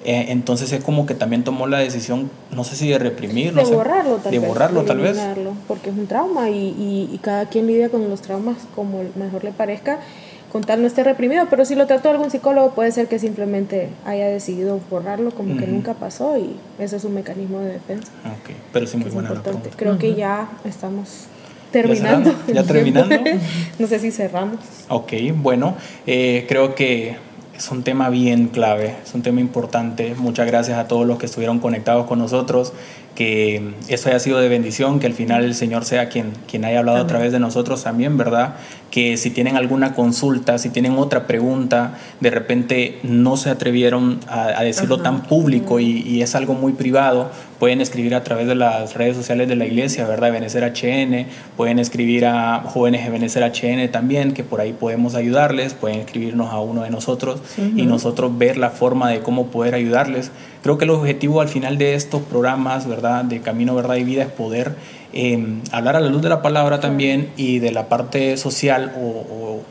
Eh, 0.05 0.26
entonces 0.28 0.72
es 0.72 0.84
como 0.84 1.05
que 1.05 1.14
también 1.14 1.42
tomó 1.42 1.66
la 1.66 1.78
decisión, 1.78 2.30
no 2.53 2.64
sé 2.64 2.76
si 2.76 2.88
de 2.88 2.98
reprimir, 2.98 3.53
de 3.53 3.62
no 3.62 3.68
borrarlo 3.68 4.16
tal 4.16 4.32
de 4.32 4.38
vez. 4.38 4.48
borrarlo 4.48 4.82
tal 4.84 4.98
vez. 4.98 5.18
Porque 5.66 5.90
es 5.90 5.96
un 5.96 6.07
trauma 6.07 6.48
y, 6.48 7.09
y, 7.12 7.18
cada 7.18 7.46
quien 7.46 7.66
lidia 7.66 7.88
con 7.88 8.09
los 8.09 8.22
traumas 8.22 8.57
como 8.74 9.03
mejor 9.16 9.42
le 9.42 9.51
parezca, 9.51 9.98
con 10.53 10.62
tal 10.62 10.80
no 10.80 10.86
esté 10.86 11.03
reprimido, 11.03 11.46
pero 11.51 11.64
si 11.64 11.74
lo 11.74 11.86
trató 11.86 12.11
algún 12.11 12.30
psicólogo 12.30 12.70
puede 12.70 12.92
ser 12.92 13.09
que 13.09 13.18
simplemente 13.18 13.88
haya 14.07 14.28
decidido 14.28 14.80
borrarlo 14.90 15.32
como 15.32 15.57
que 15.57 15.66
nunca 15.66 15.94
pasó 15.94 16.38
y 16.38 16.57
ese 16.78 16.96
es 16.96 17.05
un 17.05 17.14
mecanismo 17.14 17.61
de 17.61 17.72
defensa. 17.72 18.11
Okay. 18.42 18.57
Pero 18.72 18.86
sí, 18.86 18.96
muy 18.96 19.11
buena 19.11 19.42
Creo 19.76 19.98
que 19.98 20.14
ya 20.14 20.48
estamos 20.64 21.26
terminando. 21.71 22.35
¿Ya, 22.53 22.62
terminando? 22.64 23.16
no 23.79 23.87
sé 23.87 23.99
si 23.99 24.11
cerramos. 24.11 24.59
Ok, 24.89 25.12
bueno, 25.35 25.77
eh, 26.07 26.47
creo 26.49 26.75
que 26.75 27.16
es 27.57 27.71
un 27.71 27.83
tema 27.83 28.09
bien 28.09 28.49
clave, 28.49 28.97
es 29.05 29.14
un 29.14 29.23
tema 29.23 29.41
importante. 29.41 30.14
Muchas 30.16 30.47
gracias 30.47 30.79
a 30.79 30.89
todos 30.89 31.07
los 31.07 31.18
que 31.18 31.27
estuvieron 31.27 31.59
conectados 31.59 32.07
con 32.07 32.18
nosotros 32.18 32.73
que 33.14 33.75
eso 33.89 34.09
haya 34.09 34.18
sido 34.18 34.39
de 34.39 34.49
bendición, 34.49 34.99
que 34.99 35.07
al 35.07 35.12
final 35.12 35.45
el 35.45 35.55
Señor 35.55 35.85
sea 35.85 36.09
quien, 36.09 36.33
quien 36.49 36.64
haya 36.64 36.79
hablado 36.79 36.99
a 36.99 37.07
través 37.07 37.33
de 37.33 37.39
nosotros 37.39 37.83
también, 37.83 38.16
¿verdad? 38.16 38.55
Que 38.91 39.16
si 39.16 39.30
tienen 39.30 39.57
alguna 39.57 39.95
consulta, 39.95 40.59
si 40.59 40.70
tienen 40.70 40.99
otra 40.99 41.26
pregunta, 41.26 41.95
de 42.20 42.30
repente 42.30 42.99
no 43.03 43.36
se 43.36 43.51
atrevieron 43.51 44.18
a, 44.26 44.62
decirlo 44.62 45.01
tan 45.01 45.22
público 45.22 45.78
y, 45.78 46.22
es 46.22 46.34
algo 46.34 46.55
muy 46.55 46.72
privado, 46.72 47.30
pueden 47.59 47.80
escribir 47.80 48.14
a 48.14 48.24
través 48.24 48.49
de 48.49 48.55
las 48.55 48.95
redes 48.95 49.16
sociales 49.16 49.49
de 49.49 49.57
la 49.57 49.66
iglesia, 49.66 50.07
¿verdad? 50.07 50.32
Benecer 50.32 50.64
HN, 50.64 51.26
pueden 51.57 51.78
escribir 51.78 52.26
a 52.26 52.62
jóvenes 52.66 53.05
de 53.05 53.11
Benecer 53.11 53.43
HN 53.45 53.93
también, 53.93 54.32
que 54.32 54.43
por 54.43 54.61
ahí 54.61 54.72
podemos 54.72 55.14
ayudarles, 55.14 55.74
pueden 55.74 56.01
escribirnos 56.01 56.53
a 56.53 56.61
uno 56.61 56.82
de 56.82 56.91
nosotros 56.91 57.41
y 57.59 57.86
nosotros 57.86 58.36
ver 58.38 58.57
la 58.57 58.70
forma 58.70 59.11
de 59.11 59.20
cómo 59.20 59.47
poder 59.47 59.74
ayudarles. 59.74 60.30
Creo 60.62 60.76
que 60.76 60.84
el 60.84 60.91
objetivo 60.91 61.41
al 61.41 61.49
final 61.49 61.78
de 61.78 61.95
estos 61.95 62.22
programas, 62.22 62.86
¿verdad? 62.86 63.24
De 63.24 63.41
Camino, 63.41 63.74
Verdad 63.74 63.97
y 63.97 64.05
Vida 64.05 64.22
es 64.24 64.28
poder 64.28 64.74
em, 65.13 65.61
hablar 65.73 65.97
a 65.97 66.01
la 66.01 66.09
luz 66.09 66.23
de 66.23 66.29
la 66.29 66.43
palabra 66.43 66.81
también 66.81 67.31
y 67.37 67.59
de 67.59 67.73
la 67.73 67.89
parte 67.89 68.37
social 68.37 68.93
o, 68.97 69.63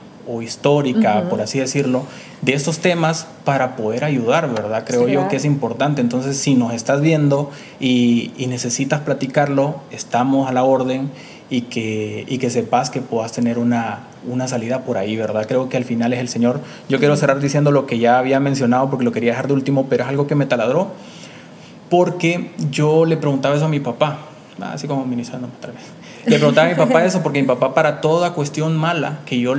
histórica, 0.43 1.23
por 1.27 1.41
así 1.41 1.57
decirlo, 1.57 2.03
de 2.43 2.53
estos 2.53 2.77
temas 2.77 3.27
para 3.45 3.75
poder 3.75 4.03
ayudar, 4.03 4.47
¿verdad? 4.53 4.83
Creo 4.85 5.07
yo 5.07 5.27
que 5.27 5.37
es 5.37 5.43
importante. 5.43 6.01
Entonces, 6.01 6.37
si 6.37 6.53
nos 6.53 6.71
estás 6.71 7.01
viendo 7.01 7.49
y, 7.79 8.31
y 8.37 8.45
necesitas 8.45 9.01
platicarlo, 9.01 9.81
estamos 9.89 10.47
a 10.47 10.53
la 10.53 10.63
orden 10.63 11.09
y 11.49 11.61
que, 11.61 12.25
y 12.27 12.37
que 12.37 12.49
sepas 12.49 12.89
que 12.89 13.01
puedas 13.01 13.31
tener 13.31 13.57
una, 13.57 14.03
una 14.27 14.47
salida 14.47 14.83
por 14.83 14.97
ahí, 14.97 15.15
¿verdad? 15.17 15.45
Creo 15.47 15.69
que 15.69 15.77
al 15.77 15.85
final 15.85 16.13
es 16.13 16.19
el 16.19 16.29
Señor. 16.29 16.61
Yo 16.87 16.99
quiero 16.99 17.15
cerrar 17.15 17.39
diciendo 17.39 17.71
lo 17.71 17.85
que 17.85 17.97
ya 17.97 18.19
había 18.19 18.39
mencionado 18.39 18.89
porque 18.89 19.03
lo 19.03 19.11
quería 19.11 19.31
dejar 19.31 19.47
de 19.47 19.53
último, 19.53 19.87
pero 19.89 20.03
es 20.03 20.09
algo 20.09 20.27
que 20.27 20.35
me 20.35 20.45
taladró. 20.45 20.91
Porque 21.89 22.51
yo 22.69 23.05
le 23.05 23.17
preguntaba 23.17 23.55
eso 23.55 23.65
a 23.65 23.69
mi 23.69 23.79
papá, 23.79 24.28
así 24.63 24.87
como 24.87 25.05
ministrándome 25.05 25.53
otra 25.57 25.71
vez. 25.71 25.81
Le 26.25 26.37
preguntaba 26.37 26.67
a 26.67 26.69
mi 26.69 26.75
papá 26.75 27.03
eso 27.05 27.21
porque 27.23 27.41
mi 27.41 27.47
papá 27.47 27.73
para 27.73 28.01
toda 28.01 28.33
cuestión 28.33 28.77
mala 28.77 29.19
que 29.25 29.39
yo 29.39 29.53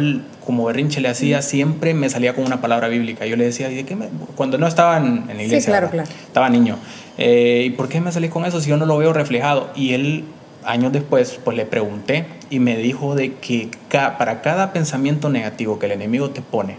como 0.44 0.64
berrinche 0.64 1.00
le 1.00 1.08
hacía, 1.08 1.42
siempre 1.42 1.94
me 1.94 2.08
salía 2.08 2.34
con 2.34 2.44
una 2.44 2.60
palabra 2.60 2.88
bíblica. 2.88 3.26
Yo 3.26 3.36
le 3.36 3.44
decía, 3.44 3.70
¿y 3.70 3.76
de 3.76 3.84
qué 3.84 3.96
cuando 4.36 4.58
no 4.58 4.66
estaba 4.66 4.96
en, 4.98 5.26
la 5.26 5.34
iglesia, 5.34 5.60
sí, 5.60 5.66
claro, 5.66 5.90
claro. 5.90 6.08
estaba 6.26 6.48
niño, 6.48 6.76
eh, 7.18 7.64
¿y 7.66 7.70
por 7.70 7.88
qué 7.88 8.00
me 8.00 8.12
salí 8.12 8.28
con 8.28 8.44
eso 8.44 8.60
si 8.60 8.70
yo 8.70 8.76
no 8.76 8.86
lo 8.86 8.98
veo 8.98 9.12
reflejado? 9.12 9.70
Y 9.74 9.94
él 9.94 10.24
años 10.64 10.92
después, 10.92 11.38
pues 11.42 11.56
le 11.56 11.66
pregunté 11.66 12.26
y 12.50 12.58
me 12.58 12.76
dijo 12.76 13.14
de 13.14 13.34
que 13.34 13.70
para 13.90 14.42
cada 14.42 14.72
pensamiento 14.72 15.28
negativo 15.28 15.78
que 15.78 15.86
el 15.86 15.92
enemigo 15.92 16.30
te 16.30 16.42
pone, 16.42 16.76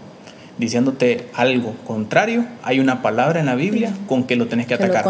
diciéndote 0.58 1.28
algo 1.34 1.74
contrario, 1.86 2.44
hay 2.62 2.80
una 2.80 3.02
palabra 3.02 3.40
en 3.40 3.46
la 3.46 3.54
Biblia 3.54 3.92
con 4.06 4.24
que 4.24 4.36
lo 4.36 4.46
tenés 4.46 4.66
que, 4.66 4.74
atacar. 4.74 5.04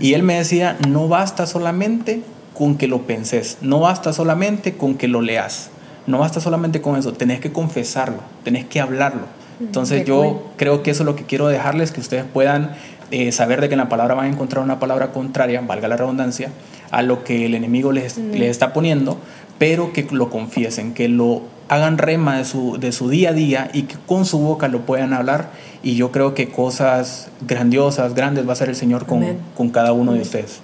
y 0.00 0.14
él 0.14 0.22
me 0.22 0.36
decía, 0.36 0.76
no 0.88 1.08
basta 1.08 1.46
solamente 1.46 2.22
con 2.54 2.76
que 2.76 2.88
lo 2.88 3.02
penses, 3.02 3.58
no 3.60 3.80
basta 3.80 4.12
solamente 4.12 4.74
con 4.74 4.94
que 4.94 5.08
lo 5.08 5.20
leas, 5.20 5.70
no 6.06 6.18
basta 6.18 6.40
solamente 6.40 6.80
con 6.80 6.96
eso, 6.96 7.12
tenés 7.12 7.40
que 7.40 7.52
confesarlo, 7.52 8.18
tenés 8.44 8.64
que 8.64 8.80
hablarlo. 8.80 9.22
Mm, 9.58 9.64
Entonces 9.64 10.06
yo 10.06 10.50
creo 10.56 10.82
que 10.82 10.92
eso 10.92 11.02
es 11.02 11.06
lo 11.06 11.16
que 11.16 11.24
quiero 11.24 11.48
dejarles, 11.48 11.92
que 11.92 12.00
ustedes 12.00 12.24
puedan 12.24 12.70
eh, 13.10 13.32
saber 13.32 13.60
de 13.60 13.68
que 13.68 13.74
en 13.74 13.80
la 13.80 13.88
palabra 13.88 14.14
van 14.14 14.26
a 14.26 14.28
encontrar 14.28 14.64
una 14.64 14.78
palabra 14.78 15.12
contraria, 15.12 15.60
valga 15.60 15.88
la 15.88 15.96
redundancia, 15.96 16.50
a 16.90 17.02
lo 17.02 17.24
que 17.24 17.46
el 17.46 17.54
enemigo 17.54 17.92
les, 17.92 18.18
está 18.18 18.72
poniendo, 18.72 19.18
pero 19.58 19.92
que 19.92 20.06
lo 20.10 20.30
confiesen, 20.30 20.94
que 20.94 21.08
lo 21.08 21.42
hagan 21.68 21.98
rema 21.98 22.38
de 22.38 22.44
su, 22.44 22.78
de 22.78 22.92
su 22.92 23.08
día 23.08 23.30
a 23.30 23.32
día 23.32 23.70
y 23.72 23.82
que 23.82 23.96
con 24.06 24.26
su 24.26 24.38
boca 24.38 24.68
lo 24.68 24.80
puedan 24.86 25.12
hablar. 25.12 25.50
Y 25.82 25.96
yo 25.96 26.12
creo 26.12 26.34
que 26.34 26.48
cosas 26.48 27.28
grandiosas, 27.46 28.14
grandes 28.14 28.46
va 28.46 28.50
a 28.50 28.52
hacer 28.52 28.68
el 28.68 28.76
Señor 28.76 29.06
con, 29.06 29.24
con 29.56 29.70
cada 29.70 29.92
uno 29.92 30.12
de 30.12 30.20
ustedes. 30.20 30.60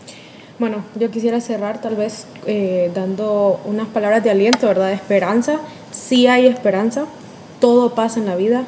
Bueno, 0.60 0.84
yo 0.94 1.10
quisiera 1.10 1.40
cerrar 1.40 1.80
tal 1.80 1.96
vez 1.96 2.26
eh, 2.46 2.90
dando 2.94 3.58
unas 3.64 3.88
palabras 3.88 4.22
de 4.22 4.28
aliento, 4.28 4.66
¿verdad? 4.66 4.88
De 4.88 4.92
esperanza. 4.92 5.58
Sí 5.90 6.26
hay 6.26 6.46
esperanza, 6.46 7.06
todo 7.60 7.94
pasa 7.94 8.20
en 8.20 8.26
la 8.26 8.36
vida, 8.36 8.64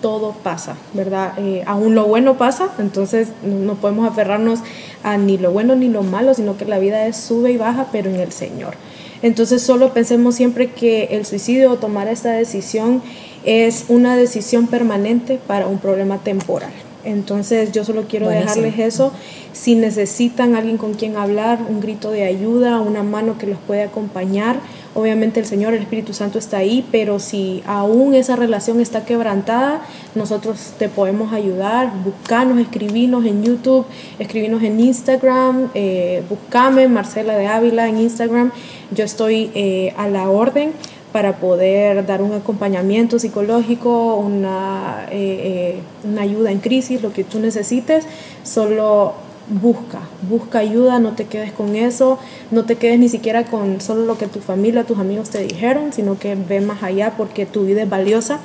todo 0.00 0.36
pasa, 0.44 0.76
¿verdad? 0.94 1.32
Eh, 1.38 1.64
aún 1.66 1.96
lo 1.96 2.06
bueno 2.06 2.38
pasa, 2.38 2.68
entonces 2.78 3.30
no 3.42 3.74
podemos 3.74 4.08
aferrarnos 4.08 4.60
a 5.02 5.18
ni 5.18 5.36
lo 5.36 5.50
bueno 5.50 5.74
ni 5.74 5.88
lo 5.88 6.04
malo, 6.04 6.32
sino 6.32 6.56
que 6.56 6.64
la 6.64 6.78
vida 6.78 7.08
es 7.08 7.16
sube 7.16 7.50
y 7.50 7.56
baja, 7.56 7.88
pero 7.90 8.08
en 8.08 8.20
el 8.20 8.30
Señor. 8.30 8.74
Entonces 9.20 9.62
solo 9.62 9.92
pensemos 9.92 10.36
siempre 10.36 10.70
que 10.70 11.08
el 11.10 11.26
suicidio 11.26 11.72
o 11.72 11.76
tomar 11.76 12.06
esta 12.06 12.30
decisión 12.30 13.02
es 13.44 13.86
una 13.88 14.16
decisión 14.16 14.68
permanente 14.68 15.40
para 15.44 15.66
un 15.66 15.78
problema 15.78 16.18
temporal. 16.18 16.85
Entonces 17.06 17.72
yo 17.72 17.84
solo 17.84 18.04
quiero 18.08 18.28
dejarles 18.28 18.78
eso. 18.78 19.12
Si 19.52 19.74
necesitan 19.76 20.56
alguien 20.56 20.76
con 20.76 20.94
quien 20.94 21.16
hablar, 21.16 21.60
un 21.68 21.80
grito 21.80 22.10
de 22.10 22.24
ayuda, 22.24 22.80
una 22.80 23.02
mano 23.02 23.38
que 23.38 23.46
los 23.46 23.58
puede 23.58 23.84
acompañar, 23.84 24.56
obviamente 24.94 25.40
el 25.40 25.46
Señor, 25.46 25.72
el 25.72 25.82
Espíritu 25.82 26.12
Santo 26.12 26.38
está 26.38 26.58
ahí, 26.58 26.84
pero 26.90 27.18
si 27.18 27.62
aún 27.66 28.14
esa 28.14 28.34
relación 28.34 28.80
está 28.80 29.04
quebrantada, 29.04 29.82
nosotros 30.14 30.72
te 30.78 30.88
podemos 30.88 31.32
ayudar. 31.32 31.92
Buscanos, 32.04 32.58
escribinos 32.58 33.24
en 33.24 33.44
YouTube, 33.44 33.86
escribinos 34.18 34.62
en 34.62 34.80
Instagram, 34.80 35.70
eh, 35.74 36.22
buscame 36.28 36.88
Marcela 36.88 37.36
de 37.36 37.46
Ávila 37.46 37.88
en 37.88 37.98
Instagram. 37.98 38.50
Yo 38.90 39.04
estoy 39.04 39.50
eh, 39.54 39.94
a 39.96 40.08
la 40.08 40.28
orden 40.28 40.72
para 41.12 41.36
poder 41.36 42.04
dar 42.04 42.22
un 42.22 42.32
acompañamiento 42.32 43.18
psicológico, 43.18 44.16
una, 44.16 45.06
eh, 45.10 45.76
eh, 45.76 45.80
una 46.04 46.22
ayuda 46.22 46.50
en 46.50 46.58
crisis, 46.58 47.02
lo 47.02 47.12
que 47.12 47.24
tú 47.24 47.38
necesites, 47.38 48.06
solo 48.42 49.14
busca, 49.48 50.00
busca 50.28 50.58
ayuda, 50.58 50.98
no 50.98 51.12
te 51.12 51.26
quedes 51.26 51.52
con 51.52 51.76
eso, 51.76 52.18
no 52.50 52.64
te 52.64 52.76
quedes 52.76 52.98
ni 52.98 53.08
siquiera 53.08 53.44
con 53.44 53.80
solo 53.80 54.04
lo 54.04 54.18
que 54.18 54.26
tu 54.26 54.40
familia, 54.40 54.84
tus 54.84 54.98
amigos 54.98 55.30
te 55.30 55.38
dijeron, 55.42 55.92
sino 55.92 56.18
que 56.18 56.34
ve 56.34 56.60
más 56.60 56.82
allá 56.82 57.14
porque 57.16 57.46
tu 57.46 57.64
vida 57.64 57.82
es 57.82 57.88
valiosa. 57.88 58.40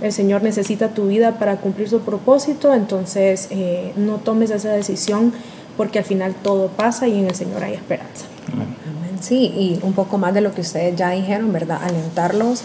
El 0.00 0.12
Señor 0.12 0.42
necesita 0.42 0.88
tu 0.90 1.08
vida 1.08 1.38
para 1.38 1.56
cumplir 1.56 1.88
su 1.88 2.00
propósito, 2.00 2.74
entonces 2.74 3.48
eh, 3.50 3.92
no 3.96 4.18
tomes 4.18 4.50
esa 4.50 4.70
decisión 4.70 5.32
porque 5.76 5.98
al 5.98 6.04
final 6.04 6.34
todo 6.42 6.68
pasa 6.68 7.08
y 7.08 7.18
en 7.18 7.26
el 7.26 7.34
Señor 7.34 7.64
hay 7.64 7.74
esperanza. 7.74 8.26
Sí, 9.26 9.52
y 9.56 9.80
un 9.82 9.92
poco 9.92 10.18
más 10.18 10.34
de 10.34 10.40
lo 10.40 10.54
que 10.54 10.60
ustedes 10.60 10.94
ya 10.94 11.10
dijeron, 11.10 11.52
¿verdad? 11.52 11.80
Alentarlos, 11.82 12.62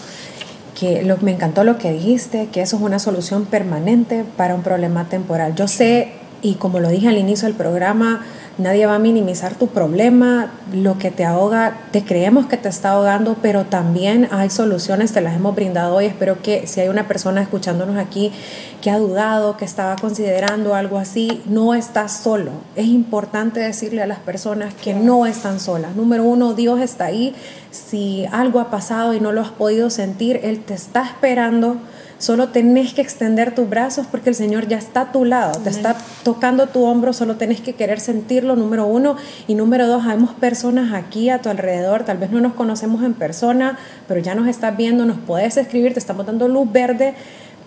que 0.78 1.02
lo, 1.02 1.16
me 1.16 1.32
encantó 1.32 1.64
lo 1.64 1.76
que 1.76 1.92
dijiste, 1.92 2.50
que 2.52 2.62
eso 2.62 2.76
es 2.76 2.82
una 2.82 3.00
solución 3.00 3.46
permanente 3.46 4.24
para 4.36 4.54
un 4.54 4.62
problema 4.62 5.08
temporal. 5.08 5.56
Yo 5.56 5.66
sé, 5.66 6.12
y 6.40 6.54
como 6.54 6.78
lo 6.78 6.88
dije 6.88 7.08
al 7.08 7.18
inicio 7.18 7.48
del 7.48 7.56
programa, 7.56 8.24
nadie 8.62 8.86
va 8.86 8.94
a 8.94 8.98
minimizar 8.98 9.54
tu 9.54 9.68
problema, 9.68 10.52
lo 10.72 10.98
que 10.98 11.10
te 11.10 11.24
ahoga, 11.24 11.76
te 11.90 12.04
creemos 12.04 12.46
que 12.46 12.56
te 12.56 12.68
está 12.68 12.92
ahogando, 12.92 13.36
pero 13.42 13.64
también 13.64 14.28
hay 14.30 14.50
soluciones, 14.50 15.12
te 15.12 15.20
las 15.20 15.36
hemos 15.36 15.54
brindado 15.54 15.96
hoy. 15.96 16.06
Espero 16.06 16.40
que 16.40 16.66
si 16.66 16.80
hay 16.80 16.88
una 16.88 17.06
persona 17.08 17.42
escuchándonos 17.42 17.96
aquí 17.96 18.32
que 18.80 18.90
ha 18.90 18.98
dudado, 18.98 19.56
que 19.56 19.64
estaba 19.64 19.96
considerando 19.96 20.74
algo 20.74 20.98
así, 20.98 21.42
no 21.46 21.74
estás 21.74 22.16
solo. 22.16 22.52
Es 22.76 22.86
importante 22.86 23.60
decirle 23.60 24.02
a 24.02 24.06
las 24.06 24.18
personas 24.18 24.72
que 24.74 24.94
no 24.94 25.26
están 25.26 25.60
solas. 25.60 25.94
Número 25.94 26.24
uno, 26.24 26.54
Dios 26.54 26.80
está 26.80 27.06
ahí. 27.06 27.34
Si 27.70 28.26
algo 28.32 28.60
ha 28.60 28.70
pasado 28.70 29.14
y 29.14 29.20
no 29.20 29.32
lo 29.32 29.40
has 29.40 29.50
podido 29.50 29.90
sentir, 29.90 30.40
Él 30.42 30.60
te 30.60 30.74
está 30.74 31.02
esperando 31.02 31.76
Solo 32.22 32.50
tenés 32.50 32.94
que 32.94 33.02
extender 33.02 33.52
tus 33.52 33.68
brazos 33.68 34.06
porque 34.08 34.28
el 34.28 34.36
Señor 34.36 34.68
ya 34.68 34.78
está 34.78 35.00
a 35.00 35.10
tu 35.10 35.24
lado, 35.24 35.60
te 35.60 35.70
está 35.70 35.96
tocando 36.22 36.68
tu 36.68 36.84
hombro, 36.84 37.12
solo 37.12 37.34
tenés 37.34 37.60
que 37.60 37.72
querer 37.72 37.98
sentirlo, 37.98 38.54
número 38.54 38.86
uno. 38.86 39.16
Y 39.48 39.56
número 39.56 39.88
dos, 39.88 40.04
hay 40.06 40.16
personas 40.38 40.92
aquí 40.92 41.30
a 41.30 41.40
tu 41.42 41.48
alrededor, 41.48 42.04
tal 42.04 42.18
vez 42.18 42.30
no 42.30 42.40
nos 42.40 42.52
conocemos 42.52 43.02
en 43.02 43.14
persona, 43.14 43.76
pero 44.06 44.20
ya 44.20 44.36
nos 44.36 44.46
estás 44.46 44.76
viendo, 44.76 45.04
nos 45.04 45.18
puedes 45.18 45.56
escribir, 45.56 45.94
te 45.94 45.98
estamos 45.98 46.24
dando 46.24 46.46
luz 46.46 46.70
verde 46.70 47.14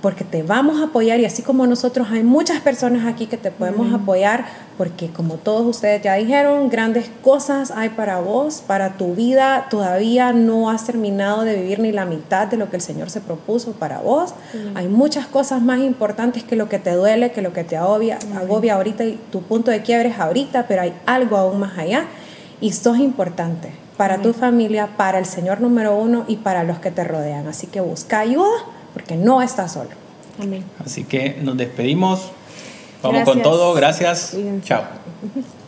porque 0.05 0.23
te 0.23 0.43
vamos 0.43 0.81
a 0.81 0.83
apoyar 0.83 1.19
y 1.19 1.25
así 1.25 1.41
como 1.41 1.65
nosotros 1.65 2.09
hay 2.11 2.21
muchas 2.21 2.61
personas 2.61 3.07
aquí 3.07 3.25
que 3.25 3.37
te 3.37 3.49
podemos 3.49 3.91
apoyar 3.91 4.45
porque 4.77 5.07
como 5.07 5.37
todos 5.37 5.65
ustedes 5.65 6.03
ya 6.03 6.13
dijeron, 6.13 6.69
grandes 6.69 7.09
cosas 7.23 7.71
hay 7.71 7.89
para 7.89 8.19
vos, 8.19 8.61
para 8.67 8.97
tu 8.97 9.15
vida, 9.15 9.65
todavía 9.71 10.31
no 10.31 10.69
has 10.69 10.85
terminado 10.85 11.41
de 11.41 11.55
vivir 11.55 11.79
ni 11.79 11.91
la 11.91 12.05
mitad 12.05 12.45
de 12.45 12.55
lo 12.55 12.69
que 12.69 12.75
el 12.75 12.83
Señor 12.83 13.09
se 13.09 13.19
propuso 13.19 13.71
para 13.71 13.97
vos. 13.97 14.35
Hay 14.75 14.87
muchas 14.87 15.25
cosas 15.25 15.63
más 15.63 15.79
importantes 15.79 16.43
que 16.43 16.55
lo 16.55 16.69
que 16.69 16.77
te 16.77 16.91
duele, 16.91 17.31
que 17.31 17.41
lo 17.41 17.51
que 17.51 17.63
te 17.63 17.75
agobia, 17.75 18.19
agobia 18.35 18.75
ahorita 18.75 19.05
y 19.05 19.19
tu 19.31 19.41
punto 19.41 19.71
de 19.71 19.81
quiebre 19.81 20.09
es 20.09 20.19
ahorita, 20.19 20.67
pero 20.67 20.83
hay 20.83 20.93
algo 21.07 21.35
aún 21.35 21.59
más 21.59 21.79
allá. 21.79 22.05
Y 22.61 22.73
sos 22.73 22.99
importante 22.99 23.71
para 23.97 24.21
tu 24.21 24.33
familia, 24.33 24.87
para 24.97 25.17
el 25.17 25.25
Señor 25.25 25.61
número 25.61 25.95
uno 25.95 26.25
y 26.27 26.35
para 26.35 26.63
los 26.63 26.77
que 26.77 26.91
te 26.91 27.03
rodean. 27.03 27.47
Así 27.47 27.65
que 27.65 27.81
busca 27.81 28.19
ayuda 28.19 28.75
porque 28.95 29.17
no 29.17 29.41
estás 29.41 29.73
solo. 29.73 29.89
Así 30.83 31.03
que 31.03 31.37
nos 31.41 31.57
despedimos. 31.57 32.31
Vamos 33.03 33.25
con 33.25 33.41
todo. 33.41 33.73
Gracias. 33.73 34.35
Chao. 34.63 34.83